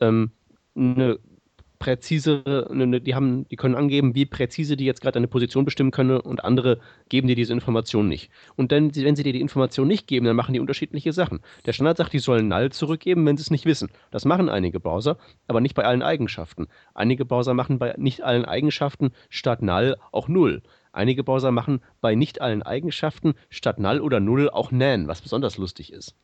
ähm, 0.00 0.32
eine 0.74 1.20
präzisere, 1.84 2.70
eine, 2.70 2.98
die 3.02 3.14
haben, 3.14 3.46
die 3.48 3.56
können 3.56 3.74
angeben, 3.74 4.14
wie 4.14 4.24
präzise 4.24 4.74
die 4.74 4.86
jetzt 4.86 5.02
gerade 5.02 5.18
eine 5.18 5.28
Position 5.28 5.66
bestimmen 5.66 5.90
können 5.90 6.18
und 6.18 6.42
andere 6.42 6.78
geben 7.10 7.28
dir 7.28 7.36
diese 7.36 7.52
Information 7.52 8.08
nicht. 8.08 8.30
Und 8.56 8.72
dann, 8.72 8.96
wenn 8.96 9.16
sie 9.16 9.22
dir 9.22 9.34
die 9.34 9.42
Information 9.42 9.86
nicht 9.86 10.06
geben, 10.06 10.24
dann 10.24 10.34
machen 10.34 10.54
die 10.54 10.60
unterschiedliche 10.60 11.12
Sachen. 11.12 11.40
Der 11.66 11.74
Standard 11.74 11.98
sagt, 11.98 12.14
die 12.14 12.20
sollen 12.20 12.48
null 12.48 12.72
zurückgeben, 12.72 13.26
wenn 13.26 13.36
sie 13.36 13.42
es 13.42 13.50
nicht 13.50 13.66
wissen. 13.66 13.90
Das 14.10 14.24
machen 14.24 14.48
einige 14.48 14.80
Browser, 14.80 15.18
aber 15.46 15.60
nicht 15.60 15.74
bei 15.74 15.84
allen 15.84 16.02
Eigenschaften. 16.02 16.68
Einige 16.94 17.26
Browser 17.26 17.52
machen 17.52 17.78
bei 17.78 17.94
nicht 17.98 18.22
allen 18.22 18.46
Eigenschaften 18.46 19.10
statt 19.28 19.60
null 19.60 19.96
auch 20.10 20.26
null. 20.26 20.62
Einige 20.92 21.22
Browser 21.22 21.50
machen 21.50 21.80
bei 22.00 22.14
nicht 22.14 22.40
allen 22.40 22.62
Eigenschaften 22.62 23.34
statt 23.50 23.78
null 23.78 24.00
oder 24.00 24.20
null 24.20 24.48
auch 24.48 24.72
nan, 24.72 25.06
was 25.06 25.20
besonders 25.20 25.58
lustig 25.58 25.92
ist. 25.92 26.14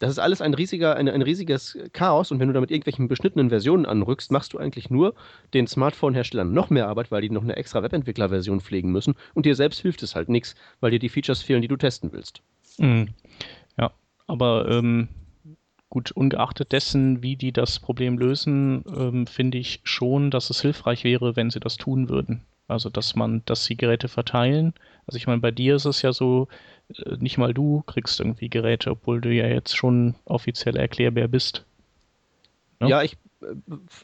Das 0.00 0.10
ist 0.10 0.18
alles 0.18 0.40
ein, 0.40 0.54
riesiger, 0.54 0.96
ein, 0.96 1.08
ein 1.08 1.20
riesiges 1.20 1.78
Chaos 1.92 2.32
und 2.32 2.40
wenn 2.40 2.48
du 2.48 2.54
da 2.54 2.60
mit 2.60 2.70
irgendwelchen 2.70 3.06
beschnittenen 3.06 3.50
Versionen 3.50 3.84
anrückst, 3.84 4.32
machst 4.32 4.54
du 4.54 4.58
eigentlich 4.58 4.88
nur 4.88 5.14
den 5.52 5.66
Smartphone-Herstellern 5.66 6.52
noch 6.52 6.70
mehr 6.70 6.88
Arbeit, 6.88 7.12
weil 7.12 7.20
die 7.20 7.28
noch 7.28 7.42
eine 7.42 7.56
extra 7.56 7.82
Webentwickler-Version 7.82 8.62
pflegen 8.62 8.90
müssen 8.90 9.14
und 9.34 9.44
dir 9.44 9.54
selbst 9.54 9.80
hilft 9.80 10.02
es 10.02 10.16
halt 10.16 10.30
nichts, 10.30 10.54
weil 10.80 10.90
dir 10.90 10.98
die 10.98 11.10
Features 11.10 11.42
fehlen, 11.42 11.60
die 11.60 11.68
du 11.68 11.76
testen 11.76 12.12
willst. 12.12 12.40
Mhm. 12.78 13.08
Ja, 13.78 13.92
aber 14.26 14.70
ähm, 14.70 15.08
gut, 15.90 16.12
ungeachtet 16.12 16.72
dessen, 16.72 17.22
wie 17.22 17.36
die 17.36 17.52
das 17.52 17.78
Problem 17.78 18.16
lösen, 18.16 18.82
ähm, 18.96 19.26
finde 19.26 19.58
ich 19.58 19.80
schon, 19.84 20.30
dass 20.30 20.48
es 20.48 20.62
hilfreich 20.62 21.04
wäre, 21.04 21.36
wenn 21.36 21.50
sie 21.50 21.60
das 21.60 21.76
tun 21.76 22.08
würden. 22.08 22.40
Also, 22.70 22.90
dass 22.90 23.16
man, 23.16 23.42
dass 23.46 23.64
sie 23.64 23.76
Geräte 23.76 24.08
verteilen. 24.08 24.74
Also, 25.06 25.16
ich 25.16 25.26
meine, 25.26 25.40
bei 25.40 25.50
dir 25.50 25.76
ist 25.76 25.84
es 25.84 26.02
ja 26.02 26.12
so, 26.12 26.48
äh, 26.96 27.16
nicht 27.18 27.38
mal 27.38 27.54
du 27.54 27.82
kriegst 27.86 28.20
irgendwie 28.20 28.48
Geräte, 28.48 28.90
obwohl 28.90 29.20
du 29.20 29.32
ja 29.32 29.46
jetzt 29.46 29.76
schon 29.76 30.14
offiziell 30.24 30.76
erklärbar 30.76 31.28
bist. 31.28 31.64
Ne? 32.80 32.88
Ja, 32.88 33.02
ich. 33.02 33.16
Äh, 33.42 33.46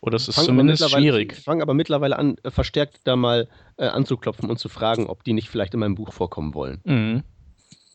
Oder 0.00 0.16
es 0.16 0.28
ist 0.28 0.42
zumindest 0.44 0.90
schwierig. 0.90 1.32
Ich 1.32 1.44
fange 1.44 1.62
aber 1.62 1.74
mittlerweile 1.74 2.18
an, 2.18 2.36
äh, 2.42 2.50
verstärkt 2.50 3.00
da 3.04 3.16
mal 3.16 3.48
äh, 3.76 3.86
anzuklopfen 3.86 4.50
und 4.50 4.58
zu 4.58 4.68
fragen, 4.68 5.06
ob 5.06 5.24
die 5.24 5.32
nicht 5.32 5.48
vielleicht 5.48 5.74
in 5.74 5.80
meinem 5.80 5.94
Buch 5.94 6.12
vorkommen 6.12 6.54
wollen. 6.54 6.80
Mhm. 6.84 7.22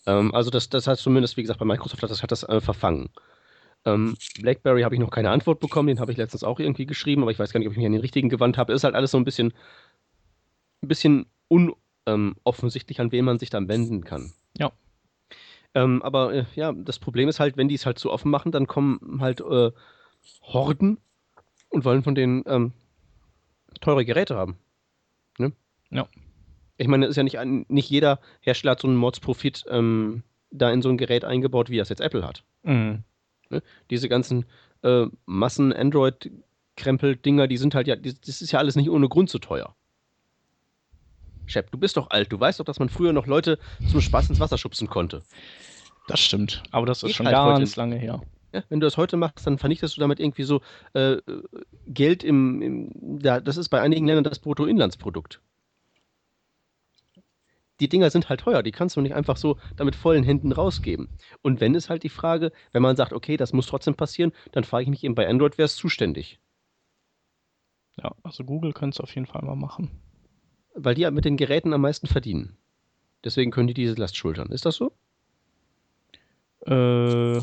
Ähm, 0.08 0.34
also, 0.34 0.50
das, 0.50 0.70
das 0.70 0.88
hat 0.88 0.98
zumindest, 0.98 1.38
wie 1.38 1.42
gesagt, 1.42 1.60
bei 1.60 1.66
Microsoft 1.66 2.02
das 2.04 2.24
hat 2.24 2.32
das 2.32 2.44
äh, 2.44 2.62
verfangen. 2.62 3.10
Ähm, 3.84 4.16
BlackBerry 4.40 4.84
habe 4.84 4.94
ich 4.96 5.02
noch 5.02 5.10
keine 5.10 5.32
Antwort 5.32 5.60
bekommen, 5.60 5.88
den 5.88 6.00
habe 6.00 6.12
ich 6.12 6.18
letztens 6.18 6.44
auch 6.44 6.60
irgendwie 6.60 6.86
geschrieben, 6.86 7.24
aber 7.24 7.32
ich 7.32 7.40
weiß 7.40 7.52
gar 7.52 7.60
nicht, 7.60 7.68
ob 7.68 7.74
ich 7.74 7.78
mich 7.78 7.86
an 7.88 7.94
den 7.94 8.02
richtigen 8.02 8.30
gewandt 8.30 8.58
habe. 8.58 8.74
Ist 8.74 8.84
halt 8.84 8.94
alles 8.94 9.12
so 9.12 9.18
ein 9.18 9.26
bisschen, 9.26 9.54
ein 10.82 10.88
bisschen 10.88 11.26
unoffensichtlich, 11.48 13.00
ähm, 13.00 13.06
an 13.06 13.12
wen 13.12 13.26
man 13.26 13.40
sich 13.40 13.50
dann 13.50 13.68
wenden 13.68 14.04
kann. 14.04 14.34
Ja. 14.58 14.72
Ähm, 15.74 16.02
aber 16.02 16.34
äh, 16.34 16.46
ja, 16.56 16.74
das 16.74 17.00
Problem 17.00 17.30
ist 17.30 17.40
halt, 17.40 17.56
wenn 17.58 17.68
die 17.68 17.76
es 17.76 17.86
halt 17.86 18.00
zu 18.00 18.12
offen 18.12 18.32
machen, 18.32 18.52
dann 18.52 18.68
kommen 18.68 19.20
halt 19.22 19.42
äh, 19.42 19.72
Horden 20.42 20.98
und 21.70 21.86
wollen 21.86 22.04
von 22.04 22.16
denen 22.16 22.44
ähm, 22.46 22.74
teure 23.80 24.04
Geräte 24.06 24.36
haben. 24.36 24.58
Ne? 25.38 25.54
Ja. 25.90 26.08
Ich 26.78 26.88
meine, 26.88 27.06
es 27.06 27.12
ist 27.12 27.18
ja 27.18 27.24
nicht, 27.24 27.38
nicht 27.70 27.90
jeder 27.90 28.20
Hersteller 28.42 28.72
hat 28.72 28.82
so 28.82 28.88
einen 28.88 28.98
Mordsprofit 28.98 29.66
ähm, 29.70 30.24
da 30.50 30.72
in 30.72 30.82
so 30.82 30.90
ein 30.90 30.98
Gerät 30.98 31.24
eingebaut, 31.24 31.70
wie 31.70 31.78
das 31.78 31.90
jetzt 31.90 32.02
Apple 32.02 32.28
hat. 32.28 32.44
Mhm. 32.64 33.04
Ne? 33.50 33.62
Diese 33.90 34.10
ganzen 34.10 34.46
äh, 34.84 35.06
Massen-Android-Krempel-Dinger, 35.26 37.48
die 37.48 37.58
sind 37.58 37.76
halt 37.76 37.88
ja, 37.88 37.96
das 37.96 38.42
ist 38.42 38.52
ja 38.52 38.60
alles 38.60 38.76
nicht 38.76 38.90
ohne 38.90 39.08
Grund 39.08 39.30
so 39.30 39.40
teuer. 39.40 39.74
Shep, 41.52 41.70
du 41.70 41.78
bist 41.78 41.98
doch 41.98 42.10
alt. 42.10 42.32
Du 42.32 42.40
weißt 42.40 42.60
doch, 42.60 42.66
dass 42.66 42.80
man 42.80 42.88
früher 42.88 43.12
noch 43.12 43.28
Leute 43.28 43.60
zum 43.90 44.00
Spaß 44.00 44.30
ins 44.30 44.40
Wasser 44.40 44.58
schubsen 44.58 44.88
konnte. 44.88 45.22
Das 46.08 46.20
stimmt, 46.20 46.64
aber 46.72 46.86
das 46.86 47.04
ist 47.04 47.12
ich 47.12 47.16
schon 47.18 47.28
halt 47.28 47.36
ganz 47.36 47.76
lange 47.76 47.98
her. 47.98 48.22
Ja, 48.54 48.64
wenn 48.70 48.80
du 48.80 48.86
das 48.86 48.98
heute 48.98 49.18
machst, 49.18 49.46
dann 49.46 49.58
vernichtest 49.58 49.96
du 49.96 50.02
damit 50.02 50.20
irgendwie 50.20 50.44
so 50.44 50.62
äh, 50.94 51.18
Geld 51.88 52.24
im, 52.24 52.62
im 52.62 53.20
ja, 53.22 53.40
das 53.40 53.58
ist 53.58 53.70
bei 53.70 53.82
einigen 53.82 54.06
Ländern 54.08 54.24
das 54.24 54.40
Bruttoinlandsprodukt. 54.40 55.42
Die 57.80 57.90
Dinger 57.90 58.10
sind 58.12 58.30
halt 58.30 58.42
teuer, 58.42 58.62
die 58.64 58.72
kannst 58.72 58.96
du 58.96 59.02
nicht 59.02 59.16
einfach 59.16 59.38
so 59.38 59.58
damit 59.76 59.96
vollen 59.96 60.24
Händen 60.24 60.52
rausgeben. 60.52 61.10
Und 61.42 61.60
wenn 61.60 61.76
es 61.76 61.90
halt 61.90 62.04
die 62.04 62.10
Frage, 62.10 62.52
wenn 62.72 62.82
man 62.82 62.96
sagt, 62.96 63.12
okay, 63.12 63.38
das 63.38 63.54
muss 63.54 63.68
trotzdem 63.68 63.96
passieren, 63.96 64.32
dann 64.52 64.64
frage 64.64 64.84
ich 64.84 64.90
mich 64.90 65.04
eben 65.04 65.16
bei 65.16 65.28
Android, 65.28 65.58
wer 65.58 65.66
ist 65.66 65.78
zuständig? 65.78 66.40
Ja, 67.98 68.14
also 68.24 68.44
Google 68.44 68.74
könnte 68.74 68.96
es 68.96 69.02
auf 69.02 69.14
jeden 69.16 69.28
Fall 69.28 69.42
mal 69.44 69.56
machen 69.56 69.92
weil 70.74 70.96
die 70.96 71.10
mit 71.12 71.26
den 71.26 71.38
Geräten 71.38 71.74
am 71.74 71.82
meisten 71.82 72.08
verdienen. 72.08 72.58
Deswegen 73.24 73.52
können 73.52 73.68
die 73.68 73.74
diese 73.74 73.96
Last 73.96 74.16
schultern. 74.16 74.52
Ist 74.52 74.66
das 74.66 74.76
so? 74.76 74.92
Äh, 76.66 77.42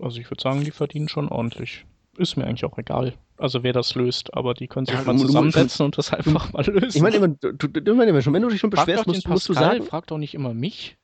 also 0.00 0.20
ich 0.20 0.30
würde 0.30 0.42
sagen, 0.42 0.64
die 0.64 0.70
verdienen 0.70 1.08
schon 1.08 1.28
ordentlich. 1.28 1.86
Ist 2.16 2.36
mir 2.36 2.46
eigentlich 2.46 2.64
auch 2.64 2.78
egal. 2.78 3.14
Also 3.36 3.62
wer 3.62 3.72
das 3.72 3.94
löst, 3.94 4.32
aber 4.34 4.54
die 4.54 4.68
können 4.68 4.86
sich 4.86 4.94
ja, 4.94 5.02
mal 5.02 5.18
zusammensetzen 5.18 5.84
und 5.86 5.98
das 5.98 6.12
einfach 6.12 6.52
mal 6.52 6.64
lösen. 6.64 6.96
Ich 6.96 7.02
meine 7.02 7.16
immer, 7.16 7.28
du, 7.28 7.52
du, 7.52 7.68
du 7.68 7.94
meine 7.94 8.10
immer 8.10 8.22
schon, 8.22 8.32
wenn 8.32 8.42
du 8.42 8.48
dich 8.48 8.60
schon 8.60 8.70
beschwerst, 8.70 9.06
musst, 9.06 9.28
musst, 9.28 9.48
du 9.48 9.54
sagen. 9.54 9.82
Frag 9.84 10.06
doch 10.06 10.18
nicht 10.18 10.34
immer 10.34 10.54
mich. 10.54 10.96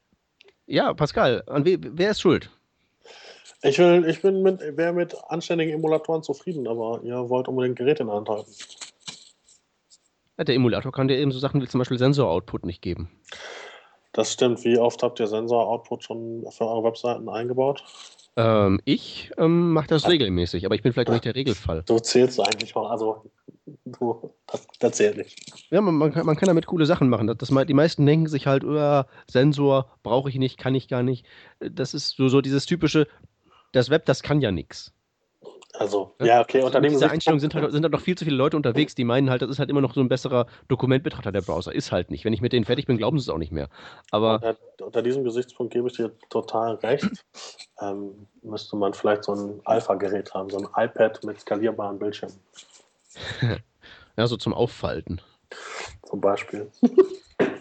Ja, 0.66 0.94
Pascal, 0.94 1.42
an 1.48 1.64
we, 1.64 1.78
wer 1.80 2.12
ist 2.12 2.20
schuld? 2.20 2.50
Ich, 3.62 3.78
will, 3.78 4.06
ich 4.08 4.22
bin 4.22 4.42
mit, 4.42 4.60
wäre 4.76 4.92
mit 4.92 5.16
anständigen 5.28 5.74
Emulatoren 5.74 6.22
zufrieden, 6.22 6.68
aber 6.68 7.00
ihr 7.02 7.28
wollt 7.28 7.48
unbedingt 7.48 7.76
Geräte 7.76 8.02
in 8.02 8.06
der 8.06 8.16
Hand 8.16 8.28
halten. 8.28 8.50
Ja, 10.40 10.44
der 10.44 10.54
Emulator 10.54 10.90
kann 10.90 11.06
dir 11.06 11.18
eben 11.18 11.32
so 11.32 11.38
Sachen 11.38 11.60
wie 11.60 11.68
zum 11.68 11.80
Beispiel 11.80 11.98
Sensor-Output 11.98 12.64
nicht 12.64 12.80
geben. 12.80 13.10
Das 14.14 14.32
stimmt. 14.32 14.64
Wie 14.64 14.78
oft 14.78 15.02
habt 15.02 15.20
ihr 15.20 15.26
Sensor-Output 15.26 16.02
schon 16.02 16.46
für 16.50 16.64
eure 16.64 16.82
Webseiten 16.84 17.28
eingebaut? 17.28 17.84
Ähm, 18.36 18.80
ich 18.86 19.32
ähm, 19.36 19.74
mache 19.74 19.88
das 19.88 20.08
regelmäßig, 20.08 20.64
aber 20.64 20.74
ich 20.74 20.82
bin 20.82 20.94
vielleicht 20.94 21.10
auch 21.10 21.12
nicht 21.12 21.26
der 21.26 21.34
Regelfall. 21.34 21.82
Du 21.86 21.98
zählst 21.98 22.40
eigentlich 22.40 22.74
mal, 22.74 22.86
also 22.86 23.30
du, 23.84 24.34
das, 24.46 24.66
das 24.78 24.92
zählt 24.92 25.18
nicht. 25.18 25.38
Ja, 25.70 25.82
man, 25.82 25.96
man, 25.96 26.10
kann, 26.10 26.24
man, 26.24 26.36
kann, 26.36 26.46
damit 26.46 26.64
coole 26.64 26.86
Sachen 26.86 27.10
machen. 27.10 27.26
Das, 27.26 27.36
das, 27.36 27.66
die 27.66 27.74
meisten 27.74 28.06
denken 28.06 28.26
sich 28.26 28.46
halt, 28.46 28.64
oh, 28.64 29.02
Sensor 29.30 29.90
brauche 30.02 30.30
ich 30.30 30.36
nicht, 30.36 30.56
kann 30.56 30.74
ich 30.74 30.88
gar 30.88 31.02
nicht. 31.02 31.26
Das 31.58 31.92
ist 31.92 32.16
so, 32.16 32.30
so 32.30 32.40
dieses 32.40 32.64
typische, 32.64 33.08
das 33.72 33.90
Web, 33.90 34.06
das 34.06 34.22
kann 34.22 34.40
ja 34.40 34.52
nichts. 34.52 34.94
Also, 35.74 36.14
ja, 36.20 36.40
okay, 36.40 36.62
unter 36.62 36.80
dem 36.80 36.92
Diese 36.92 37.08
Einstellungen 37.10 37.40
sind 37.40 37.54
halt, 37.54 37.70
sind 37.70 37.84
halt 37.84 37.92
noch 37.92 38.00
viel 38.00 38.16
zu 38.18 38.24
viele 38.24 38.36
Leute 38.36 38.56
unterwegs, 38.56 38.94
die 38.94 39.04
meinen 39.04 39.30
halt, 39.30 39.42
das 39.42 39.50
ist 39.50 39.58
halt 39.60 39.70
immer 39.70 39.80
noch 39.80 39.94
so 39.94 40.00
ein 40.00 40.08
besserer 40.08 40.46
Dokumentbetrachter 40.68 41.30
der 41.30 41.42
Browser. 41.42 41.72
Ist 41.72 41.92
halt 41.92 42.10
nicht. 42.10 42.24
Wenn 42.24 42.32
ich 42.32 42.40
mit 42.40 42.52
denen 42.52 42.64
fertig 42.64 42.86
bin, 42.86 42.98
glauben 42.98 43.18
sie 43.18 43.22
es 43.22 43.28
auch 43.28 43.38
nicht 43.38 43.52
mehr. 43.52 43.68
Aber. 44.10 44.34
Unter, 44.34 44.56
unter 44.86 45.02
diesem 45.02 45.22
Gesichtspunkt 45.22 45.72
gebe 45.72 45.86
ich 45.88 45.94
dir 45.94 46.12
total 46.28 46.74
recht. 46.76 47.10
Ähm, 47.82 48.26
müsste 48.42 48.76
man 48.76 48.92
vielleicht 48.92 49.24
so 49.24 49.32
ein 49.32 49.62
Alpha-Gerät 49.64 50.34
haben, 50.34 50.50
so 50.50 50.58
ein 50.58 50.68
iPad 50.76 51.24
mit 51.24 51.40
skalierbaren 51.40 51.98
Bildschirmen. 51.98 52.38
ja, 54.18 54.26
so 54.26 54.36
zum 54.36 54.52
Auffalten. 54.52 55.22
Zum 56.02 56.20
Beispiel. 56.20 56.70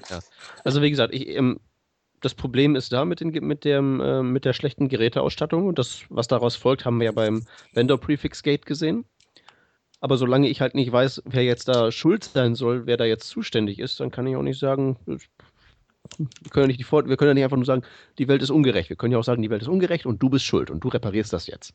ja. 0.10 0.19
Also, 0.65 0.82
wie 0.82 0.89
gesagt, 0.89 1.13
ich, 1.13 1.30
ähm, 1.30 1.62
das 2.21 2.34
Problem 2.36 2.75
ist 2.75 2.91
da 2.91 3.05
mit, 3.05 3.19
den, 3.19 3.32
mit, 3.32 3.65
dem, 3.65 4.01
äh, 4.01 4.23
mit 4.23 4.45
der 4.45 4.53
schlechten 4.53 4.89
Geräteausstattung 4.89 5.67
und 5.67 5.79
das, 5.79 6.03
was 6.10 6.27
daraus 6.27 6.55
folgt, 6.55 6.86
haben 6.86 6.99
wir 6.99 7.05
ja 7.05 7.12
beim 7.12 7.45
Vendor 7.73 7.97
Prefix 7.97 8.43
Gate 8.43 8.65
gesehen. 8.65 9.05
Aber 10.01 10.17
solange 10.17 10.47
ich 10.47 10.62
halt 10.62 10.75
nicht 10.75 10.91
weiß, 10.91 11.23
wer 11.25 11.43
jetzt 11.43 11.67
da 11.67 11.91
schuld 11.91 12.23
sein 12.23 12.55
soll, 12.55 12.86
wer 12.86 12.97
da 12.97 13.05
jetzt 13.05 13.27
zuständig 13.27 13.79
ist, 13.79 13.99
dann 13.99 14.12
kann 14.12 14.27
ich 14.27 14.36
auch 14.36 14.41
nicht 14.41 14.60
sagen, 14.60 14.97
wir 15.05 15.19
können 16.49 16.69
ja 16.69 16.77
nicht, 16.77 16.91
wir 16.91 17.17
können 17.17 17.29
ja 17.29 17.34
nicht 17.34 17.43
einfach 17.43 17.58
nur 17.58 17.65
sagen, 17.65 17.84
die 18.17 18.27
Welt 18.27 18.41
ist 18.41 18.49
ungerecht. 18.49 18.89
Wir 18.89 18.95
können 18.95 19.12
ja 19.12 19.19
auch 19.19 19.23
sagen, 19.23 19.41
die 19.41 19.49
Welt 19.49 19.62
ist 19.62 19.67
ungerecht 19.67 20.05
und 20.05 20.21
du 20.23 20.29
bist 20.29 20.45
schuld 20.45 20.71
und 20.71 20.84
du 20.84 20.88
reparierst 20.88 21.34
das 21.34 21.47
jetzt. 21.47 21.73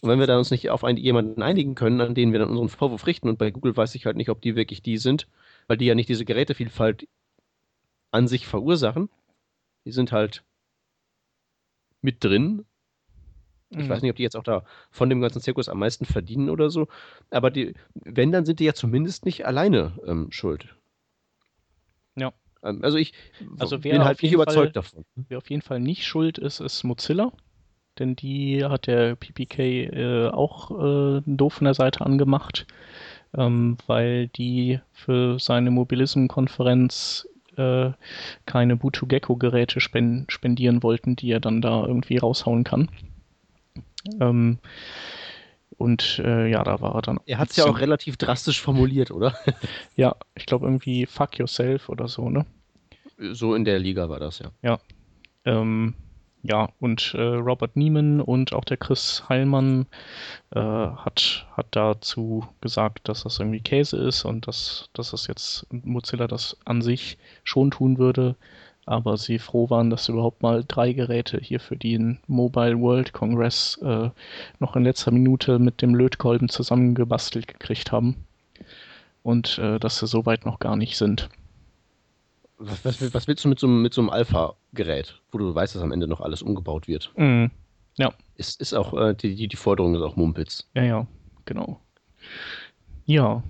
Und 0.00 0.08
wenn 0.08 0.18
wir 0.18 0.26
da 0.26 0.38
uns 0.38 0.50
nicht 0.50 0.70
auf 0.70 0.84
einen, 0.84 0.96
jemanden 0.96 1.42
einigen 1.42 1.74
können, 1.74 2.00
an 2.00 2.14
den 2.14 2.32
wir 2.32 2.38
dann 2.38 2.48
unseren 2.48 2.70
Vorwurf 2.70 3.06
richten, 3.06 3.28
und 3.28 3.38
bei 3.38 3.50
Google 3.50 3.76
weiß 3.76 3.94
ich 3.96 4.06
halt 4.06 4.16
nicht, 4.16 4.30
ob 4.30 4.40
die 4.40 4.56
wirklich 4.56 4.82
die 4.82 4.96
sind, 4.96 5.26
weil 5.66 5.76
die 5.76 5.86
ja 5.86 5.94
nicht 5.94 6.08
diese 6.08 6.24
Gerätevielfalt 6.24 7.06
an 8.10 8.26
sich 8.26 8.46
verursachen, 8.46 9.10
die 9.84 9.92
sind 9.92 10.12
halt 10.12 10.44
mit 12.02 12.22
drin. 12.24 12.64
Ich 13.70 13.78
mhm. 13.78 13.88
weiß 13.88 14.02
nicht, 14.02 14.10
ob 14.10 14.16
die 14.16 14.22
jetzt 14.22 14.36
auch 14.36 14.42
da 14.42 14.64
von 14.90 15.08
dem 15.08 15.20
ganzen 15.20 15.40
Zirkus 15.40 15.68
am 15.68 15.78
meisten 15.78 16.04
verdienen 16.04 16.50
oder 16.50 16.70
so. 16.70 16.88
Aber 17.30 17.50
die, 17.50 17.74
wenn, 17.94 18.32
dann 18.32 18.44
sind 18.44 18.58
die 18.58 18.64
ja 18.64 18.74
zumindest 18.74 19.24
nicht 19.24 19.46
alleine 19.46 19.92
ähm, 20.06 20.32
schuld. 20.32 20.74
Ja. 22.16 22.32
Ähm, 22.62 22.80
also 22.82 22.98
ich 22.98 23.12
also 23.58 23.78
bin 23.78 24.04
halt 24.04 24.22
nicht 24.22 24.32
überzeugt 24.32 24.56
Fall, 24.56 24.72
davon. 24.72 25.04
Wer 25.14 25.38
auf 25.38 25.50
jeden 25.50 25.62
Fall 25.62 25.80
nicht 25.80 26.04
schuld 26.04 26.38
ist, 26.38 26.60
ist 26.60 26.82
Mozilla. 26.84 27.32
Denn 27.98 28.16
die 28.16 28.64
hat 28.64 28.86
der 28.86 29.14
PPK 29.14 29.62
äh, 29.62 30.28
auch 30.28 30.70
äh, 30.70 31.22
doof 31.26 31.54
von 31.54 31.66
der 31.66 31.74
Seite 31.74 32.04
angemacht, 32.06 32.66
ähm, 33.36 33.76
weil 33.86 34.28
die 34.28 34.80
für 34.92 35.38
seine 35.38 35.70
Mobilism-Konferenz 35.70 37.28
äh, 37.56 37.90
keine 38.46 38.76
Butugecko-Geräte 38.76 39.80
spendieren 39.80 40.82
wollten, 40.82 41.16
die 41.16 41.30
er 41.30 41.40
dann 41.40 41.60
da 41.60 41.84
irgendwie 41.86 42.18
raushauen 42.18 42.64
kann. 42.64 42.88
Ähm, 44.20 44.58
und 45.76 46.20
äh, 46.24 46.48
ja, 46.48 46.62
da 46.62 46.80
war 46.80 46.94
er 46.94 47.02
dann. 47.02 47.20
Er 47.26 47.38
hat 47.38 47.50
es 47.50 47.56
ja 47.56 47.64
auch 47.64 47.80
relativ 47.80 48.16
drastisch 48.16 48.60
formuliert, 48.60 49.10
oder? 49.10 49.34
ja, 49.96 50.14
ich 50.34 50.46
glaube 50.46 50.66
irgendwie 50.66 51.06
fuck 51.06 51.38
yourself 51.38 51.88
oder 51.88 52.06
so, 52.06 52.28
ne? 52.28 52.44
So 53.32 53.54
in 53.54 53.64
der 53.64 53.78
Liga 53.78 54.08
war 54.08 54.20
das, 54.20 54.40
ja. 54.40 54.50
Ja. 54.62 54.78
Ähm, 55.44 55.94
ja, 56.42 56.70
und 56.80 57.14
äh, 57.14 57.20
Robert 57.20 57.76
Nieman 57.76 58.20
und 58.20 58.54
auch 58.54 58.64
der 58.64 58.78
Chris 58.78 59.24
Heilmann 59.28 59.86
äh, 60.54 60.58
hat, 60.60 61.46
hat 61.54 61.66
dazu 61.72 62.46
gesagt, 62.62 63.08
dass 63.08 63.24
das 63.24 63.38
irgendwie 63.38 63.60
Käse 63.60 63.98
ist 63.98 64.24
und 64.24 64.46
dass, 64.46 64.88
dass 64.94 65.10
das 65.10 65.26
jetzt 65.26 65.66
Mozilla 65.70 66.26
das 66.26 66.56
an 66.64 66.80
sich 66.80 67.18
schon 67.44 67.70
tun 67.70 67.98
würde, 67.98 68.36
aber 68.86 69.18
sie 69.18 69.38
froh 69.38 69.68
waren, 69.68 69.90
dass 69.90 70.08
überhaupt 70.08 70.42
mal 70.42 70.64
drei 70.66 70.94
Geräte 70.94 71.38
hier 71.38 71.60
für 71.60 71.76
den 71.76 72.18
Mobile 72.26 72.80
World 72.80 73.12
Congress 73.12 73.78
äh, 73.82 74.08
noch 74.60 74.76
in 74.76 74.84
letzter 74.84 75.10
Minute 75.10 75.58
mit 75.58 75.82
dem 75.82 75.94
Lötkolben 75.94 76.48
zusammengebastelt 76.48 77.48
gekriegt 77.48 77.92
haben 77.92 78.16
und 79.22 79.58
äh, 79.58 79.78
dass 79.78 79.98
sie 79.98 80.06
soweit 80.06 80.46
noch 80.46 80.58
gar 80.58 80.76
nicht 80.76 80.96
sind. 80.96 81.28
Was, 82.62 82.84
was, 82.84 83.14
was 83.14 83.26
willst 83.26 83.44
du 83.44 83.48
mit 83.48 83.58
so, 83.58 83.66
mit 83.66 83.94
so 83.94 84.02
einem 84.02 84.10
Alpha-Gerät, 84.10 85.18
wo 85.32 85.38
du 85.38 85.54
weißt, 85.54 85.74
dass 85.74 85.82
am 85.82 85.92
Ende 85.92 86.06
noch 86.06 86.20
alles 86.20 86.42
umgebaut 86.42 86.88
wird? 86.88 87.10
Mm, 87.16 87.46
ja. 87.96 88.12
Ist, 88.34 88.60
ist 88.60 88.74
auch, 88.74 88.92
äh, 88.92 89.14
die, 89.14 89.48
die 89.48 89.56
Forderung 89.56 89.94
ist 89.94 90.02
auch 90.02 90.16
Mumpitz. 90.16 90.68
Ja, 90.74 90.82
ja, 90.84 91.06
genau. 91.46 91.80
Ja. 93.06 93.42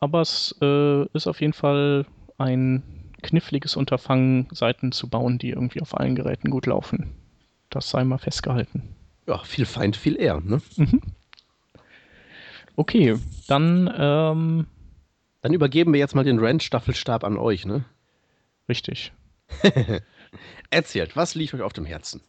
Aber 0.00 0.20
es 0.20 0.54
äh, 0.60 1.06
ist 1.14 1.26
auf 1.26 1.40
jeden 1.40 1.54
Fall 1.54 2.04
ein 2.36 2.82
kniffliges 3.22 3.74
Unterfangen, 3.74 4.48
Seiten 4.52 4.92
zu 4.92 5.08
bauen, 5.08 5.38
die 5.38 5.50
irgendwie 5.50 5.80
auf 5.80 5.98
allen 5.98 6.14
Geräten 6.14 6.50
gut 6.50 6.66
laufen. 6.66 7.14
Das 7.70 7.88
sei 7.88 8.04
mal 8.04 8.18
festgehalten. 8.18 8.94
Ja, 9.26 9.38
viel 9.38 9.64
Feind, 9.64 9.96
viel 9.96 10.20
eher, 10.20 10.40
ne? 10.40 10.60
Mhm. 10.76 11.00
Okay, 12.76 13.18
dann. 13.46 13.90
Ähm, 13.96 14.66
dann 15.42 15.54
übergeben 15.54 15.94
wir 15.94 16.00
jetzt 16.00 16.14
mal 16.14 16.24
den 16.24 16.38
Rand-Staffelstab 16.38 17.24
an 17.24 17.38
euch, 17.38 17.64
ne? 17.64 17.84
Richtig. 18.70 19.12
Erzählt, 20.70 21.16
was 21.16 21.34
liegt 21.34 21.52
euch 21.54 21.62
auf 21.62 21.72
dem 21.72 21.84
Herzen? 21.84 22.20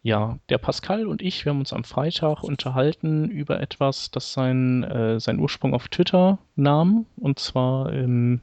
Ja, 0.00 0.38
der 0.48 0.58
Pascal 0.58 1.08
und 1.08 1.20
ich, 1.20 1.44
wir 1.44 1.50
haben 1.50 1.58
uns 1.58 1.72
am 1.72 1.82
Freitag 1.82 2.44
unterhalten 2.44 3.28
über 3.28 3.60
etwas, 3.60 4.12
das 4.12 4.32
seinen 4.32 4.84
äh, 4.84 5.18
sein 5.18 5.40
Ursprung 5.40 5.74
auf 5.74 5.88
Twitter 5.88 6.38
nahm. 6.54 7.06
Und 7.16 7.40
zwar 7.40 7.92
ähm, 7.92 8.42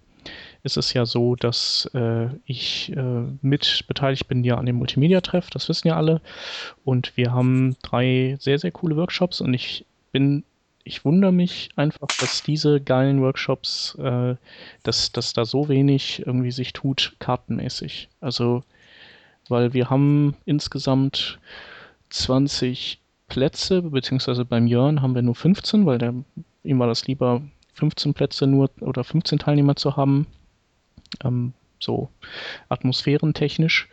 ist 0.64 0.76
es 0.76 0.92
ja 0.92 1.06
so, 1.06 1.38
dass 1.38 1.90
äh, 1.94 2.28
ich 2.44 2.92
äh, 2.94 3.24
mit 3.42 3.86
beteiligt 3.88 4.28
bin 4.28 4.44
ja 4.44 4.58
an 4.58 4.66
dem 4.66 4.76
Multimedia-Treff, 4.76 5.50
das 5.50 5.70
wissen 5.70 5.88
ja 5.88 5.96
alle. 5.96 6.20
Und 6.84 7.16
wir 7.16 7.32
haben 7.32 7.78
drei 7.84 8.36
sehr, 8.42 8.60
sehr 8.60 8.72
coole 8.72 8.98
Workshops 8.98 9.40
und 9.40 9.54
ich 9.54 9.86
bin 10.12 10.44
ich 10.84 11.06
wundere 11.06 11.32
mich 11.32 11.70
einfach, 11.76 12.14
dass 12.14 12.44
diese 12.44 12.82
geilen 12.82 13.22
Workshops, 13.22 13.96
äh, 13.96 14.36
dass, 14.84 15.12
dass 15.12 15.34
da 15.34 15.46
so 15.46 15.70
wenig 15.70 16.24
irgendwie 16.26 16.52
sich 16.52 16.74
tut, 16.74 17.16
kartenmäßig. 17.20 18.10
Also, 18.20 18.64
weil 19.48 19.74
wir 19.74 19.90
haben 19.90 20.36
insgesamt 20.46 21.40
20 22.10 23.00
Plätze, 23.28 23.82
beziehungsweise 23.82 24.46
beim 24.46 24.68
Jörn 24.68 25.02
haben 25.02 25.16
wir 25.16 25.22
nur 25.22 25.36
15, 25.36 25.86
weil 25.86 25.98
der, 25.98 26.14
ihm 26.64 26.80
war 26.80 26.88
das 26.88 27.08
lieber, 27.08 27.42
15 27.74 28.14
Plätze 28.14 28.46
nur 28.46 28.70
oder 28.82 29.04
15 29.04 29.40
Teilnehmer 29.40 29.76
zu 29.76 29.98
haben. 29.98 30.28
Ähm, 31.24 31.54
so 31.84 32.10
atmosphärentechnisch. 32.70 33.90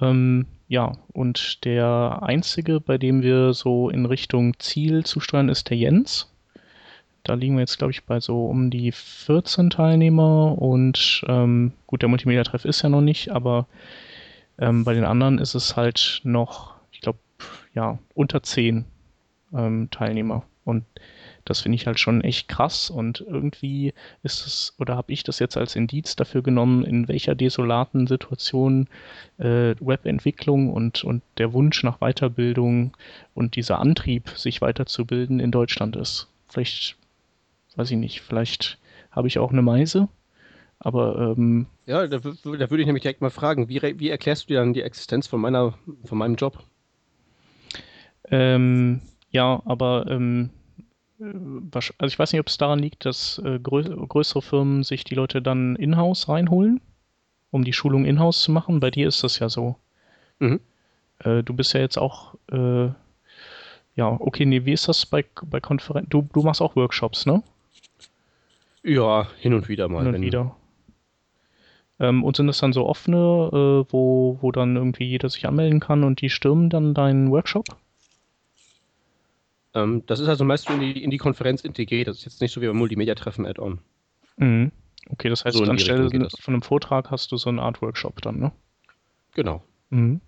Ähm, 0.00 0.46
ja, 0.68 0.92
und 1.12 1.64
der 1.64 2.20
einzige, 2.22 2.80
bei 2.80 2.98
dem 2.98 3.22
wir 3.22 3.52
so 3.52 3.90
in 3.90 4.06
Richtung 4.06 4.58
Ziel 4.58 5.04
zusteuern, 5.04 5.48
ist 5.48 5.70
der 5.70 5.76
Jens. 5.76 6.30
Da 7.22 7.34
liegen 7.34 7.54
wir 7.54 7.60
jetzt, 7.60 7.78
glaube 7.78 7.92
ich, 7.92 8.04
bei 8.04 8.20
so 8.20 8.46
um 8.46 8.70
die 8.70 8.92
14 8.92 9.70
Teilnehmer 9.70 10.60
und 10.60 11.24
ähm, 11.26 11.72
gut, 11.86 12.02
der 12.02 12.08
Multimedia-Treff 12.08 12.64
ist 12.64 12.82
ja 12.82 12.88
noch 12.88 13.00
nicht, 13.00 13.30
aber 13.30 13.66
ähm, 14.58 14.84
bei 14.84 14.94
den 14.94 15.04
anderen 15.04 15.38
ist 15.38 15.54
es 15.54 15.76
halt 15.76 16.20
noch, 16.24 16.74
ich 16.92 17.00
glaube, 17.00 17.18
ja, 17.74 17.98
unter 18.14 18.42
10 18.42 18.84
ähm, 19.54 19.88
Teilnehmer. 19.90 20.44
Und 20.64 20.84
das 21.44 21.60
finde 21.60 21.76
ich 21.76 21.86
halt 21.86 22.00
schon 22.00 22.22
echt 22.22 22.48
krass 22.48 22.90
und 22.90 23.20
irgendwie 23.20 23.92
ist 24.22 24.46
es, 24.46 24.74
oder 24.78 24.96
habe 24.96 25.12
ich 25.12 25.22
das 25.22 25.38
jetzt 25.38 25.56
als 25.56 25.76
Indiz 25.76 26.16
dafür 26.16 26.42
genommen, 26.42 26.84
in 26.84 27.08
welcher 27.08 27.34
desolaten 27.34 28.06
Situation 28.06 28.88
äh, 29.38 29.74
Webentwicklung 29.80 30.72
und, 30.72 31.04
und 31.04 31.22
der 31.38 31.52
Wunsch 31.52 31.82
nach 31.82 31.98
Weiterbildung 31.98 32.96
und 33.34 33.56
dieser 33.56 33.78
Antrieb, 33.78 34.30
sich 34.30 34.60
weiterzubilden 34.60 35.40
in 35.40 35.50
Deutschland 35.50 35.96
ist. 35.96 36.28
Vielleicht, 36.48 36.96
weiß 37.76 37.90
ich 37.90 37.98
nicht, 37.98 38.22
vielleicht 38.22 38.78
habe 39.10 39.28
ich 39.28 39.38
auch 39.38 39.52
eine 39.52 39.62
Meise, 39.62 40.08
aber 40.78 41.34
ähm, 41.36 41.66
ja, 41.86 42.06
da, 42.06 42.18
da, 42.18 42.24
würde 42.24 42.80
ich 42.80 42.86
nämlich 42.86 43.02
direkt 43.02 43.20
mal 43.20 43.30
fragen, 43.30 43.68
wie, 43.68 43.80
wie 43.82 44.08
erklärst 44.08 44.44
du 44.44 44.48
dir 44.48 44.60
dann 44.60 44.72
die 44.72 44.82
Existenz 44.82 45.26
von 45.26 45.40
meiner, 45.40 45.74
von 46.04 46.18
meinem 46.18 46.36
Job? 46.36 46.62
Ähm, 48.30 49.02
ja, 49.30 49.62
aber 49.66 50.06
ähm, 50.08 50.50
also 51.72 51.92
ich 52.06 52.18
weiß 52.18 52.32
nicht, 52.32 52.40
ob 52.40 52.48
es 52.48 52.58
daran 52.58 52.78
liegt, 52.78 53.04
dass 53.04 53.40
äh, 53.44 53.58
grö 53.58 53.82
größere 53.82 54.42
Firmen 54.42 54.82
sich 54.82 55.04
die 55.04 55.14
Leute 55.14 55.42
dann 55.42 55.76
in-house 55.76 56.28
reinholen, 56.28 56.80
um 57.50 57.64
die 57.64 57.72
Schulung 57.72 58.04
in-house 58.04 58.42
zu 58.42 58.52
machen. 58.52 58.80
Bei 58.80 58.90
dir 58.90 59.08
ist 59.08 59.24
das 59.24 59.38
ja 59.38 59.48
so. 59.48 59.76
Mhm. 60.38 60.60
Äh, 61.20 61.42
du 61.42 61.54
bist 61.54 61.72
ja 61.72 61.80
jetzt 61.80 61.98
auch, 61.98 62.34
äh, 62.50 62.88
ja, 63.96 64.08
okay, 64.18 64.44
nee, 64.44 64.64
wie 64.64 64.72
ist 64.72 64.88
das 64.88 65.06
bei, 65.06 65.24
bei 65.44 65.60
Konferenzen? 65.60 66.10
Du, 66.10 66.28
du 66.32 66.42
machst 66.42 66.60
auch 66.60 66.76
Workshops, 66.76 67.26
ne? 67.26 67.42
Ja, 68.82 69.28
hin 69.38 69.54
und 69.54 69.68
wieder 69.68 69.88
mal. 69.88 70.04
Hin 70.04 70.14
und 70.14 70.20
wieder. 70.20 70.56
Ähm, 72.00 72.24
und 72.24 72.36
sind 72.36 72.48
das 72.48 72.58
dann 72.58 72.72
so 72.72 72.86
offene, 72.86 73.16
äh, 73.16 73.92
wo, 73.92 74.38
wo 74.40 74.52
dann 74.52 74.76
irgendwie 74.76 75.04
jeder 75.04 75.28
sich 75.28 75.46
anmelden 75.46 75.80
kann 75.80 76.04
und 76.04 76.20
die 76.20 76.30
stürmen 76.30 76.68
dann 76.70 76.92
deinen 76.92 77.30
Workshop? 77.30 77.64
Ähm, 79.74 80.04
das 80.06 80.20
ist 80.20 80.28
also 80.28 80.44
meist 80.44 80.68
in 80.70 80.80
die, 80.80 81.02
in 81.02 81.10
die 81.10 81.18
Konferenz 81.18 81.62
integriert. 81.62 82.08
Das 82.08 82.18
ist 82.18 82.24
jetzt 82.24 82.40
nicht 82.40 82.52
so 82.52 82.60
wie 82.60 82.66
beim 82.66 82.76
Multimedia-Treffen 82.76 83.46
Add-on. 83.46 83.78
Mhm. 84.36 84.72
Okay, 85.10 85.28
das 85.28 85.44
heißt, 85.44 85.56
so 85.56 85.64
anstelle 85.64 86.08
von 86.40 86.54
einem 86.54 86.62
Vortrag 86.62 87.10
hast 87.10 87.30
du 87.32 87.36
so 87.36 87.50
einen 87.50 87.58
Art-Workshop 87.58 88.22
dann, 88.22 88.38
ne? 88.38 88.52
Genau. 89.34 89.62
Mhm. 89.90 90.20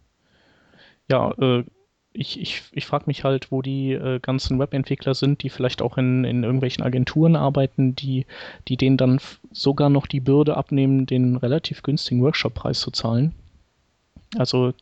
Ja, 1.09 1.33
äh, 1.39 1.65
ich, 2.13 2.41
ich, 2.41 2.63
ich 2.73 2.87
frage 2.87 3.05
mich 3.07 3.25
halt, 3.25 3.53
wo 3.53 3.63
die 3.63 3.93
äh, 3.93 4.21
ganzen 4.21 4.59
Webentwickler 4.59 5.15
sind, 5.15 5.43
die 5.43 5.51
vielleicht 5.51 5.83
auch 5.83 5.99
in, 5.99 6.25
in 6.25 6.43
irgendwelchen 6.43 6.83
Agenturen 6.83 7.37
arbeiten, 7.37 7.95
die, 7.95 8.27
die 8.69 8.77
denen 8.77 8.97
dann 8.97 9.21
sogar 9.53 9.91
noch 9.91 10.07
die 10.07 10.21
Bürde 10.21 10.57
abnehmen, 10.57 11.07
den 11.07 11.37
relativ 11.37 11.83
günstigen 11.83 12.23
Workshop-Preis 12.23 12.81
zu 12.81 12.91
zahlen. 12.91 13.35
Also 14.37 14.73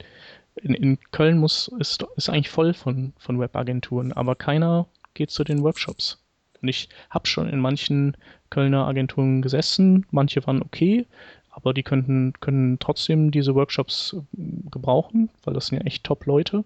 in, 0.56 0.74
in 0.74 0.98
Köln 1.10 1.38
muss, 1.38 1.68
ist, 1.78 2.04
ist 2.16 2.28
eigentlich 2.28 2.50
voll 2.50 2.74
von, 2.74 3.12
von 3.18 3.40
Webagenturen, 3.40 4.12
aber 4.12 4.34
keiner 4.34 4.86
geht 5.14 5.30
zu 5.30 5.44
den 5.44 5.62
Workshops. 5.62 6.18
Und 6.62 6.68
ich 6.68 6.88
habe 7.10 7.26
schon 7.26 7.48
in 7.48 7.60
manchen 7.60 8.16
Kölner 8.50 8.86
Agenturen 8.86 9.42
gesessen, 9.42 10.06
manche 10.10 10.46
waren 10.46 10.62
okay, 10.62 11.06
aber 11.50 11.72
die 11.72 11.82
könnten, 11.82 12.32
können 12.40 12.78
trotzdem 12.80 13.30
diese 13.30 13.54
Workshops 13.54 14.16
äh, 14.16 14.70
gebrauchen, 14.70 15.30
weil 15.44 15.54
das 15.54 15.68
sind 15.68 15.78
ja 15.78 15.84
echt 15.84 16.04
Top-Leute. 16.04 16.64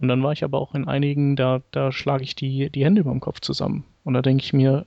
Und 0.00 0.08
dann 0.08 0.22
war 0.22 0.32
ich 0.32 0.44
aber 0.44 0.58
auch 0.58 0.74
in 0.74 0.86
einigen, 0.86 1.34
da, 1.34 1.62
da 1.70 1.92
schlage 1.92 2.24
ich 2.24 2.34
die, 2.34 2.68
die 2.70 2.84
Hände 2.84 3.00
über 3.00 3.10
dem 3.10 3.20
Kopf 3.20 3.40
zusammen. 3.40 3.84
Und 4.04 4.14
da 4.14 4.22
denke 4.22 4.44
ich 4.44 4.52
mir, 4.52 4.84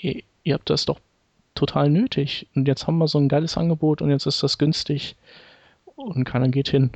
ey, 0.00 0.24
ihr 0.44 0.54
habt 0.54 0.70
das 0.70 0.86
doch 0.86 0.98
total 1.54 1.90
nötig. 1.90 2.46
Und 2.54 2.66
jetzt 2.68 2.86
haben 2.86 2.98
wir 2.98 3.08
so 3.08 3.18
ein 3.18 3.28
geiles 3.28 3.58
Angebot 3.58 4.00
und 4.00 4.10
jetzt 4.10 4.26
ist 4.26 4.42
das 4.42 4.56
günstig 4.56 5.14
und 5.96 6.24
keiner 6.24 6.48
geht 6.48 6.70
hin. 6.70 6.90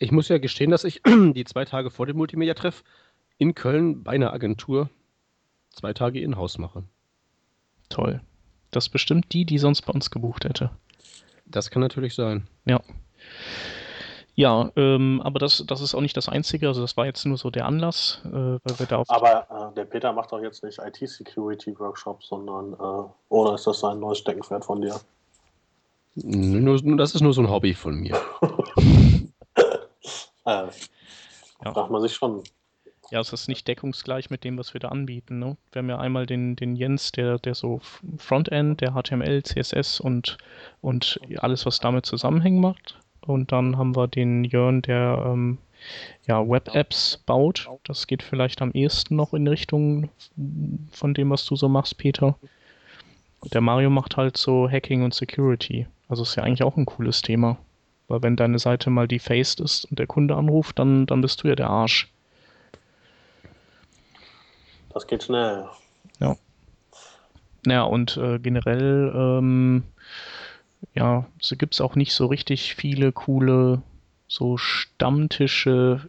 Ich 0.00 0.12
muss 0.12 0.28
ja 0.28 0.38
gestehen, 0.38 0.70
dass 0.70 0.84
ich 0.84 1.02
die 1.06 1.44
zwei 1.44 1.64
Tage 1.66 1.90
vor 1.90 2.06
dem 2.06 2.16
Multimedia-Treff 2.16 2.82
in 3.36 3.54
Köln 3.54 4.02
bei 4.02 4.12
einer 4.12 4.32
Agentur 4.32 4.88
zwei 5.68 5.92
Tage 5.92 6.20
in-house 6.20 6.58
mache. 6.58 6.84
Toll. 7.90 8.20
Das 8.70 8.86
ist 8.86 8.90
bestimmt 8.90 9.32
die, 9.32 9.44
die 9.44 9.58
sonst 9.58 9.82
bei 9.82 9.92
uns 9.92 10.10
gebucht 10.10 10.44
hätte. 10.44 10.70
Das 11.44 11.70
kann 11.70 11.82
natürlich 11.82 12.14
sein. 12.14 12.48
Ja. 12.64 12.80
Ja, 14.34 14.70
ähm, 14.76 15.20
aber 15.22 15.38
das, 15.38 15.64
das 15.66 15.82
ist 15.82 15.94
auch 15.94 16.00
nicht 16.00 16.16
das 16.16 16.30
Einzige. 16.30 16.68
Also 16.68 16.80
das 16.80 16.96
war 16.96 17.04
jetzt 17.04 17.26
nur 17.26 17.36
so 17.36 17.50
der 17.50 17.66
Anlass, 17.66 18.22
äh, 18.24 18.30
weil 18.30 18.78
wir 18.78 18.86
da 18.86 19.02
Aber 19.08 19.70
äh, 19.70 19.74
der 19.74 19.84
Peter 19.84 20.14
macht 20.14 20.32
doch 20.32 20.40
jetzt 20.40 20.64
nicht 20.64 20.78
IT-Security-Workshops, 20.78 22.28
sondern 22.28 22.72
äh, 22.72 23.10
oder 23.28 23.54
ist 23.54 23.66
das 23.66 23.84
ein 23.84 24.00
neues 24.00 24.18
Steckenpferd 24.18 24.64
von 24.64 24.80
dir? 24.80 24.98
Nur, 26.14 26.96
das 26.96 27.14
ist 27.14 27.20
nur 27.20 27.34
so 27.34 27.42
ein 27.42 27.50
Hobby 27.50 27.74
von 27.74 27.96
mir. 27.96 28.18
Äh, 30.50 30.70
ja. 31.64 31.72
Fragt 31.72 31.90
man 31.90 32.02
sich 32.02 32.14
schon. 32.14 32.42
Ja, 33.10 33.20
es 33.20 33.32
ist 33.32 33.48
nicht 33.48 33.66
deckungsgleich 33.66 34.30
mit 34.30 34.44
dem, 34.44 34.56
was 34.56 34.72
wir 34.72 34.80
da 34.80 34.88
anbieten. 34.88 35.38
Ne? 35.38 35.56
Wir 35.72 35.80
haben 35.80 35.88
ja 35.88 35.98
einmal 35.98 36.26
den, 36.26 36.54
den 36.54 36.76
Jens, 36.76 37.10
der, 37.12 37.38
der 37.38 37.54
so 37.54 37.80
Frontend, 38.18 38.80
der 38.80 38.92
HTML, 38.92 39.42
CSS 39.42 39.98
und, 39.98 40.38
und 40.80 41.20
alles, 41.38 41.66
was 41.66 41.80
damit 41.80 42.06
zusammenhängt 42.06 42.60
macht. 42.60 42.98
Und 43.20 43.50
dann 43.52 43.76
haben 43.76 43.96
wir 43.96 44.06
den 44.06 44.44
Jörn, 44.44 44.82
der 44.82 45.22
ähm, 45.26 45.58
ja, 46.26 46.48
Web-Apps 46.48 47.22
baut. 47.26 47.68
Das 47.84 48.06
geht 48.06 48.22
vielleicht 48.22 48.62
am 48.62 48.70
ehesten 48.72 49.16
noch 49.16 49.34
in 49.34 49.48
Richtung 49.48 50.08
von 50.92 51.14
dem, 51.14 51.30
was 51.30 51.44
du 51.46 51.56
so 51.56 51.68
machst, 51.68 51.98
Peter. 51.98 52.36
Der 53.52 53.60
Mario 53.60 53.90
macht 53.90 54.16
halt 54.16 54.36
so 54.36 54.70
Hacking 54.70 55.02
und 55.02 55.14
Security. 55.14 55.86
Also 56.08 56.22
ist 56.22 56.36
ja 56.36 56.44
eigentlich 56.44 56.62
auch 56.62 56.76
ein 56.76 56.86
cooles 56.86 57.22
Thema. 57.22 57.58
Weil 58.10 58.22
wenn 58.22 58.34
deine 58.34 58.58
Seite 58.58 58.90
mal 58.90 59.06
defaced 59.06 59.60
ist 59.60 59.84
und 59.84 60.00
der 60.00 60.08
Kunde 60.08 60.34
anruft, 60.34 60.80
dann, 60.80 61.06
dann 61.06 61.20
bist 61.20 61.42
du 61.42 61.48
ja 61.48 61.54
der 61.54 61.70
Arsch. 61.70 62.08
Das 64.92 65.06
geht 65.06 65.22
schnell. 65.22 65.66
Ja. 66.18 66.36
Naja, 67.64 67.82
und 67.84 68.16
äh, 68.16 68.40
generell, 68.40 69.12
ähm, 69.14 69.84
ja, 70.94 71.24
so 71.40 71.54
gibt 71.54 71.74
es 71.74 71.80
auch 71.80 71.94
nicht 71.94 72.12
so 72.12 72.26
richtig 72.26 72.74
viele 72.74 73.12
coole 73.12 73.80
so 74.26 74.56
Stammtische, 74.56 76.08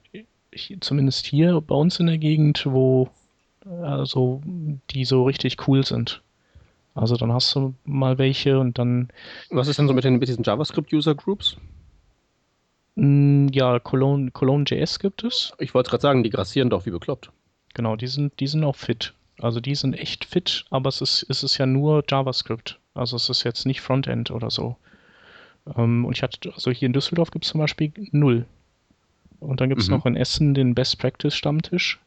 zumindest 0.80 1.28
hier 1.28 1.62
bei 1.62 1.76
uns 1.76 2.00
in 2.00 2.08
der 2.08 2.18
Gegend, 2.18 2.66
wo 2.66 3.10
also 3.84 4.42
die 4.90 5.06
so 5.06 5.24
richtig 5.24 5.68
cool 5.68 5.86
sind. 5.86 6.24
Also 6.96 7.16
dann 7.16 7.32
hast 7.32 7.56
du 7.56 7.76
mal 7.86 8.18
welche 8.18 8.60
und 8.60 8.80
dann. 8.80 9.10
Was 9.52 9.68
ist 9.68 9.78
denn 9.78 9.88
so 9.88 9.94
mit, 9.94 10.04
den, 10.04 10.18
mit 10.18 10.28
diesen 10.28 10.44
JavaScript-User-Groups? 10.44 11.58
Hm, 11.58 11.62
ja, 12.96 13.80
Cologne, 13.80 14.32
Cologne.js 14.32 15.00
gibt 15.00 15.24
es. 15.24 15.54
Ich 15.60 15.74
wollte 15.74 15.90
gerade 15.90 16.02
sagen, 16.02 16.24
die 16.24 16.30
grassieren 16.30 16.70
doch 16.70 16.86
wie 16.86 16.92
bekloppt. 16.92 17.32
Genau, 17.74 17.96
die 17.96 18.08
sind, 18.08 18.40
die 18.40 18.48
sind 18.48 18.64
auch 18.64 18.76
fit. 18.76 19.14
Also 19.40 19.60
die 19.60 19.76
sind 19.76 19.94
echt 19.94 20.26
fit, 20.26 20.66
aber 20.70 20.90
es 20.90 21.02
ist, 21.02 21.26
es 21.30 21.44
ist 21.44 21.58
ja 21.58 21.66
nur 21.66 22.04
JavaScript. 22.08 22.80
Also 22.94 23.16
es 23.16 23.30
ist 23.30 23.44
jetzt 23.44 23.66
nicht 23.66 23.82
Frontend 23.82 24.30
oder 24.30 24.52
so. 24.52 24.76
Ähm, 25.78 26.06
und 26.06 26.16
ich 26.16 26.24
hatte, 26.24 26.52
also 26.54 26.72
hier 26.72 26.88
in 26.88 26.94
Düsseldorf 26.94 27.32
gibt 27.32 27.46
es 27.46 27.52
zum 27.52 27.60
Beispiel 27.60 27.92
null. 28.12 28.46
Und 29.40 29.62
dann 29.62 29.70
gibt 29.70 29.82
es 29.82 29.88
mhm. 29.88 29.96
noch 29.96 30.06
in 30.06 30.16
Essen 30.16 30.54
den 30.54 30.76
Best 30.76 31.00
Practice 31.00 31.34
Stammtisch. 31.34 32.00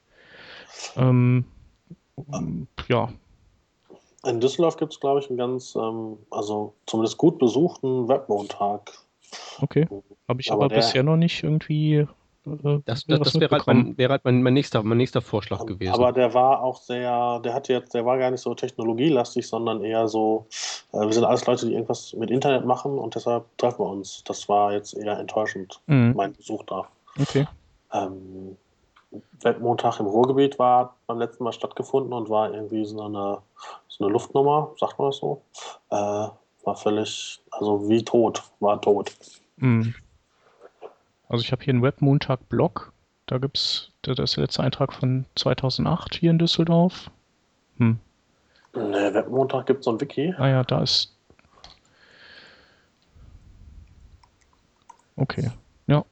Ähm, 0.96 1.44
ja. 2.88 3.12
In 4.24 4.40
Düsseldorf 4.40 4.76
gibt 4.76 4.92
es, 4.92 5.00
glaube 5.00 5.20
ich, 5.20 5.28
einen 5.28 5.38
ganz, 5.38 5.74
ähm, 5.74 6.18
also 6.30 6.74
zumindest 6.86 7.18
gut 7.18 7.38
besuchten 7.38 8.08
Webmontag. 8.08 8.92
Okay. 9.60 9.86
Habe 10.28 10.40
ich 10.40 10.50
aber, 10.50 10.64
aber 10.64 10.74
bisher 10.74 11.02
noch 11.02 11.16
nicht 11.16 11.42
irgendwie 11.42 12.06
äh, 12.46 12.80
das, 12.84 13.04
das, 13.06 13.20
das 13.20 13.40
wäre, 13.40 13.50
halt 13.50 13.66
mein, 13.66 13.96
wäre 13.96 14.12
halt 14.12 14.24
mein, 14.24 14.42
mein, 14.42 14.54
nächster, 14.54 14.82
mein 14.82 14.98
nächster 14.98 15.20
Vorschlag 15.20 15.64
gewesen. 15.66 15.94
Aber 15.94 16.12
der 16.12 16.34
war 16.34 16.62
auch 16.62 16.80
sehr, 16.80 17.40
der 17.40 17.54
hat 17.54 17.68
jetzt, 17.68 17.94
der 17.94 18.04
war 18.04 18.18
gar 18.18 18.30
nicht 18.30 18.40
so 18.40 18.54
technologielastig, 18.54 19.46
sondern 19.46 19.82
eher 19.82 20.08
so, 20.08 20.46
äh, 20.92 21.00
wir 21.00 21.12
sind 21.12 21.24
alles 21.24 21.46
Leute, 21.46 21.66
die 21.66 21.72
irgendwas 21.72 22.12
mit 22.14 22.30
Internet 22.30 22.64
machen 22.64 22.98
und 22.98 23.14
deshalb 23.14 23.44
treffen 23.58 23.80
wir 23.80 23.90
uns. 23.90 24.22
Das 24.24 24.48
war 24.48 24.72
jetzt 24.72 24.94
eher 24.94 25.18
enttäuschend, 25.18 25.80
mhm. 25.86 26.14
mein 26.16 26.32
Besuch 26.32 26.64
da. 26.64 26.86
Okay. 27.20 27.46
Ähm, 27.92 28.56
Weltmontag 29.42 30.00
im 30.00 30.06
Ruhrgebiet 30.06 30.58
war 30.58 30.96
beim 31.06 31.18
letzten 31.18 31.44
Mal 31.44 31.52
stattgefunden 31.52 32.12
und 32.12 32.28
war 32.30 32.52
irgendwie 32.52 32.84
so 32.84 33.00
eine, 33.00 33.38
so 33.88 34.04
eine 34.04 34.12
Luftnummer, 34.12 34.72
sagt 34.78 34.98
man 34.98 35.08
das 35.08 35.18
so. 35.18 35.40
Äh, 35.90 36.28
war 36.64 36.76
völlig, 36.76 37.40
also 37.50 37.88
wie 37.88 38.04
tot, 38.04 38.42
war 38.60 38.80
tot. 38.80 39.12
Mhm. 39.56 39.94
Also 41.28 41.42
ich 41.42 41.52
habe 41.52 41.64
hier 41.64 41.72
einen 41.72 41.82
Webmontag-Blog. 41.82 42.92
Da 43.26 43.38
gibt's, 43.38 43.90
das 44.02 44.18
ist 44.18 44.36
der 44.36 44.42
letzte 44.44 44.62
Eintrag 44.62 44.92
von 44.92 45.24
2008 45.36 46.14
hier 46.14 46.30
in 46.30 46.38
Düsseldorf. 46.38 47.10
Hm. 47.78 47.98
Ne, 48.74 49.14
Webmontag 49.14 49.66
gibt 49.66 49.80
es 49.80 49.84
so 49.84 49.92
ein 49.92 50.00
Wiki. 50.00 50.34
Ah 50.36 50.48
ja, 50.48 50.64
da 50.64 50.82
ist. 50.82 51.16
Okay, 55.16 55.50
ja. 55.86 56.04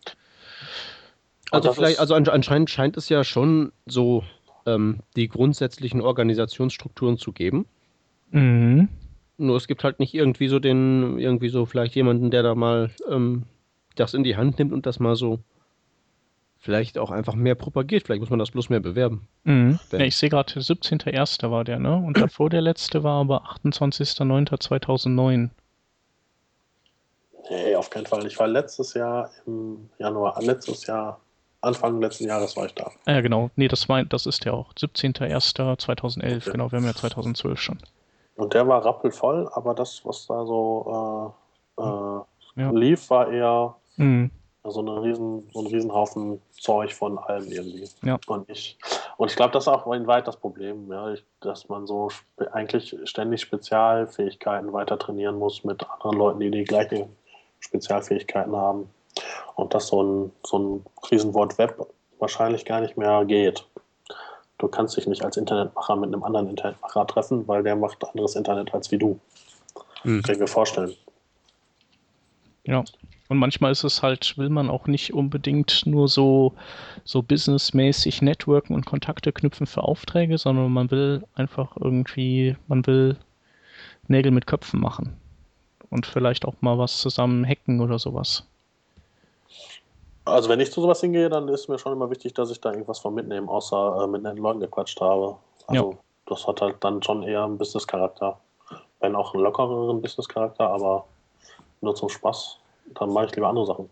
Also 1.50 1.72
vielleicht, 1.72 1.98
also 1.98 2.14
anscheinend 2.14 2.70
scheint 2.70 2.96
es 2.96 3.08
ja 3.08 3.24
schon 3.24 3.72
so 3.84 4.24
ähm, 4.64 5.00
die 5.16 5.28
grundsätzlichen 5.28 6.00
Organisationsstrukturen 6.00 7.18
zu 7.18 7.32
geben. 7.32 7.66
Mhm. 8.30 8.88
Nur 9.42 9.56
es 9.56 9.66
gibt 9.66 9.82
halt 9.82 9.98
nicht 9.98 10.14
irgendwie 10.14 10.48
so 10.48 10.58
den, 10.58 11.18
irgendwie 11.18 11.48
so 11.48 11.66
vielleicht 11.66 11.94
jemanden, 11.94 12.30
der 12.30 12.42
da 12.42 12.54
mal 12.54 12.90
ähm, 13.10 13.42
das 13.96 14.14
in 14.14 14.22
die 14.22 14.36
Hand 14.36 14.58
nimmt 14.58 14.72
und 14.72 14.86
das 14.86 15.00
mal 15.00 15.16
so 15.16 15.40
vielleicht 16.58 16.96
auch 16.96 17.10
einfach 17.10 17.34
mehr 17.34 17.56
propagiert. 17.56 18.04
Vielleicht 18.04 18.20
muss 18.20 18.30
man 18.30 18.38
das 18.38 18.52
bloß 18.52 18.70
mehr 18.70 18.78
bewerben. 18.78 19.26
Mhm. 19.42 19.80
Ja, 19.90 19.98
ich 19.98 20.16
sehe 20.16 20.30
gerade, 20.30 20.52
17.01. 20.52 21.50
war 21.50 21.64
der, 21.64 21.80
ne? 21.80 21.96
Und 21.96 22.18
davor 22.18 22.50
der 22.50 22.62
letzte 22.62 23.02
war 23.02 23.20
aber 23.20 23.42
28.09.2009. 23.64 25.50
Nee, 27.50 27.74
auf 27.74 27.90
keinen 27.90 28.06
Fall. 28.06 28.24
Ich 28.26 28.38
war 28.38 28.46
letztes 28.46 28.94
Jahr 28.94 29.28
im 29.44 29.90
Januar, 29.98 30.40
letztes 30.40 30.86
Jahr, 30.86 31.20
Anfang 31.60 32.00
letzten 32.00 32.26
Jahres 32.26 32.56
war 32.56 32.66
ich 32.66 32.74
da. 32.74 32.92
Ja, 33.08 33.20
genau. 33.20 33.50
Nee, 33.56 33.66
das, 33.66 33.88
war, 33.88 34.04
das 34.04 34.26
ist 34.26 34.44
der 34.44 34.54
auch. 34.54 34.72
17.01.2011, 34.74 36.36
okay. 36.36 36.50
genau. 36.52 36.70
Wir 36.70 36.78
haben 36.78 36.86
ja 36.86 36.94
2012 36.94 37.60
schon. 37.60 37.78
Und 38.36 38.54
der 38.54 38.66
war 38.66 38.84
rappelvoll, 38.84 39.48
aber 39.52 39.74
das, 39.74 40.04
was 40.04 40.26
da 40.26 40.44
so 40.46 41.34
äh, 41.78 41.82
äh, 41.82 42.62
ja. 42.62 42.70
lief, 42.70 43.10
war 43.10 43.30
eher 43.30 43.76
Mhm. 43.96 44.30
Also 44.64 44.80
eine 44.80 45.02
riesen, 45.02 45.48
so 45.52 45.60
ein 45.60 45.66
Riesenhaufen 45.66 46.40
Zeug 46.52 46.94
von 46.94 47.18
allem 47.18 47.50
irgendwie. 47.50 47.88
Ja. 48.04 48.18
Und 48.28 48.48
ich, 48.48 48.78
und 49.16 49.28
ich 49.28 49.36
glaube, 49.36 49.52
das 49.52 49.64
ist 49.64 49.68
auch 49.68 49.86
weit 49.86 50.28
das 50.28 50.36
Problem, 50.36 50.88
ja, 50.90 51.12
ich, 51.12 51.24
dass 51.40 51.68
man 51.68 51.86
so 51.88 52.10
eigentlich 52.52 52.96
ständig 53.04 53.40
Spezialfähigkeiten 53.40 54.72
weiter 54.72 54.98
trainieren 54.98 55.36
muss 55.36 55.64
mit 55.64 55.84
anderen 55.90 56.16
Leuten, 56.16 56.40
die 56.40 56.50
die 56.52 56.64
gleichen 56.64 57.08
Spezialfähigkeiten 57.58 58.54
haben. 58.54 58.88
Und 59.56 59.74
dass 59.74 59.88
so 59.88 60.02
ein, 60.02 60.32
so 60.46 60.58
ein 60.58 60.86
Riesenwort 61.10 61.58
Web 61.58 61.84
wahrscheinlich 62.20 62.64
gar 62.64 62.80
nicht 62.80 62.96
mehr 62.96 63.24
geht. 63.24 63.66
Du 64.62 64.68
kannst 64.68 64.96
dich 64.96 65.08
nicht 65.08 65.24
als 65.24 65.36
Internetmacher 65.36 65.96
mit 65.96 66.14
einem 66.14 66.22
anderen 66.22 66.48
Internetmacher 66.48 67.04
treffen, 67.08 67.48
weil 67.48 67.64
der 67.64 67.74
macht 67.74 68.04
anderes 68.04 68.36
Internet 68.36 68.72
als 68.72 68.92
wie 68.92 68.98
du. 68.98 69.18
Mhm. 70.04 70.22
Kann 70.22 70.36
ich 70.36 70.40
mir 70.40 70.46
vorstellen. 70.46 70.94
Ja. 72.62 72.84
Und 73.28 73.38
manchmal 73.38 73.72
ist 73.72 73.82
es 73.82 74.02
halt, 74.04 74.38
will 74.38 74.50
man 74.50 74.70
auch 74.70 74.86
nicht 74.86 75.14
unbedingt 75.14 75.84
nur 75.84 76.06
so, 76.06 76.52
so 77.02 77.22
businessmäßig 77.22 78.22
networken 78.22 78.76
und 78.76 78.86
Kontakte 78.86 79.32
knüpfen 79.32 79.66
für 79.66 79.82
Aufträge, 79.82 80.38
sondern 80.38 80.70
man 80.70 80.92
will 80.92 81.24
einfach 81.34 81.76
irgendwie, 81.80 82.56
man 82.68 82.86
will 82.86 83.16
Nägel 84.06 84.30
mit 84.30 84.46
Köpfen 84.46 84.78
machen. 84.78 85.16
Und 85.90 86.06
vielleicht 86.06 86.44
auch 86.44 86.54
mal 86.60 86.78
was 86.78 86.98
zusammen 86.98 87.44
hacken 87.44 87.80
oder 87.80 87.98
sowas. 87.98 88.46
Also 90.24 90.48
wenn 90.48 90.60
ich 90.60 90.72
zu 90.72 90.80
sowas 90.80 91.00
hingehe, 91.00 91.28
dann 91.28 91.48
ist 91.48 91.68
mir 91.68 91.78
schon 91.78 91.92
immer 91.92 92.10
wichtig, 92.10 92.34
dass 92.34 92.50
ich 92.50 92.60
da 92.60 92.70
irgendwas 92.70 93.00
von 93.00 93.14
mitnehme, 93.14 93.50
außer 93.50 94.02
äh, 94.02 94.06
mit 94.06 94.22
netten 94.22 94.38
Leuten 94.38 94.60
gequatscht 94.60 95.00
habe. 95.00 95.36
Also 95.66 95.90
ja. 95.90 95.98
das 96.26 96.46
hat 96.46 96.60
halt 96.60 96.76
dann 96.80 97.02
schon 97.02 97.22
eher 97.22 97.44
einen 97.44 97.58
Business-Charakter. 97.58 98.38
Wenn 99.00 99.16
auch 99.16 99.34
einen 99.34 99.42
lockereren 99.42 100.00
Business-Charakter, 100.00 100.68
aber 100.68 101.04
nur 101.80 101.94
zum 101.94 102.08
Spaß 102.08 102.58
dann 102.94 103.12
mache 103.12 103.26
ich 103.26 103.34
lieber 103.34 103.48
andere 103.48 103.66
Sachen. 103.66 103.88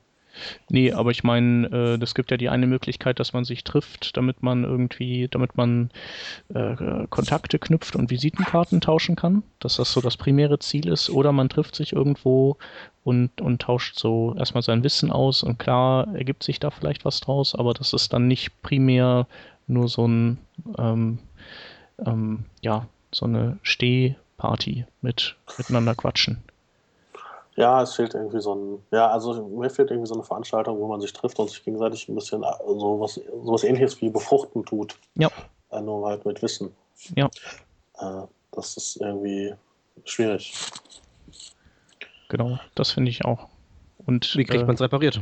Nee, 0.69 0.93
aber 0.93 1.11
ich 1.11 1.25
meine, 1.25 1.67
äh, 1.67 1.99
das 1.99 2.15
gibt 2.15 2.31
ja 2.31 2.37
die 2.37 2.49
eine 2.49 2.67
Möglichkeit, 2.67 3.19
dass 3.19 3.33
man 3.33 3.45
sich 3.45 3.65
trifft, 3.65 4.17
damit 4.17 4.43
man 4.43 4.65
irgendwie, 4.65 5.29
damit 5.29 5.57
man 5.57 5.91
äh, 6.55 7.07
Kontakte 7.09 7.59
knüpft 7.59 7.97
und 7.97 8.11
Visitenkarten 8.11 8.81
tauschen 8.81 9.17
kann, 9.17 9.43
dass 9.59 9.77
das 9.77 9.93
so 9.93 10.01
das 10.01 10.17
primäre 10.17 10.59
Ziel 10.59 10.89
ist. 10.89 11.11
Oder 11.11 11.33
man 11.33 11.49
trifft 11.49 11.75
sich 11.75 11.93
irgendwo 11.93 12.57
und, 13.05 13.41
und 13.41 13.63
tauscht 13.63 13.99
so 13.99 14.35
erstmal 14.39 14.63
sein 14.63 14.85
Wissen 14.85 15.11
aus 15.11 15.43
und 15.43 15.59
klar 15.59 16.15
ergibt 16.15 16.43
sich 16.43 16.61
da 16.61 16.71
vielleicht 16.71 17.05
was 17.05 17.21
draus, 17.21 17.55
aber 17.55 17.75
das 17.75 17.93
ist 17.93 18.13
dann 18.13 18.29
nicht 18.29 18.63
primär 18.63 19.27
nur 19.67 19.89
so 19.89 20.07
ein, 20.07 20.39
ähm, 20.79 21.19
ähm, 22.05 22.45
ja, 22.61 22.87
so 23.13 23.27
eine 23.27 23.59
Stehparty 23.63 24.85
mit 25.01 25.37
miteinander 25.59 25.95
quatschen. 25.95 26.43
Ja, 27.57 27.83
es 27.83 27.95
fehlt 27.95 28.15
irgendwie 28.15 28.41
so 28.41 28.55
ein, 28.55 28.83
ja, 28.91 29.11
also 29.11 29.47
mir 29.49 29.71
fehlt 29.71 29.91
irgendwie 29.91 30.09
so 30.09 30.15
eine 30.15 30.23
Veranstaltung, 30.23 30.79
wo 30.79 30.87
man 30.87 31.01
sich 31.01 31.13
trifft 31.13 31.39
und 31.39 31.51
sich 31.51 31.65
gegenseitig 31.65 32.09
ein 32.09 32.15
bisschen 32.15 32.45
so 32.67 33.01
was, 33.01 33.15
so 33.15 33.53
was 33.53 33.65
ähnliches 33.65 34.01
wie 34.01 34.09
befruchten 34.09 34.65
tut. 34.65 34.97
Ja. 35.17 35.31
Äh, 35.71 35.81
nur 35.81 36.09
halt 36.09 36.25
mit 36.25 36.43
Wissen. 36.43 36.73
Ja. 37.17 37.29
Äh, 37.99 38.23
das 38.53 38.77
ist 38.77 38.97
irgendwie 39.01 39.55
schwierig. 40.05 40.55
Genau, 42.29 42.59
das 42.75 42.93
finde 42.93 43.11
ich 43.11 43.25
auch. 43.25 43.49
Und, 44.07 44.37
wie 44.37 44.45
kriegt 44.45 44.63
äh, 44.63 44.67
man 44.67 44.77
es 44.77 44.81
repariert? 44.81 45.21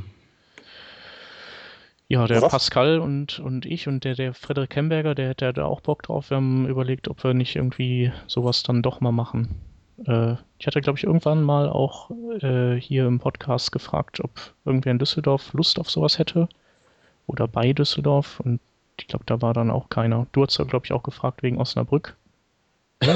Ja, 2.08 2.26
der 2.26 2.40
was? 2.40 2.50
Pascal 2.50 3.00
und, 3.00 3.38
und 3.38 3.66
ich 3.66 3.86
und 3.86 4.04
der, 4.04 4.14
der 4.14 4.32
Frederik 4.32 4.70
Kemberger, 4.70 5.14
der 5.14 5.28
hätte 5.28 5.52
da 5.52 5.66
auch 5.66 5.82
Bock 5.82 6.02
drauf. 6.02 6.30
Wir 6.30 6.38
haben 6.38 6.66
überlegt, 6.66 7.08
ob 7.08 7.22
wir 7.22 7.34
nicht 7.34 7.56
irgendwie 7.56 8.12
sowas 8.26 8.62
dann 8.62 8.82
doch 8.82 9.00
mal 9.00 9.12
machen. 9.12 9.60
Äh, 10.06 10.36
ich 10.58 10.66
hatte, 10.66 10.80
glaube 10.80 10.98
ich, 10.98 11.04
irgendwann 11.04 11.42
mal 11.42 11.68
auch 11.68 12.10
äh, 12.40 12.76
hier 12.80 13.06
im 13.06 13.18
Podcast 13.18 13.72
gefragt, 13.72 14.20
ob 14.22 14.30
irgendwer 14.64 14.92
in 14.92 14.98
Düsseldorf 14.98 15.52
Lust 15.52 15.78
auf 15.78 15.90
sowas 15.90 16.18
hätte. 16.18 16.48
Oder 17.26 17.48
bei 17.48 17.72
Düsseldorf. 17.72 18.40
Und 18.40 18.60
ich 18.98 19.06
glaube, 19.06 19.24
da 19.26 19.42
war 19.42 19.54
dann 19.54 19.70
auch 19.70 19.88
keiner. 19.88 20.26
Du 20.32 20.42
hast 20.42 20.58
ja, 20.58 20.64
glaube 20.64 20.86
ich, 20.86 20.92
auch 20.92 21.02
gefragt 21.02 21.42
wegen 21.42 21.58
Osnabrück. 21.58 22.16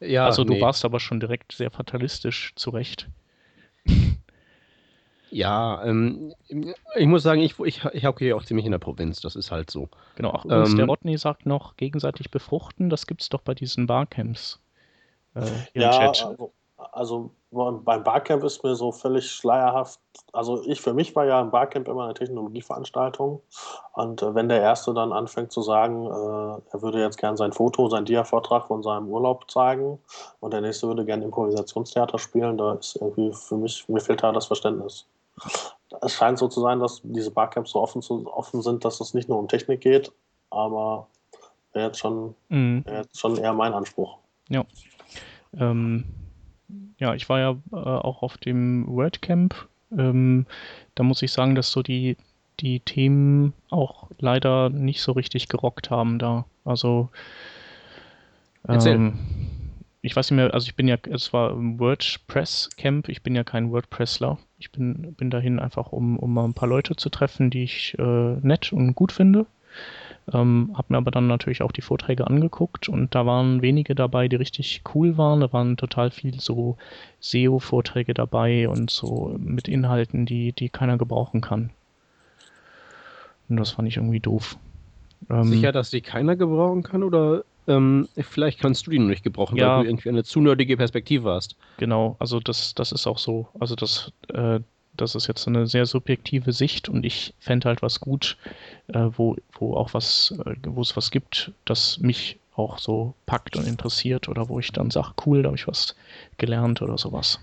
ja, 0.00 0.26
also 0.26 0.44
du 0.44 0.54
nee. 0.54 0.60
warst 0.60 0.84
aber 0.84 1.00
schon 1.00 1.20
direkt 1.20 1.52
sehr 1.52 1.70
fatalistisch 1.70 2.52
zurecht. 2.54 3.08
Ja, 5.30 5.84
ähm, 5.84 6.32
ich 6.94 7.06
muss 7.06 7.24
sagen, 7.24 7.40
ich, 7.40 7.58
ich, 7.58 7.84
ich 7.92 8.06
hocke 8.06 8.24
hier 8.24 8.36
auch 8.36 8.44
ziemlich 8.44 8.66
in 8.66 8.70
der 8.70 8.78
Provinz, 8.78 9.20
das 9.20 9.34
ist 9.34 9.50
halt 9.50 9.68
so. 9.68 9.88
Genau, 10.14 10.30
auch 10.30 10.44
ähm, 10.48 10.76
der 10.76 10.86
Rodney 10.86 11.18
sagt 11.18 11.44
noch, 11.44 11.76
gegenseitig 11.76 12.30
befruchten, 12.30 12.88
das 12.88 13.08
gibt 13.08 13.20
es 13.20 13.30
doch 13.30 13.40
bei 13.40 13.52
diesen 13.52 13.88
Barcamps 13.88 14.60
äh, 15.34 15.80
ja, 15.80 15.90
Chat. 15.90 16.24
Also, 16.24 16.52
also 16.92 17.30
beim 17.50 18.02
Barcamp 18.02 18.42
ist 18.42 18.64
mir 18.64 18.74
so 18.74 18.90
völlig 18.90 19.30
schleierhaft. 19.30 20.00
Also 20.32 20.62
ich 20.66 20.80
für 20.80 20.92
mich 20.92 21.14
war 21.14 21.24
ja 21.24 21.40
im 21.40 21.50
Barcamp 21.50 21.86
immer 21.86 22.04
eine 22.04 22.14
Technologieveranstaltung. 22.14 23.40
Und 23.92 24.22
äh, 24.22 24.34
wenn 24.34 24.48
der 24.48 24.60
Erste 24.60 24.92
dann 24.92 25.12
anfängt 25.12 25.52
zu 25.52 25.62
sagen, 25.62 26.06
äh, 26.06 26.10
er 26.10 26.82
würde 26.82 27.00
jetzt 27.00 27.18
gern 27.18 27.36
sein 27.36 27.52
Foto, 27.52 27.88
sein 27.88 28.04
Dia-Vortrag 28.04 28.66
von 28.66 28.82
seinem 28.82 29.08
Urlaub 29.08 29.50
zeigen 29.50 29.98
und 30.40 30.52
der 30.52 30.60
Nächste 30.60 30.88
würde 30.88 31.04
gern 31.04 31.22
Improvisationstheater 31.22 32.18
spielen, 32.18 32.58
da 32.58 32.74
ist 32.74 32.96
irgendwie 32.96 33.32
für 33.32 33.56
mich, 33.56 33.88
mir 33.88 34.00
fehlt 34.00 34.22
da 34.22 34.32
das 34.32 34.46
Verständnis. 34.46 35.06
Es 36.00 36.12
scheint 36.12 36.38
so 36.38 36.48
zu 36.48 36.60
sein, 36.60 36.80
dass 36.80 37.00
diese 37.04 37.30
Barcamps 37.30 37.70
so 37.70 37.80
offen, 37.80 38.02
zu, 38.02 38.26
offen 38.32 38.62
sind, 38.62 38.84
dass 38.84 39.00
es 39.00 39.14
nicht 39.14 39.28
nur 39.28 39.38
um 39.38 39.48
Technik 39.48 39.80
geht, 39.80 40.12
aber 40.50 41.06
wäre 41.72 41.86
jetzt 41.86 41.98
schon, 41.98 42.34
mhm. 42.48 42.84
wär 42.84 43.02
jetzt 43.02 43.18
schon 43.18 43.36
eher 43.36 43.52
mein 43.52 43.74
Anspruch. 43.74 44.16
Ja. 44.48 44.64
Ähm, 45.58 46.04
ja, 46.98 47.14
ich 47.14 47.28
war 47.28 47.40
ja 47.40 47.50
äh, 47.72 47.76
auch 47.76 48.22
auf 48.22 48.38
dem 48.38 48.86
WordCamp. 48.86 49.68
Ähm, 49.96 50.46
da 50.94 51.02
muss 51.02 51.22
ich 51.22 51.32
sagen, 51.32 51.54
dass 51.54 51.70
so 51.70 51.82
die, 51.82 52.16
die 52.60 52.80
Themen 52.80 53.52
auch 53.70 54.08
leider 54.18 54.70
nicht 54.70 55.02
so 55.02 55.12
richtig 55.12 55.48
gerockt 55.48 55.90
haben 55.90 56.18
da. 56.18 56.44
Also 56.64 57.10
ähm, 58.68 59.18
ich 60.02 60.14
weiß 60.14 60.30
nicht 60.30 60.36
mehr, 60.36 60.52
also 60.52 60.66
ich 60.66 60.74
bin 60.74 60.86
ja, 60.86 60.96
es 61.10 61.32
war 61.32 61.52
ein 61.52 61.78
WordPress 61.78 62.70
Camp, 62.76 63.08
ich 63.08 63.22
bin 63.22 63.34
ja 63.34 63.44
kein 63.44 63.70
WordPressler. 63.72 64.38
Ich 64.58 64.70
bin, 64.70 65.14
bin 65.14 65.30
dahin 65.30 65.58
einfach, 65.58 65.92
um, 65.92 66.18
um 66.18 66.32
mal 66.32 66.44
ein 66.44 66.54
paar 66.54 66.68
Leute 66.68 66.96
zu 66.96 67.08
treffen, 67.08 67.50
die 67.50 67.64
ich 67.64 67.98
äh, 67.98 68.36
nett 68.42 68.72
und 68.72 68.94
gut 68.94 69.12
finde. 69.12 69.46
Ähm, 70.32 70.70
habe 70.74 70.86
mir 70.88 70.96
aber 70.96 71.10
dann 71.10 71.26
natürlich 71.26 71.62
auch 71.62 71.72
die 71.72 71.82
Vorträge 71.82 72.26
angeguckt 72.26 72.88
und 72.88 73.14
da 73.14 73.26
waren 73.26 73.60
wenige 73.60 73.94
dabei, 73.94 74.26
die 74.28 74.36
richtig 74.36 74.82
cool 74.94 75.18
waren. 75.18 75.40
Da 75.40 75.52
waren 75.52 75.76
total 75.76 76.10
viel 76.10 76.40
so 76.40 76.78
SEO-Vorträge 77.20 78.14
dabei 78.14 78.68
und 78.68 78.90
so 78.90 79.36
mit 79.38 79.68
Inhalten, 79.68 80.24
die, 80.24 80.52
die 80.52 80.70
keiner 80.70 80.96
gebrauchen 80.96 81.42
kann. 81.42 81.70
Und 83.48 83.58
das 83.58 83.72
fand 83.72 83.88
ich 83.88 83.98
irgendwie 83.98 84.20
doof. 84.20 84.56
Ähm, 85.28 85.44
Sicher, 85.44 85.72
dass 85.72 85.90
die 85.90 86.00
keiner 86.00 86.36
gebrauchen 86.36 86.82
kann 86.82 87.02
oder 87.02 87.44
ähm, 87.66 88.08
vielleicht 88.16 88.60
kannst 88.60 88.86
du 88.86 88.90
die 88.90 88.98
nicht 88.98 89.24
gebrauchen, 89.24 89.56
ja, 89.56 89.76
weil 89.76 89.84
du 89.84 89.90
irgendwie 89.90 90.08
eine 90.10 90.24
zu 90.24 90.40
nerdige 90.40 90.76
Perspektive 90.76 91.30
hast. 91.30 91.56
Genau, 91.78 92.16
also 92.18 92.40
das, 92.40 92.74
das 92.74 92.92
ist 92.92 93.06
auch 93.06 93.18
so. 93.18 93.48
Also 93.58 93.74
das, 93.74 94.12
äh, 94.28 94.60
das 94.96 95.14
ist 95.14 95.26
jetzt 95.26 95.46
eine 95.46 95.66
sehr 95.66 95.86
subjektive 95.86 96.52
Sicht 96.52 96.88
und 96.88 97.04
ich 97.04 97.34
fände 97.40 97.68
halt 97.68 97.82
was 97.82 98.00
gut, 98.00 98.36
äh, 98.88 99.08
wo, 99.16 99.36
wo 99.58 99.74
auch 99.76 99.94
was, 99.94 100.34
äh, 100.44 100.54
wo 100.66 100.80
es 100.80 100.96
was 100.96 101.10
gibt, 101.10 101.52
das 101.64 101.98
mich 101.98 102.38
auch 102.56 102.78
so 102.78 103.14
packt 103.26 103.56
und 103.56 103.66
interessiert 103.66 104.28
oder 104.28 104.48
wo 104.48 104.58
ich 104.58 104.72
dann 104.72 104.90
sage, 104.90 105.12
cool, 105.26 105.42
da 105.42 105.48
habe 105.48 105.56
ich 105.56 105.66
was 105.66 105.96
gelernt 106.38 106.82
oder 106.82 106.98
sowas. 106.98 107.40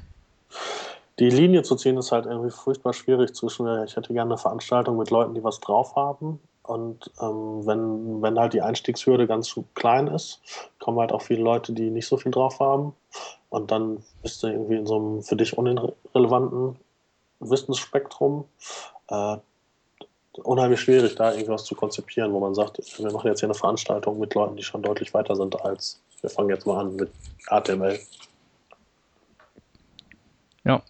Die 1.20 1.30
Linie 1.30 1.64
zu 1.64 1.76
ziehen 1.76 1.98
ist 1.98 2.12
halt 2.12 2.26
irgendwie 2.26 2.52
furchtbar 2.52 2.94
schwierig 2.94 3.36
zwischen, 3.36 3.68
äh, 3.68 3.86
ich 3.86 3.96
hätte 3.96 4.14
gerne 4.14 4.32
eine 4.32 4.38
Veranstaltung 4.38 4.98
mit 4.98 5.10
Leuten, 5.10 5.34
die 5.34 5.44
was 5.44 5.60
drauf 5.60 5.96
haben 5.96 6.40
und 6.64 7.12
ähm, 7.20 7.66
wenn, 7.66 8.22
wenn 8.22 8.40
halt 8.40 8.54
die 8.54 8.62
Einstiegshürde 8.62 9.28
ganz 9.28 9.54
klein 9.74 10.08
ist, 10.08 10.42
kommen 10.80 11.00
halt 11.00 11.12
auch 11.12 11.22
viele 11.22 11.42
Leute, 11.42 11.74
die 11.74 11.90
nicht 11.90 12.08
so 12.08 12.18
viel 12.18 12.32
drauf 12.32 12.60
haben. 12.60 12.94
Und 13.50 13.72
dann 13.72 14.04
bist 14.22 14.42
du 14.44 14.48
irgendwie 14.48 14.76
in 14.76 14.86
so 14.86 14.96
einem 14.96 15.22
für 15.22 15.36
dich 15.36 15.58
unrelevanten 15.58 16.78
Wissensspektrum 17.42 18.46
äh, 19.10 19.38
unheimlich 20.44 20.80
schwierig, 20.80 21.16
da 21.16 21.34
irgendwas 21.34 21.66
zu 21.66 21.76
konzipieren, 21.76 22.32
wo 22.32 22.40
man 22.40 22.56
sagt, 22.56 22.80
wir 22.98 23.12
machen 23.12 23.28
jetzt 23.28 23.42
hier 23.42 23.48
eine 23.48 23.54
Veranstaltung 23.54 24.20
mit 24.20 24.34
Leuten, 24.34 24.56
die 24.56 24.64
schon 24.64 24.82
deutlich 24.82 25.14
weiter 25.14 25.36
sind 25.36 25.60
als 25.62 26.02
wir 26.22 26.30
fangen 26.30 26.50
jetzt 26.50 26.66
mal 26.66 26.80
an 26.80 26.96
mit 26.96 27.12
HTML. 27.48 28.00
Ja. 30.64 30.84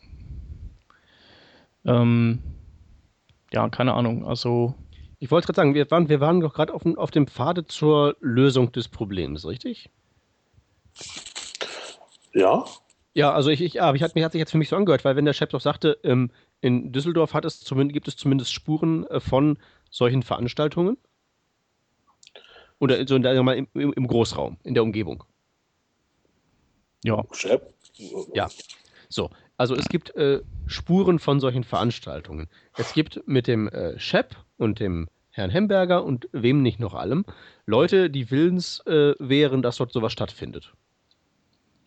Ähm, 1.86 2.40
ja, 3.52 3.70
keine 3.70 3.94
Ahnung. 3.94 4.26
Also. 4.26 4.76
Ich 5.20 5.30
wollte 5.30 5.46
gerade 5.46 5.58
sagen, 5.58 5.76
wir 5.76 5.90
waren, 5.92 6.10
wir 6.10 6.20
waren 6.20 6.40
doch 6.40 6.56
gerade 6.56 6.74
auf, 6.74 6.84
auf 6.98 7.12
dem 7.12 7.28
Pfade 7.28 7.68
zur 7.68 8.18
Lösung 8.22 8.72
des 8.72 8.88
Problems, 8.88 9.46
richtig? 9.46 9.92
Ja. 12.34 12.66
Ja, 13.14 13.34
also 13.34 13.50
ich, 13.50 13.62
ich, 13.62 13.82
aber 13.82 13.96
ich 13.96 14.04
hat, 14.04 14.16
mir 14.16 14.24
hat 14.24 14.32
sich 14.32 14.40
jetzt 14.40 14.52
für 14.52 14.58
mich 14.58 14.70
so 14.70 14.76
angehört, 14.76 15.04
weil 15.04 15.16
wenn 15.16 15.26
der 15.26 15.34
Chef 15.34 15.50
doch 15.50 15.60
sagte, 15.60 15.98
ähm, 16.04 16.32
in 16.62 16.92
Düsseldorf 16.94 17.34
hat 17.34 17.44
es 17.44 17.60
zumindest, 17.60 17.94
gibt 17.94 18.08
es 18.08 18.16
zumindest 18.16 18.54
Spuren 18.54 19.06
äh, 19.08 19.20
von 19.20 19.58
solchen 19.90 20.24
Veranstaltungen. 20.24 20.98
Oder 22.80 23.06
so 23.08 23.16
in 23.16 23.22
der, 23.22 23.34
im, 23.36 23.68
im 23.74 24.08
Großraum, 24.08 24.58
in 24.64 24.74
der 24.74 24.84
Umgebung. 24.84 25.24
Ja. 27.04 27.24
Chef? 27.32 27.62
Ja. 28.34 28.50
So, 29.10 29.30
also 29.58 29.76
es 29.76 29.90
gibt 29.90 30.16
äh, 30.16 30.42
Spuren 30.66 31.20
von 31.20 31.40
solchen 31.40 31.64
Veranstaltungen. 31.64 32.50
Es 32.78 32.94
gibt 32.94 33.28
mit 33.28 33.48
dem 33.48 33.68
äh, 33.68 34.00
Shep 34.00 34.36
und 34.58 34.80
dem 34.80 35.10
Herrn 35.32 35.50
Hemberger 35.50 36.04
und 36.04 36.28
wem 36.32 36.62
nicht 36.62 36.80
noch 36.80 36.94
allem 36.94 37.26
Leute, 37.66 38.10
die 38.10 38.32
willens 38.32 38.80
äh, 38.86 39.16
wären, 39.20 39.62
dass 39.62 39.78
dort 39.78 39.92
sowas 39.92 40.12
stattfindet. 40.12 40.74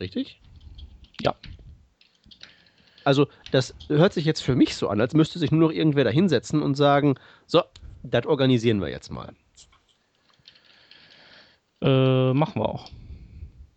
Richtig? 0.01 0.41
Ja. 1.21 1.35
Also, 3.05 3.27
das 3.53 3.75
hört 3.89 4.13
sich 4.15 4.25
jetzt 4.25 4.41
für 4.41 4.55
mich 4.55 4.77
so 4.77 4.89
an, 4.89 5.01
als 5.01 5.15
müsste 5.15 5.39
sich 5.39 5.51
nur 5.53 5.61
noch 5.61 5.75
irgendwer 5.75 6.05
da 6.05 6.11
hinsetzen 6.11 6.63
und 6.63 6.75
sagen: 6.75 7.17
So, 7.47 7.63
das 8.03 8.27
organisieren 8.27 8.81
wir 8.81 8.89
jetzt 8.89 9.11
mal. 9.11 9.35
Äh, 11.83 12.33
machen 12.33 12.63
wir 12.63 12.69
auch. 12.69 12.91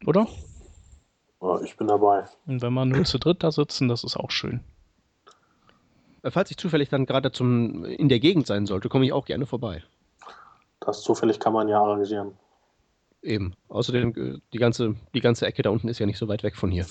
Oder? 0.06 0.28
Ja, 1.42 1.62
ich 1.62 1.76
bin 1.76 1.88
dabei. 1.88 2.26
Und 2.46 2.62
wenn 2.62 2.74
wir 2.74 2.86
nur 2.86 3.04
zu 3.04 3.20
dritt 3.20 3.44
da 3.44 3.52
sitzen, 3.52 3.90
das 3.90 4.04
ist 4.04 4.16
auch 4.16 4.32
schön. 4.32 4.62
Äh, 6.24 6.32
falls 6.32 6.52
ich 6.52 6.58
zufällig 6.58 6.90
dann 6.90 7.06
gerade 7.06 7.32
zum 7.32 7.84
in 7.86 8.10
der 8.10 8.20
Gegend 8.20 8.48
sein 8.48 8.66
sollte, 8.66 8.90
komme 8.90 9.06
ich 9.06 9.14
auch 9.14 9.26
gerne 9.26 9.46
vorbei. 9.46 9.84
Das 10.80 11.02
zufällig 11.02 11.40
kann 11.40 11.54
man 11.54 11.68
ja 11.68 11.82
arrangieren. 11.82 12.38
Eben. 13.22 13.56
Außerdem, 13.68 14.14
äh, 14.16 14.40
die 14.54 14.58
ganze, 14.58 14.96
die 15.14 15.22
ganze 15.22 15.46
Ecke 15.46 15.62
da 15.62 15.70
unten 15.70 15.88
ist 15.88 16.00
ja 16.00 16.06
nicht 16.06 16.18
so 16.18 16.28
weit 16.28 16.44
weg 16.44 16.56
von 16.56 16.72
hier. 16.72 16.86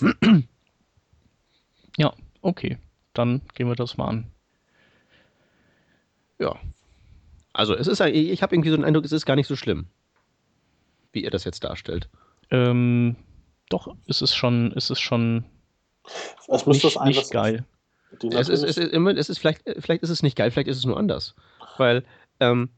ja, 1.96 2.12
okay. 2.42 2.78
Dann 3.12 3.42
gehen 3.54 3.68
wir 3.68 3.74
das 3.74 3.96
mal 3.96 4.08
an. 4.08 4.30
Ja. 6.38 6.56
Also 7.52 7.74
es 7.74 7.86
ist 7.86 8.00
ich 8.00 8.42
habe 8.42 8.54
irgendwie 8.54 8.68
so 8.70 8.76
den 8.76 8.84
Eindruck, 8.84 9.06
es 9.06 9.12
ist 9.12 9.24
gar 9.24 9.36
nicht 9.36 9.46
so 9.46 9.56
schlimm, 9.56 9.86
wie 11.12 11.24
ihr 11.24 11.30
das 11.30 11.44
jetzt 11.44 11.64
darstellt. 11.64 12.10
Ähm, 12.50 13.16
doch, 13.70 13.96
es 14.06 14.20
ist 14.20 14.34
schon, 14.34 14.72
es 14.76 14.90
ist 14.90 15.00
schon 15.00 15.44
es 16.48 16.66
nicht, 16.66 16.84
das 16.84 16.98
ein, 16.98 17.08
nicht 17.08 17.30
geil. 17.30 17.64
Es 18.30 18.50
ist, 18.50 18.62
es, 18.62 18.76
ist, 18.76 18.92
immer, 18.92 19.16
es 19.16 19.30
ist 19.30 19.38
vielleicht, 19.38 19.62
vielleicht 19.78 20.02
ist 20.02 20.10
es 20.10 20.22
nicht 20.22 20.36
geil, 20.36 20.50
vielleicht 20.50 20.68
ist 20.68 20.76
es 20.76 20.84
nur 20.84 20.98
anders. 20.98 21.34
Weil 21.78 22.04
ähm, 22.40 22.70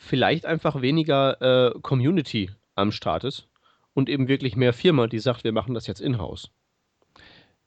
vielleicht 0.00 0.46
einfach 0.46 0.80
weniger 0.80 1.40
äh, 1.74 1.78
Community 1.80 2.50
am 2.74 2.90
Start 2.90 3.22
ist 3.24 3.48
und 3.92 4.08
eben 4.08 4.28
wirklich 4.28 4.56
mehr 4.56 4.72
Firma, 4.72 5.06
die 5.06 5.18
sagt, 5.18 5.44
wir 5.44 5.52
machen 5.52 5.74
das 5.74 5.86
jetzt 5.86 6.00
in-house. 6.00 6.50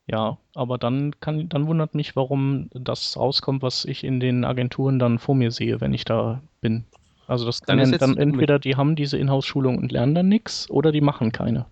Ja, 0.06 0.36
aber 0.54 0.76
dann 0.76 1.18
kann, 1.20 1.48
dann 1.48 1.66
wundert 1.66 1.94
mich, 1.94 2.16
warum 2.16 2.68
das 2.74 3.16
rauskommt, 3.16 3.62
was 3.62 3.84
ich 3.86 4.04
in 4.04 4.20
den 4.20 4.44
Agenturen 4.44 4.98
dann 4.98 5.18
vor 5.18 5.34
mir 5.34 5.50
sehe, 5.50 5.80
wenn 5.80 5.94
ich 5.94 6.04
da 6.04 6.42
bin. 6.60 6.84
Also 7.26 7.46
das 7.46 7.60
dann, 7.60 7.78
dann, 7.78 7.92
dann 7.92 8.16
entweder 8.18 8.58
die 8.58 8.76
haben 8.76 8.96
diese 8.96 9.16
Inhouse-Schulung 9.16 9.78
und 9.78 9.92
lernen 9.92 10.14
dann 10.14 10.28
nichts 10.28 10.68
oder 10.68 10.92
die 10.92 11.00
machen 11.00 11.32
keine. 11.32 11.66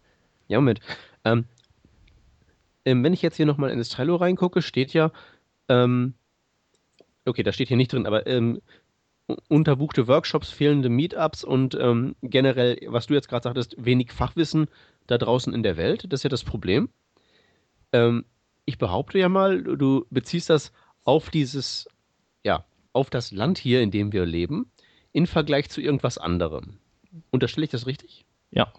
Ja, 0.49 0.59
Moment. 0.59 0.81
Ähm, 1.25 1.45
ähm, 2.85 3.05
wenn 3.05 3.13
ich 3.13 3.21
jetzt 3.21 3.37
hier 3.37 3.47
nochmal 3.47 3.71
in 3.71 3.79
das 3.79 3.91
Trello 3.91 4.17
reingucke, 4.17 4.63
steht 4.63 4.95
ja, 4.95 5.11
ähm, 5.69 6.15
okay, 7.27 7.43
da 7.43 7.53
steht 7.53 7.69
hier 7.69 7.77
nicht 7.77 7.93
drin, 7.93 8.07
aber 8.07 8.27
ähm, 8.27 8.63
unterbuchte 9.49 10.09
Workshops, 10.09 10.51
fehlende 10.51 10.89
Meetups 10.89 11.45
und 11.45 11.74
ähm, 11.74 12.16
generell, 12.22 12.78
was 12.87 13.07
du 13.07 13.14
jetzt 13.14 13.28
gerade 13.28 13.45
sagtest, 13.45 13.74
wenig 13.78 14.12
Fachwissen 14.12 14.68
da 15.07 15.18
draußen 15.18 15.53
in 15.53 15.62
der 15.62 15.76
Welt. 15.76 16.05
Das 16.09 16.20
ist 16.20 16.24
ja 16.24 16.30
das 16.30 16.45
Problem. 16.45 16.89
Ähm, 17.93 18.24
ich 18.64 18.78
behaupte 18.78 19.18
ja 19.18 19.28
mal, 19.28 19.62
du 19.62 20.07
beziehst 20.11 20.51
das 20.51 20.72
auf 21.05 21.30
dieses, 21.30 21.89
ja, 22.45 22.64
auf 22.93 23.11
das 23.11 23.33
Land 23.33 23.59
hier, 23.59 23.83
in 23.83 23.91
dem 23.91 24.12
wir 24.12 24.24
leben, 24.24 24.70
in 25.12 25.26
Vergleich 25.26 25.68
zu 25.68 25.80
irgendwas 25.80 26.18
anderem. 26.18 26.78
Unterstelle 27.30 27.64
ich 27.64 27.70
das 27.70 27.87
richtig? 27.87 28.24
Ja. 28.51 28.72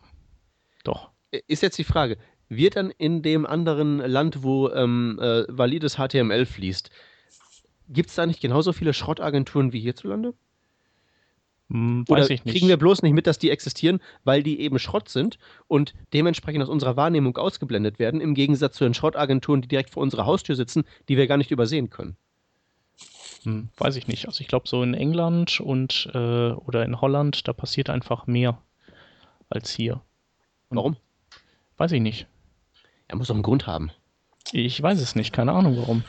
Doch. 0.83 1.11
Ist 1.47 1.63
jetzt 1.63 1.77
die 1.77 1.83
Frage, 1.83 2.17
wird 2.49 2.75
dann 2.75 2.91
in 2.91 3.21
dem 3.21 3.45
anderen 3.45 3.97
Land, 3.97 4.43
wo 4.43 4.69
ähm, 4.69 5.19
äh, 5.19 5.45
valides 5.49 5.95
HTML 5.95 6.45
fließt, 6.45 6.89
Gibt 7.93 8.09
es 8.09 8.15
da 8.15 8.25
nicht 8.25 8.41
genauso 8.41 8.73
viele 8.73 8.93
Schrottagenturen 8.93 9.71
wie 9.71 9.79
hierzulande? 9.79 10.33
Hm, 11.69 12.05
weiß 12.07 12.25
Oder 12.25 12.31
ich 12.31 12.43
nicht. 12.45 12.53
kriegen 12.53 12.67
wir 12.67 12.77
bloß 12.77 13.01
nicht 13.03 13.13
mit, 13.13 13.25
dass 13.25 13.39
die 13.39 13.49
existieren, 13.49 13.99
weil 14.23 14.43
die 14.43 14.59
eben 14.59 14.79
Schrott 14.79 15.09
sind 15.09 15.37
und 15.67 15.93
dementsprechend 16.13 16.63
aus 16.63 16.69
unserer 16.69 16.97
Wahrnehmung 16.97 17.37
ausgeblendet 17.37 17.99
werden, 17.99 18.21
im 18.21 18.35
Gegensatz 18.35 18.75
zu 18.75 18.83
den 18.83 18.93
Schrottagenturen, 18.93 19.61
die 19.61 19.67
direkt 19.67 19.91
vor 19.91 20.03
unserer 20.03 20.25
Haustür 20.25 20.55
sitzen, 20.55 20.83
die 21.09 21.17
wir 21.17 21.27
gar 21.27 21.37
nicht 21.37 21.51
übersehen 21.51 21.89
können? 21.89 22.17
Hm, 23.43 23.69
weiß 23.77 23.95
ich 23.95 24.07
nicht. 24.07 24.27
Also 24.27 24.41
ich 24.41 24.47
glaube, 24.47 24.67
so 24.67 24.83
in 24.83 24.93
England 24.93 25.59
und 25.59 26.09
äh, 26.13 26.51
oder 26.51 26.85
in 26.85 27.01
Holland, 27.01 27.47
da 27.47 27.53
passiert 27.53 27.89
einfach 27.89 28.27
mehr 28.27 28.61
als 29.49 29.71
hier. 29.71 30.01
Und 30.69 30.77
Warum? 30.77 30.97
Weiß 31.77 31.91
ich 31.91 32.01
nicht. 32.01 32.27
Er 33.07 33.17
muss 33.17 33.27
doch 33.27 33.35
einen 33.35 33.43
Grund 33.43 33.67
haben. 33.67 33.91
Ich 34.51 34.81
weiß 34.81 34.99
es 35.01 35.15
nicht, 35.15 35.33
keine 35.33 35.53
Ahnung 35.53 35.77
warum. 35.77 36.03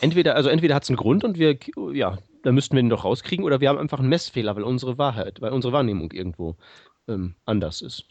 Entweder, 0.00 0.34
also 0.34 0.48
entweder 0.48 0.74
hat 0.74 0.84
es 0.84 0.88
einen 0.88 0.96
Grund 0.96 1.24
und 1.24 1.38
wir, 1.38 1.58
ja, 1.92 2.18
da 2.42 2.52
müssten 2.52 2.74
wir 2.74 2.80
ihn 2.80 2.88
doch 2.88 3.04
rauskriegen, 3.04 3.44
oder 3.44 3.60
wir 3.60 3.68
haben 3.68 3.78
einfach 3.78 3.98
einen 3.98 4.08
Messfehler, 4.08 4.56
weil 4.56 4.62
unsere 4.62 4.98
Wahrheit, 4.98 5.40
weil 5.40 5.52
unsere 5.52 5.72
Wahrnehmung 5.72 6.10
irgendwo 6.12 6.56
ähm, 7.08 7.34
anders 7.44 7.82
ist. 7.82 8.06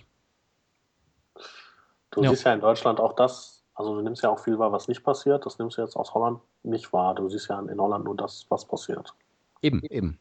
Du 2.12 2.24
ja. 2.24 2.30
siehst 2.30 2.46
ja 2.46 2.54
in 2.54 2.62
Deutschland 2.62 3.00
auch 3.00 3.14
das, 3.14 3.64
also 3.74 3.96
du 3.96 4.02
nimmst 4.02 4.24
ja 4.24 4.30
auch 4.30 4.40
viel 4.40 4.60
wahr, 4.60 4.72
was 4.72 4.88
nicht 4.88 5.04
passiert. 5.04 5.46
Das 5.46 5.58
nimmst 5.58 5.78
du 5.78 5.82
jetzt 5.82 5.96
aus 5.96 6.14
Holland 6.14 6.40
nicht 6.64 6.92
wahr. 6.92 7.16
Du 7.16 7.30
siehst 7.30 7.50
ja 7.50 7.60
in 7.60 7.80
Holland 7.80 8.06
nur 8.06 8.16
das, 8.16 8.46
was 8.50 8.68
passiert. 8.68 9.14
Eben, 9.62 9.82
eben. 9.90 10.20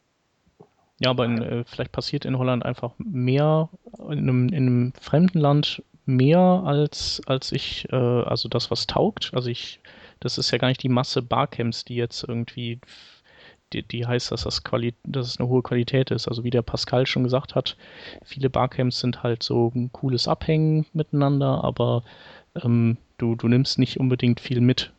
Ja, 1.01 1.11
aber 1.11 1.25
in, 1.25 1.43
äh, 1.43 1.65
vielleicht 1.65 1.93
passiert 1.93 2.25
in 2.25 2.39
Holland 2.39 2.65
einfach 2.65 2.93
mehr 2.99 3.69
in 3.99 4.19
einem, 4.19 4.49
in 4.49 4.67
einem 4.67 4.93
fremden 5.01 5.39
Land 5.39 5.83
mehr 6.07 6.39
als, 6.39 7.21
als 7.27 7.53
ich, 7.53 7.87
äh, 7.93 7.97
also 7.97 8.49
das, 8.49 8.71
was 8.71 8.87
taugt. 8.87 9.31
Also 9.35 9.49
ich, 9.49 9.81
das 10.21 10.39
ist 10.39 10.51
ja 10.51 10.59
gar 10.59 10.69
nicht 10.69 10.83
die 10.83 10.89
Masse 10.89 11.23
Barcamps, 11.23 11.85
die 11.85 11.97
jetzt 11.97 12.25
irgendwie, 12.25 12.81
die, 13.73 13.83
die 13.83 14.07
heißt, 14.07 14.33
dass 14.33 14.45
das, 14.45 14.65
Quali 14.65 14.95
dass 15.05 15.27
es 15.29 15.39
eine 15.39 15.49
hohe 15.49 15.63
Qualität 15.63 16.11
ist. 16.11 16.29
Also 16.29 16.45
wie 16.45 16.51
der 16.51 16.63
Pascal 16.63 17.07
schon 17.07 17.25
gesagt 17.25 17.55
hat, 17.55 17.77
viele 18.25 18.51
Barcamps 18.51 19.01
sind 19.01 19.23
halt 19.23 19.43
so 19.43 19.73
ein 19.75 19.93
cooles 19.93 20.29
Abhängen 20.29 20.87
miteinander, 20.93 21.65
aber 21.65 22.03
ähm, 22.63 22.97
du, 23.19 23.35
du 23.35 23.49
nimmst 23.49 23.79
nicht 23.79 23.99
unbedingt 24.01 24.41
viel 24.41 24.61
mit. 24.61 24.93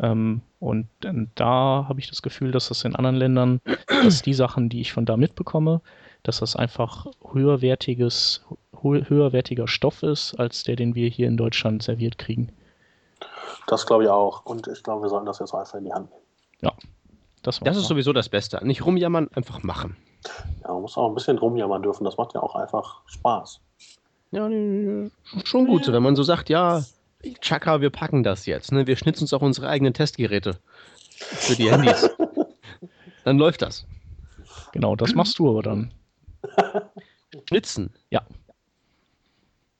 Ähm, 0.00 0.42
und 0.58 0.88
da 1.34 1.86
habe 1.88 2.00
ich 2.00 2.08
das 2.08 2.22
Gefühl, 2.22 2.50
dass 2.50 2.68
das 2.68 2.84
in 2.84 2.96
anderen 2.96 3.16
Ländern, 3.16 3.60
dass 3.86 4.22
die 4.22 4.34
Sachen, 4.34 4.68
die 4.68 4.80
ich 4.80 4.92
von 4.92 5.06
da 5.06 5.16
mitbekomme, 5.16 5.80
dass 6.22 6.40
das 6.40 6.56
einfach 6.56 7.06
höherwertiges, 7.32 8.44
höherwertiger 8.82 9.68
Stoff 9.68 10.02
ist, 10.02 10.34
als 10.34 10.64
der, 10.64 10.76
den 10.76 10.94
wir 10.94 11.08
hier 11.08 11.28
in 11.28 11.36
Deutschland 11.36 11.82
serviert 11.82 12.18
kriegen. 12.18 12.50
Das 13.66 13.86
glaube 13.86 14.04
ich 14.04 14.10
auch. 14.10 14.44
Und 14.44 14.66
ich 14.68 14.82
glaube, 14.82 15.02
wir 15.02 15.08
sollten 15.08 15.26
das 15.26 15.38
jetzt 15.38 15.54
einfach 15.54 15.78
in 15.78 15.84
die 15.84 15.92
Hand 15.92 16.10
nehmen. 16.10 16.22
Ja. 16.60 16.72
Das, 17.42 17.60
das 17.60 17.76
ist 17.76 17.88
sowieso 17.88 18.12
das 18.12 18.28
Beste. 18.30 18.64
Nicht 18.66 18.84
rumjammern, 18.86 19.28
einfach 19.34 19.62
machen. 19.62 19.96
Ja, 20.62 20.72
man 20.72 20.82
muss 20.82 20.96
auch 20.96 21.08
ein 21.08 21.14
bisschen 21.14 21.36
rumjammern 21.36 21.82
dürfen. 21.82 22.04
Das 22.04 22.16
macht 22.16 22.32
ja 22.32 22.42
auch 22.42 22.54
einfach 22.54 23.02
Spaß. 23.06 23.60
Ja, 24.30 24.48
schon 25.44 25.66
gut, 25.66 25.86
wenn 25.86 26.02
man 26.02 26.16
so 26.16 26.22
sagt, 26.22 26.48
ja, 26.48 26.82
Chaka, 27.40 27.80
wir 27.80 27.90
packen 27.90 28.22
das 28.22 28.46
jetzt. 28.46 28.72
Ne? 28.72 28.86
Wir 28.86 28.96
schnitzen 28.96 29.24
uns 29.24 29.32
auch 29.32 29.42
unsere 29.42 29.68
eigenen 29.68 29.94
Testgeräte 29.94 30.58
für 31.10 31.54
die 31.54 31.70
Handys. 31.70 32.10
dann 33.24 33.38
läuft 33.38 33.62
das. 33.62 33.86
Genau, 34.72 34.96
das 34.96 35.14
machst 35.14 35.38
du 35.38 35.50
aber 35.50 35.62
dann. 35.62 35.92
Schnitzen? 37.48 37.92
Ja. 38.10 38.22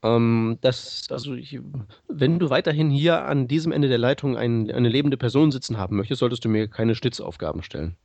Ähm, 0.05 0.59
das, 0.61 1.07
also 1.09 1.33
ich, 1.33 1.59
wenn 2.07 2.37
du 2.37 2.51
weiterhin 2.51 2.91
hier 2.91 3.25
an 3.25 3.47
diesem 3.47 3.71
Ende 3.71 3.89
der 3.89 3.97
Leitung 3.97 4.37
ein, 4.37 4.69
eine 4.69 4.89
lebende 4.89 5.17
Person 5.17 5.51
sitzen 5.51 5.77
haben 5.79 5.97
möchtest, 5.97 6.19
solltest 6.19 6.45
du 6.45 6.49
mir 6.49 6.67
keine 6.67 6.95
Schnitzaufgaben 6.95 7.63
stellen. 7.63 7.97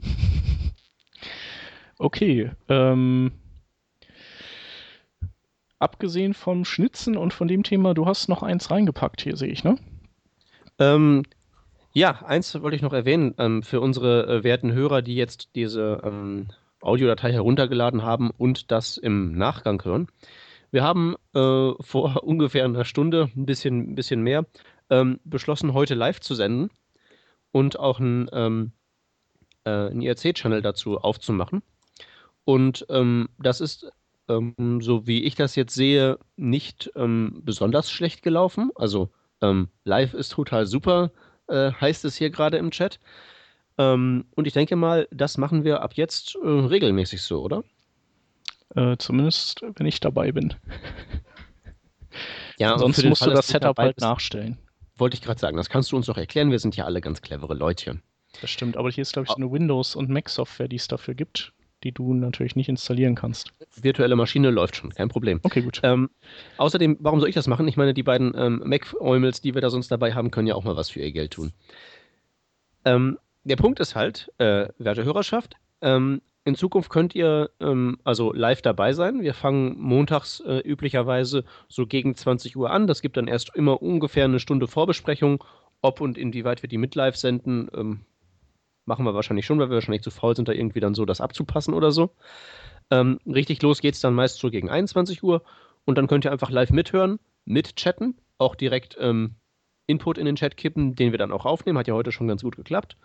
Okay. 1.98 2.50
Ähm, 2.68 3.30
abgesehen 5.78 6.34
vom 6.34 6.64
Schnitzen 6.64 7.16
und 7.16 7.32
von 7.32 7.46
dem 7.46 7.62
Thema, 7.62 7.94
du 7.94 8.06
hast 8.06 8.28
noch 8.28 8.42
eins 8.42 8.72
reingepackt 8.72 9.20
hier, 9.20 9.36
sehe 9.36 9.52
ich, 9.52 9.62
ne? 9.62 9.76
Ähm, 10.80 11.22
ja, 11.92 12.24
eins 12.24 12.60
wollte 12.60 12.74
ich 12.74 12.82
noch 12.82 12.92
erwähnen 12.92 13.36
ähm, 13.38 13.62
für 13.62 13.80
unsere 13.80 14.26
äh, 14.26 14.42
werten 14.42 14.72
Hörer, 14.72 15.00
die 15.02 15.14
jetzt 15.14 15.50
diese 15.54 16.00
ähm, 16.02 16.48
Audiodatei 16.80 17.30
heruntergeladen 17.30 18.02
haben 18.02 18.32
und 18.36 18.72
das 18.72 18.96
im 18.96 19.36
Nachgang 19.38 19.84
hören. 19.84 20.08
Wir 20.72 20.82
haben 20.82 21.14
äh, 21.34 21.72
vor 21.80 22.22
ungefähr 22.24 22.64
einer 22.64 22.84
Stunde, 22.84 23.30
ein 23.36 23.46
bisschen, 23.46 23.92
ein 23.92 23.94
bisschen 23.94 24.22
mehr, 24.22 24.46
ähm, 24.90 25.20
beschlossen, 25.22 25.74
heute 25.74 25.94
live 25.94 26.20
zu 26.20 26.34
senden 26.34 26.70
und 27.52 27.78
auch 27.78 28.00
einen, 28.00 28.28
ähm, 28.32 28.72
äh, 29.64 29.70
einen 29.70 30.00
IRC-Channel 30.00 30.62
dazu 30.62 30.98
aufzumachen. 30.98 31.62
Und 32.44 32.86
ähm, 32.88 33.28
das 33.38 33.60
ist 33.60 33.92
ähm, 34.28 34.80
so 34.80 35.06
wie 35.06 35.22
ich 35.24 35.34
das 35.34 35.56
jetzt 35.56 35.74
sehe, 35.74 36.18
nicht 36.36 36.90
ähm, 36.96 37.42
besonders 37.44 37.90
schlecht 37.90 38.22
gelaufen. 38.22 38.70
Also 38.74 39.10
ähm, 39.42 39.68
live 39.84 40.14
ist 40.14 40.30
total 40.30 40.66
super, 40.66 41.12
äh, 41.48 41.70
heißt 41.72 42.04
es 42.06 42.16
hier 42.16 42.30
gerade 42.30 42.56
im 42.56 42.70
Chat. 42.72 42.98
Und 43.78 44.26
ich 44.44 44.52
denke 44.52 44.76
mal, 44.76 45.08
das 45.10 45.38
machen 45.38 45.64
wir 45.64 45.80
ab 45.80 45.94
jetzt 45.94 46.36
äh, 46.36 46.46
regelmäßig 46.46 47.22
so, 47.22 47.42
oder? 47.42 47.64
Äh, 48.74 48.96
zumindest, 48.98 49.62
wenn 49.76 49.86
ich 49.86 50.00
dabei 50.00 50.32
bin. 50.32 50.54
ja, 52.58 52.78
sonst 52.78 53.04
musst 53.04 53.20
Fall, 53.20 53.30
du 53.30 53.34
das 53.34 53.48
Setup 53.48 53.78
halt 53.78 54.00
nachstellen. 54.00 54.58
Wollte 54.96 55.16
ich 55.16 55.22
gerade 55.22 55.40
sagen, 55.40 55.56
das 55.56 55.68
kannst 55.68 55.92
du 55.92 55.96
uns 55.96 56.06
doch 56.06 56.16
erklären. 56.16 56.50
Wir 56.50 56.58
sind 56.58 56.76
ja 56.76 56.84
alle 56.84 57.00
ganz 57.00 57.22
clevere 57.22 57.54
Leute. 57.54 58.00
Das 58.40 58.50
stimmt, 58.50 58.76
aber 58.76 58.90
hier 58.90 59.02
ist, 59.02 59.12
glaube 59.12 59.26
ich, 59.26 59.30
so 59.30 59.36
eine 59.36 59.50
Windows- 59.50 59.94
und 59.94 60.08
Mac-Software, 60.08 60.68
die 60.68 60.76
es 60.76 60.88
dafür 60.88 61.14
gibt 61.14 61.52
die 61.84 61.92
du 61.92 62.14
natürlich 62.14 62.56
nicht 62.56 62.68
installieren 62.68 63.14
kannst. 63.14 63.52
Virtuelle 63.80 64.16
Maschine 64.16 64.50
läuft 64.50 64.76
schon, 64.76 64.90
kein 64.90 65.08
Problem. 65.08 65.40
Okay, 65.42 65.62
gut. 65.62 65.80
Ähm, 65.82 66.10
außerdem, 66.56 66.98
warum 67.00 67.20
soll 67.20 67.28
ich 67.28 67.34
das 67.34 67.46
machen? 67.46 67.66
Ich 67.68 67.76
meine, 67.76 67.94
die 67.94 68.02
beiden 68.02 68.32
ähm, 68.36 68.62
Mac-Eumels, 68.64 69.40
die 69.40 69.54
wir 69.54 69.60
da 69.60 69.70
sonst 69.70 69.90
dabei 69.90 70.14
haben, 70.14 70.30
können 70.30 70.46
ja 70.46 70.54
auch 70.54 70.64
mal 70.64 70.76
was 70.76 70.90
für 70.90 71.00
ihr 71.00 71.12
Geld 71.12 71.32
tun. 71.32 71.52
Ähm, 72.84 73.18
der 73.44 73.56
Punkt 73.56 73.80
ist 73.80 73.94
halt, 73.94 74.30
äh, 74.38 74.68
werte 74.78 75.04
Hörerschaft, 75.04 75.56
ähm, 75.80 76.22
in 76.44 76.54
Zukunft 76.54 76.90
könnt 76.90 77.14
ihr 77.14 77.50
ähm, 77.60 77.98
also 78.04 78.32
live 78.32 78.62
dabei 78.62 78.92
sein. 78.92 79.22
Wir 79.22 79.34
fangen 79.34 79.78
montags 79.78 80.40
äh, 80.40 80.58
üblicherweise 80.58 81.44
so 81.68 81.86
gegen 81.86 82.14
20 82.14 82.56
Uhr 82.56 82.70
an. 82.70 82.86
Das 82.86 83.02
gibt 83.02 83.16
dann 83.16 83.28
erst 83.28 83.54
immer 83.54 83.80
ungefähr 83.82 84.24
eine 84.24 84.40
Stunde 84.40 84.66
Vorbesprechung. 84.66 85.44
Ob 85.82 86.00
und 86.00 86.16
inwieweit 86.18 86.62
wir 86.62 86.68
die 86.68 86.78
mit 86.78 86.94
live 86.94 87.16
senden, 87.16 87.68
ähm, 87.74 88.04
Machen 88.84 89.04
wir 89.04 89.14
wahrscheinlich 89.14 89.46
schon, 89.46 89.58
weil 89.58 89.70
wir 89.70 89.74
wahrscheinlich 89.74 90.02
zu 90.02 90.10
faul 90.10 90.34
sind, 90.34 90.48
da 90.48 90.52
irgendwie 90.52 90.80
dann 90.80 90.94
so 90.94 91.04
das 91.04 91.20
abzupassen 91.20 91.72
oder 91.72 91.92
so. 91.92 92.10
Ähm, 92.90 93.20
richtig 93.26 93.62
los 93.62 93.80
geht 93.80 93.94
es 93.94 94.00
dann 94.00 94.14
meist 94.14 94.38
so 94.38 94.50
gegen 94.50 94.68
21 94.68 95.22
Uhr 95.22 95.42
und 95.84 95.98
dann 95.98 96.08
könnt 96.08 96.24
ihr 96.24 96.32
einfach 96.32 96.50
live 96.50 96.70
mithören, 96.70 97.20
mitchatten, 97.44 98.18
auch 98.38 98.56
direkt 98.56 98.96
ähm, 99.00 99.36
Input 99.86 100.18
in 100.18 100.26
den 100.26 100.36
Chat 100.36 100.56
kippen, 100.56 100.96
den 100.96 101.12
wir 101.12 101.18
dann 101.18 101.32
auch 101.32 101.46
aufnehmen. 101.46 101.78
Hat 101.78 101.86
ja 101.86 101.94
heute 101.94 102.12
schon 102.12 102.26
ganz 102.28 102.42
gut 102.42 102.56
geklappt. 102.56 102.96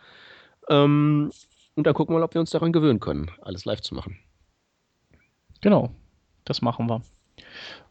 Ähm, 0.68 1.32
und 1.78 1.86
dann 1.86 1.94
gucken 1.94 2.14
wir 2.14 2.20
mal, 2.20 2.26
ob 2.26 2.34
wir 2.34 2.42
uns 2.42 2.50
daran 2.50 2.74
gewöhnen 2.74 3.00
können, 3.00 3.30
alles 3.42 3.64
live 3.66 3.82
zu 3.82 3.94
machen. 3.94 4.18
Genau, 5.62 5.92
das 6.44 6.64
machen 6.64 6.90
wir. 6.90 7.04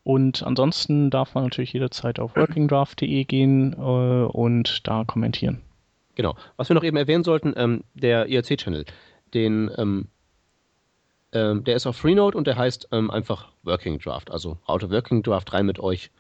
Und 0.02 0.42
ansonsten 0.42 1.08
darf 1.08 1.34
man 1.34 1.44
natürlich 1.44 1.72
jederzeit 1.72 2.18
auf 2.18 2.34
workingdraft.de 2.34 3.24
gehen 3.24 3.74
äh, 3.74 3.76
und 3.76 4.86
da 4.88 5.04
kommentieren. 5.04 5.62
Genau. 6.16 6.34
Was 6.56 6.68
wir 6.68 6.74
noch 6.74 6.82
eben 6.82 6.96
erwähnen 6.96 7.22
sollten, 7.22 7.54
ähm, 7.56 7.84
der 7.94 8.26
IRC-Channel, 8.26 8.86
den, 9.34 9.70
ähm, 9.76 10.08
ähm, 11.32 11.62
der 11.62 11.76
ist 11.76 11.86
auf 11.86 11.96
Freenode 11.96 12.36
und 12.36 12.48
der 12.48 12.56
heißt 12.56 12.88
ähm, 12.90 13.10
einfach 13.12 13.52
Working 13.62 14.00
Draft. 14.00 14.32
Also 14.32 14.58
Auto 14.66 14.90
Working 14.90 15.22
Draft 15.22 15.52
rein 15.52 15.66
mit 15.66 15.78
euch 15.78 16.10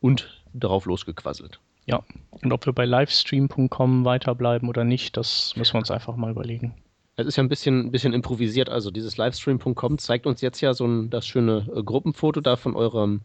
und 0.00 0.42
darauf 0.52 0.84
losgequasselt. 0.84 1.60
Ja, 1.86 2.02
und 2.30 2.52
ob 2.52 2.66
wir 2.66 2.74
bei 2.74 2.84
livestream.com 2.84 4.04
weiterbleiben 4.04 4.68
oder 4.68 4.84
nicht, 4.84 5.16
das 5.16 5.54
müssen 5.56 5.74
wir 5.74 5.78
uns 5.78 5.90
einfach 5.90 6.16
mal 6.16 6.30
überlegen. 6.30 6.74
Es 7.16 7.26
ist 7.26 7.36
ja 7.36 7.42
ein 7.42 7.48
bisschen, 7.48 7.90
bisschen 7.90 8.12
improvisiert. 8.12 8.68
Also 8.68 8.90
dieses 8.90 9.16
livestream.com 9.16 9.98
zeigt 9.98 10.26
uns 10.26 10.42
jetzt 10.42 10.60
ja 10.60 10.74
so 10.74 10.86
ein, 10.86 11.10
das 11.10 11.26
schöne 11.26 11.66
äh, 11.74 11.82
Gruppenfoto 11.82 12.40
da 12.40 12.56
von 12.56 12.76
eurem. 12.76 13.22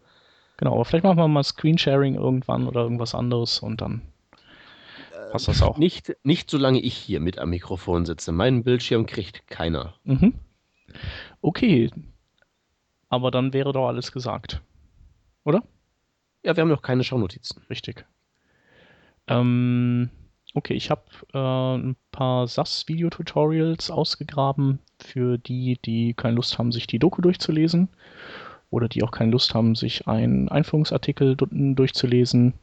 Genau, 0.57 0.73
aber 0.75 0.85
vielleicht 0.85 1.03
machen 1.03 1.17
wir 1.17 1.27
mal 1.27 1.43
Screensharing 1.43 2.15
irgendwann 2.15 2.67
oder 2.67 2.81
irgendwas 2.81 3.15
anderes 3.15 3.59
und 3.59 3.81
dann 3.81 4.01
passt 5.31 5.47
das 5.47 5.61
auch. 5.61 5.77
Nicht, 5.77 6.15
nicht 6.23 6.49
solange 6.49 6.79
ich 6.79 6.95
hier 6.95 7.19
mit 7.19 7.39
am 7.39 7.49
Mikrofon 7.49 8.05
sitze. 8.05 8.31
Meinen 8.31 8.63
Bildschirm 8.63 9.05
kriegt 9.05 9.47
keiner. 9.47 9.95
Mhm. 10.03 10.33
Okay. 11.41 11.89
Aber 13.09 13.31
dann 13.31 13.53
wäre 13.53 13.73
doch 13.73 13.87
alles 13.87 14.11
gesagt. 14.11 14.61
Oder? 15.43 15.63
Ja, 16.43 16.55
wir 16.55 16.61
haben 16.61 16.69
noch 16.69 16.81
keine 16.81 17.03
Schaunotizen. 17.03 17.61
Richtig. 17.69 18.05
Ähm, 19.27 20.09
okay, 20.53 20.73
ich 20.73 20.89
habe 20.89 21.03
äh, 21.33 21.77
ein 21.77 21.95
paar 22.11 22.47
SAS-Video-Tutorials 22.47 23.91
ausgegraben 23.91 24.79
für 24.99 25.37
die, 25.37 25.79
die 25.83 26.13
keine 26.13 26.35
Lust 26.35 26.57
haben, 26.57 26.71
sich 26.71 26.87
die 26.87 26.99
Doku 26.99 27.21
durchzulesen 27.21 27.89
oder 28.69 28.87
die 28.87 29.03
auch 29.03 29.11
keine 29.11 29.31
Lust 29.31 29.53
haben, 29.53 29.75
sich 29.75 30.07
einen 30.07 30.49
Einführungsartikel 30.49 31.35
durchzulesen. 31.35 32.53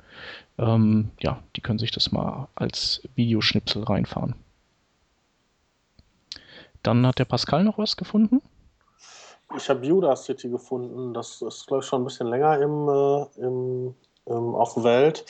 Ähm, 0.59 1.11
ja, 1.21 1.43
die 1.55 1.61
können 1.61 1.79
sich 1.79 1.91
das 1.91 2.13
mal 2.13 2.49
als 2.55 3.03
Videoschnipsel 3.15 3.85
reinfahren. 3.85 4.35
Dann 6.83 7.07
hat 7.07 7.19
der 7.19 7.27
Pascal 7.27 7.65
noch 7.65 7.79
was 7.79 7.97
gefunden. 7.97 8.41
Ich 9.57 9.69
habe 9.69 9.87
Udacity 9.93 10.49
gefunden. 10.49 11.15
Das 11.15 11.43
ist, 11.43 11.67
glaube 11.67 11.83
ich, 11.83 11.89
schon 11.89 12.03
ein 12.03 12.05
bisschen 12.05 12.29
länger 12.29 12.61
im, 12.61 12.89
äh, 12.89 13.47
im, 13.47 13.95
im, 14.27 14.55
auf 14.55 14.75
der 14.75 14.85
Welt. 14.85 15.25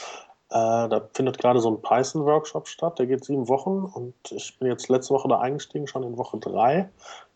Äh, 0.51 0.89
da 0.89 1.09
findet 1.13 1.39
gerade 1.39 1.61
so 1.61 1.71
ein 1.71 1.83
Python-Workshop 1.83 2.69
statt. 2.69 2.99
Der 2.99 3.07
geht 3.07 3.25
sieben 3.25 3.49
Wochen 3.49 3.85
und 3.85 4.15
ich 4.31 4.59
bin 4.59 4.69
jetzt 4.69 4.89
letzte 4.89 5.15
Woche 5.15 5.29
da 5.29 5.41
eingestiegen, 5.41 5.87
schon 5.87 6.03
in 6.03 6.17
Woche 6.17 6.39
drei. 6.39 6.89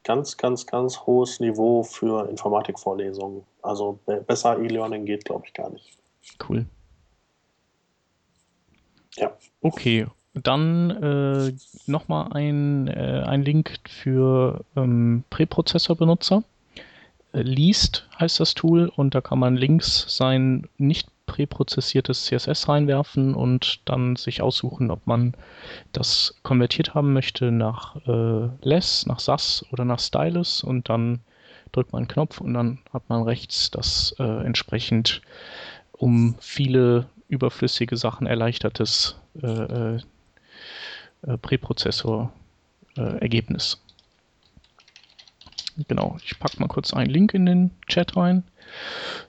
Ganz, 0.05 0.37
ganz, 0.37 0.67
ganz 0.67 1.01
hohes 1.01 1.39
Niveau 1.39 1.83
für 1.83 2.29
Informatikvorlesungen. 2.29 3.45
Also 3.61 3.99
besser 4.27 4.59
E-Learning 4.59 5.05
geht, 5.05 5.27
glaube 5.27 5.45
ich, 5.47 5.53
gar 5.53 5.71
nicht. 5.71 5.99
Cool. 6.49 6.67
Ja. 9.17 9.33
Okay, 9.61 10.07
dann 10.35 10.91
äh, 10.91 11.53
nochmal 11.87 12.33
ein, 12.33 12.89
äh, 12.89 13.23
ein 13.27 13.43
Link 13.43 13.79
für 13.87 14.65
ähm, 14.75 15.25
Präprozessor-Benutzer. 15.29 16.43
Äh, 17.33 17.43
Least 17.43 18.09
heißt 18.19 18.41
das 18.41 18.55
Tool 18.55 18.91
und 18.97 19.15
da 19.15 19.21
kann 19.21 19.39
man 19.39 19.57
links 19.57 20.07
sein 20.09 20.69
nicht 20.79 21.09
präprozessiertes 21.33 22.27
CSS 22.27 22.69
reinwerfen 22.69 23.35
und 23.35 23.81
dann 23.87 24.17
sich 24.17 24.43
aussuchen, 24.43 24.91
ob 24.91 25.07
man 25.07 25.33
das 25.93 26.35
konvertiert 26.43 26.93
haben 26.95 27.15
möchte 27.15 27.51
nach 27.51 27.97
äh, 28.07 28.51
Less, 28.61 29.07
nach 29.07 29.19
SAS 29.19 29.65
oder 29.73 29.87
nach 29.87 29.99
Stylus 29.99 30.63
und 30.63 30.91
dann 30.91 31.21
drückt 31.73 31.93
man 31.93 32.01
einen 32.01 32.09
Knopf 32.09 32.43
und 32.43 32.53
dann 32.53 32.81
hat 32.93 33.09
man 33.09 33.23
rechts 33.23 33.71
das 33.71 34.15
äh, 34.19 34.45
entsprechend 34.45 35.23
um 35.93 36.35
viele 36.39 37.07
überflüssige 37.29 37.97
Sachen 37.97 38.27
erleichtertes 38.27 39.17
äh, 39.43 39.47
äh, 39.47 40.01
äh 41.23 41.39
Präprozessor-Ergebnis. 41.39 43.81
genau, 45.89 46.19
ich 46.23 46.39
packe 46.39 46.61
mal 46.61 46.69
kurz 46.69 46.93
einen 46.93 47.09
Link 47.09 47.33
in 47.33 47.47
den 47.47 47.71
Chat 47.87 48.19
rein. 48.19 48.45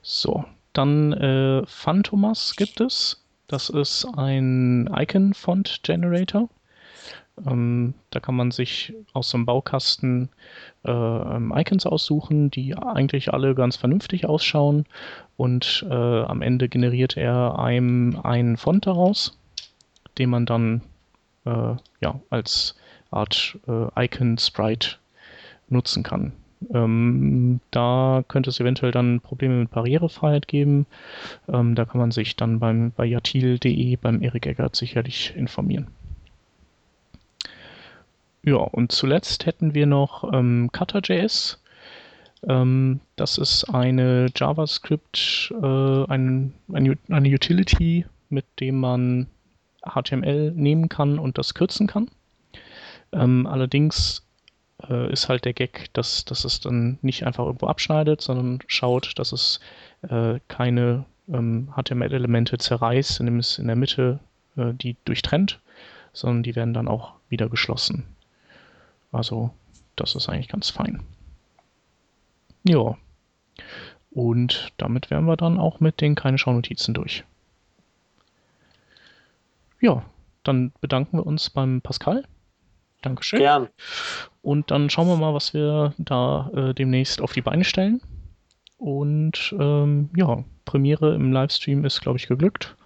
So, 0.02 0.44
dann 0.74 1.12
äh, 1.12 1.64
Phantomas 1.66 2.54
gibt 2.56 2.80
es. 2.80 3.24
Das 3.46 3.70
ist 3.70 4.06
ein 4.16 4.90
Icon-Font-Generator. 4.94 6.48
Ähm, 7.46 7.94
da 8.10 8.20
kann 8.20 8.36
man 8.36 8.50
sich 8.50 8.94
aus 9.12 9.30
so 9.30 9.36
einem 9.36 9.46
Baukasten 9.46 10.28
äh, 10.84 10.90
ähm, 10.90 11.52
Icons 11.56 11.86
aussuchen, 11.86 12.50
die 12.50 12.76
eigentlich 12.76 13.32
alle 13.32 13.54
ganz 13.54 13.76
vernünftig 13.76 14.26
ausschauen. 14.26 14.86
Und 15.36 15.84
äh, 15.88 15.94
am 15.94 16.42
Ende 16.42 16.68
generiert 16.68 17.16
er 17.16 17.58
einem 17.58 18.20
einen 18.22 18.56
Font 18.56 18.86
daraus, 18.86 19.36
den 20.18 20.30
man 20.30 20.46
dann 20.46 20.82
äh, 21.44 21.74
ja, 22.00 22.20
als 22.30 22.76
Art 23.10 23.58
äh, 23.66 24.04
Icon-Sprite 24.04 24.96
nutzen 25.68 26.02
kann. 26.02 26.32
Ähm, 26.72 27.60
da 27.70 28.24
könnte 28.28 28.50
es 28.50 28.60
eventuell 28.60 28.92
dann 28.92 29.20
Probleme 29.20 29.56
mit 29.56 29.70
Barrierefreiheit 29.70 30.48
geben. 30.48 30.86
Ähm, 31.48 31.74
da 31.74 31.84
kann 31.84 32.00
man 32.00 32.10
sich 32.10 32.36
dann 32.36 32.60
beim, 32.60 32.92
bei 32.92 33.04
jatil.de 33.04 33.96
beim 33.96 34.22
Erik 34.22 34.46
Eggert 34.46 34.76
sicherlich 34.76 35.34
informieren. 35.36 35.88
Ja, 38.42 38.56
und 38.56 38.92
zuletzt 38.92 39.46
hätten 39.46 39.74
wir 39.74 39.86
noch 39.86 40.30
ähm, 40.32 40.68
Cutter.js. 40.72 41.62
Ähm, 42.46 43.00
das 43.16 43.38
ist 43.38 43.64
eine 43.64 44.26
JavaScript, 44.36 45.52
äh, 45.62 46.04
ein, 46.06 46.52
ein, 46.72 46.98
eine 47.08 47.28
Utility, 47.28 48.04
mit 48.28 48.44
dem 48.60 48.80
man 48.80 49.28
HTML 49.82 50.52
nehmen 50.52 50.88
kann 50.88 51.18
und 51.18 51.38
das 51.38 51.54
kürzen 51.54 51.86
kann. 51.86 52.10
Ähm, 53.12 53.46
allerdings 53.46 54.26
äh, 54.88 55.12
ist 55.12 55.28
halt 55.28 55.44
der 55.44 55.52
Gag, 55.52 55.92
dass, 55.92 56.24
dass 56.24 56.44
es 56.44 56.60
dann 56.60 56.98
nicht 57.02 57.26
einfach 57.26 57.44
irgendwo 57.46 57.66
abschneidet, 57.66 58.20
sondern 58.20 58.60
schaut, 58.66 59.18
dass 59.18 59.32
es 59.32 59.60
äh, 60.02 60.40
keine 60.48 61.04
ähm, 61.28 61.72
HTML-Elemente 61.74 62.58
zerreißt, 62.58 63.20
indem 63.20 63.38
es 63.38 63.58
in 63.58 63.66
der 63.66 63.76
Mitte 63.76 64.20
äh, 64.56 64.72
die 64.72 64.96
durchtrennt, 65.04 65.60
sondern 66.12 66.42
die 66.42 66.56
werden 66.56 66.74
dann 66.74 66.88
auch 66.88 67.14
wieder 67.28 67.48
geschlossen. 67.48 68.04
Also 69.12 69.50
das 69.96 70.14
ist 70.14 70.28
eigentlich 70.28 70.48
ganz 70.48 70.70
fein. 70.70 71.02
Ja. 72.64 72.96
Und 74.10 74.72
damit 74.76 75.10
wären 75.10 75.24
wir 75.26 75.36
dann 75.36 75.58
auch 75.58 75.80
mit 75.80 76.00
den 76.00 76.14
keine 76.14 76.38
Schaunotizen 76.38 76.94
durch. 76.94 77.24
Ja, 79.80 80.04
dann 80.44 80.72
bedanken 80.80 81.18
wir 81.18 81.26
uns 81.26 81.50
beim 81.50 81.80
Pascal. 81.80 82.24
Dankeschön. 83.04 83.38
Gern. 83.38 83.68
Und 84.42 84.70
dann 84.70 84.90
schauen 84.90 85.08
wir 85.08 85.16
mal, 85.16 85.34
was 85.34 85.54
wir 85.54 85.94
da 85.98 86.50
äh, 86.54 86.74
demnächst 86.74 87.20
auf 87.20 87.32
die 87.32 87.42
Beine 87.42 87.64
stellen. 87.64 88.00
Und 88.78 89.54
ähm, 89.58 90.10
ja, 90.16 90.44
Premiere 90.64 91.14
im 91.14 91.32
Livestream 91.32 91.84
ist, 91.84 92.00
glaube 92.00 92.18
ich, 92.18 92.26
geglückt. 92.26 92.76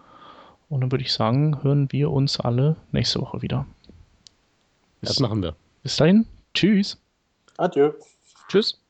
Und 0.69 0.81
dann 0.81 0.93
würde 0.93 1.05
ich 1.05 1.13
sagen, 1.13 1.63
hören 1.63 1.91
wir 1.93 2.11
uns 2.11 2.39
alle 2.39 2.77
nächste 2.93 3.21
Woche 3.21 3.43
wieder. 3.43 3.67
Bis, 5.01 5.11
das 5.11 5.21
machen 5.21 5.43
wir. 5.43 5.55
Bis 5.83 5.97
dahin. 5.97 6.27
Tschüss. 6.55 6.99
Adieu. 7.57 7.93
Tschüss. 8.49 8.81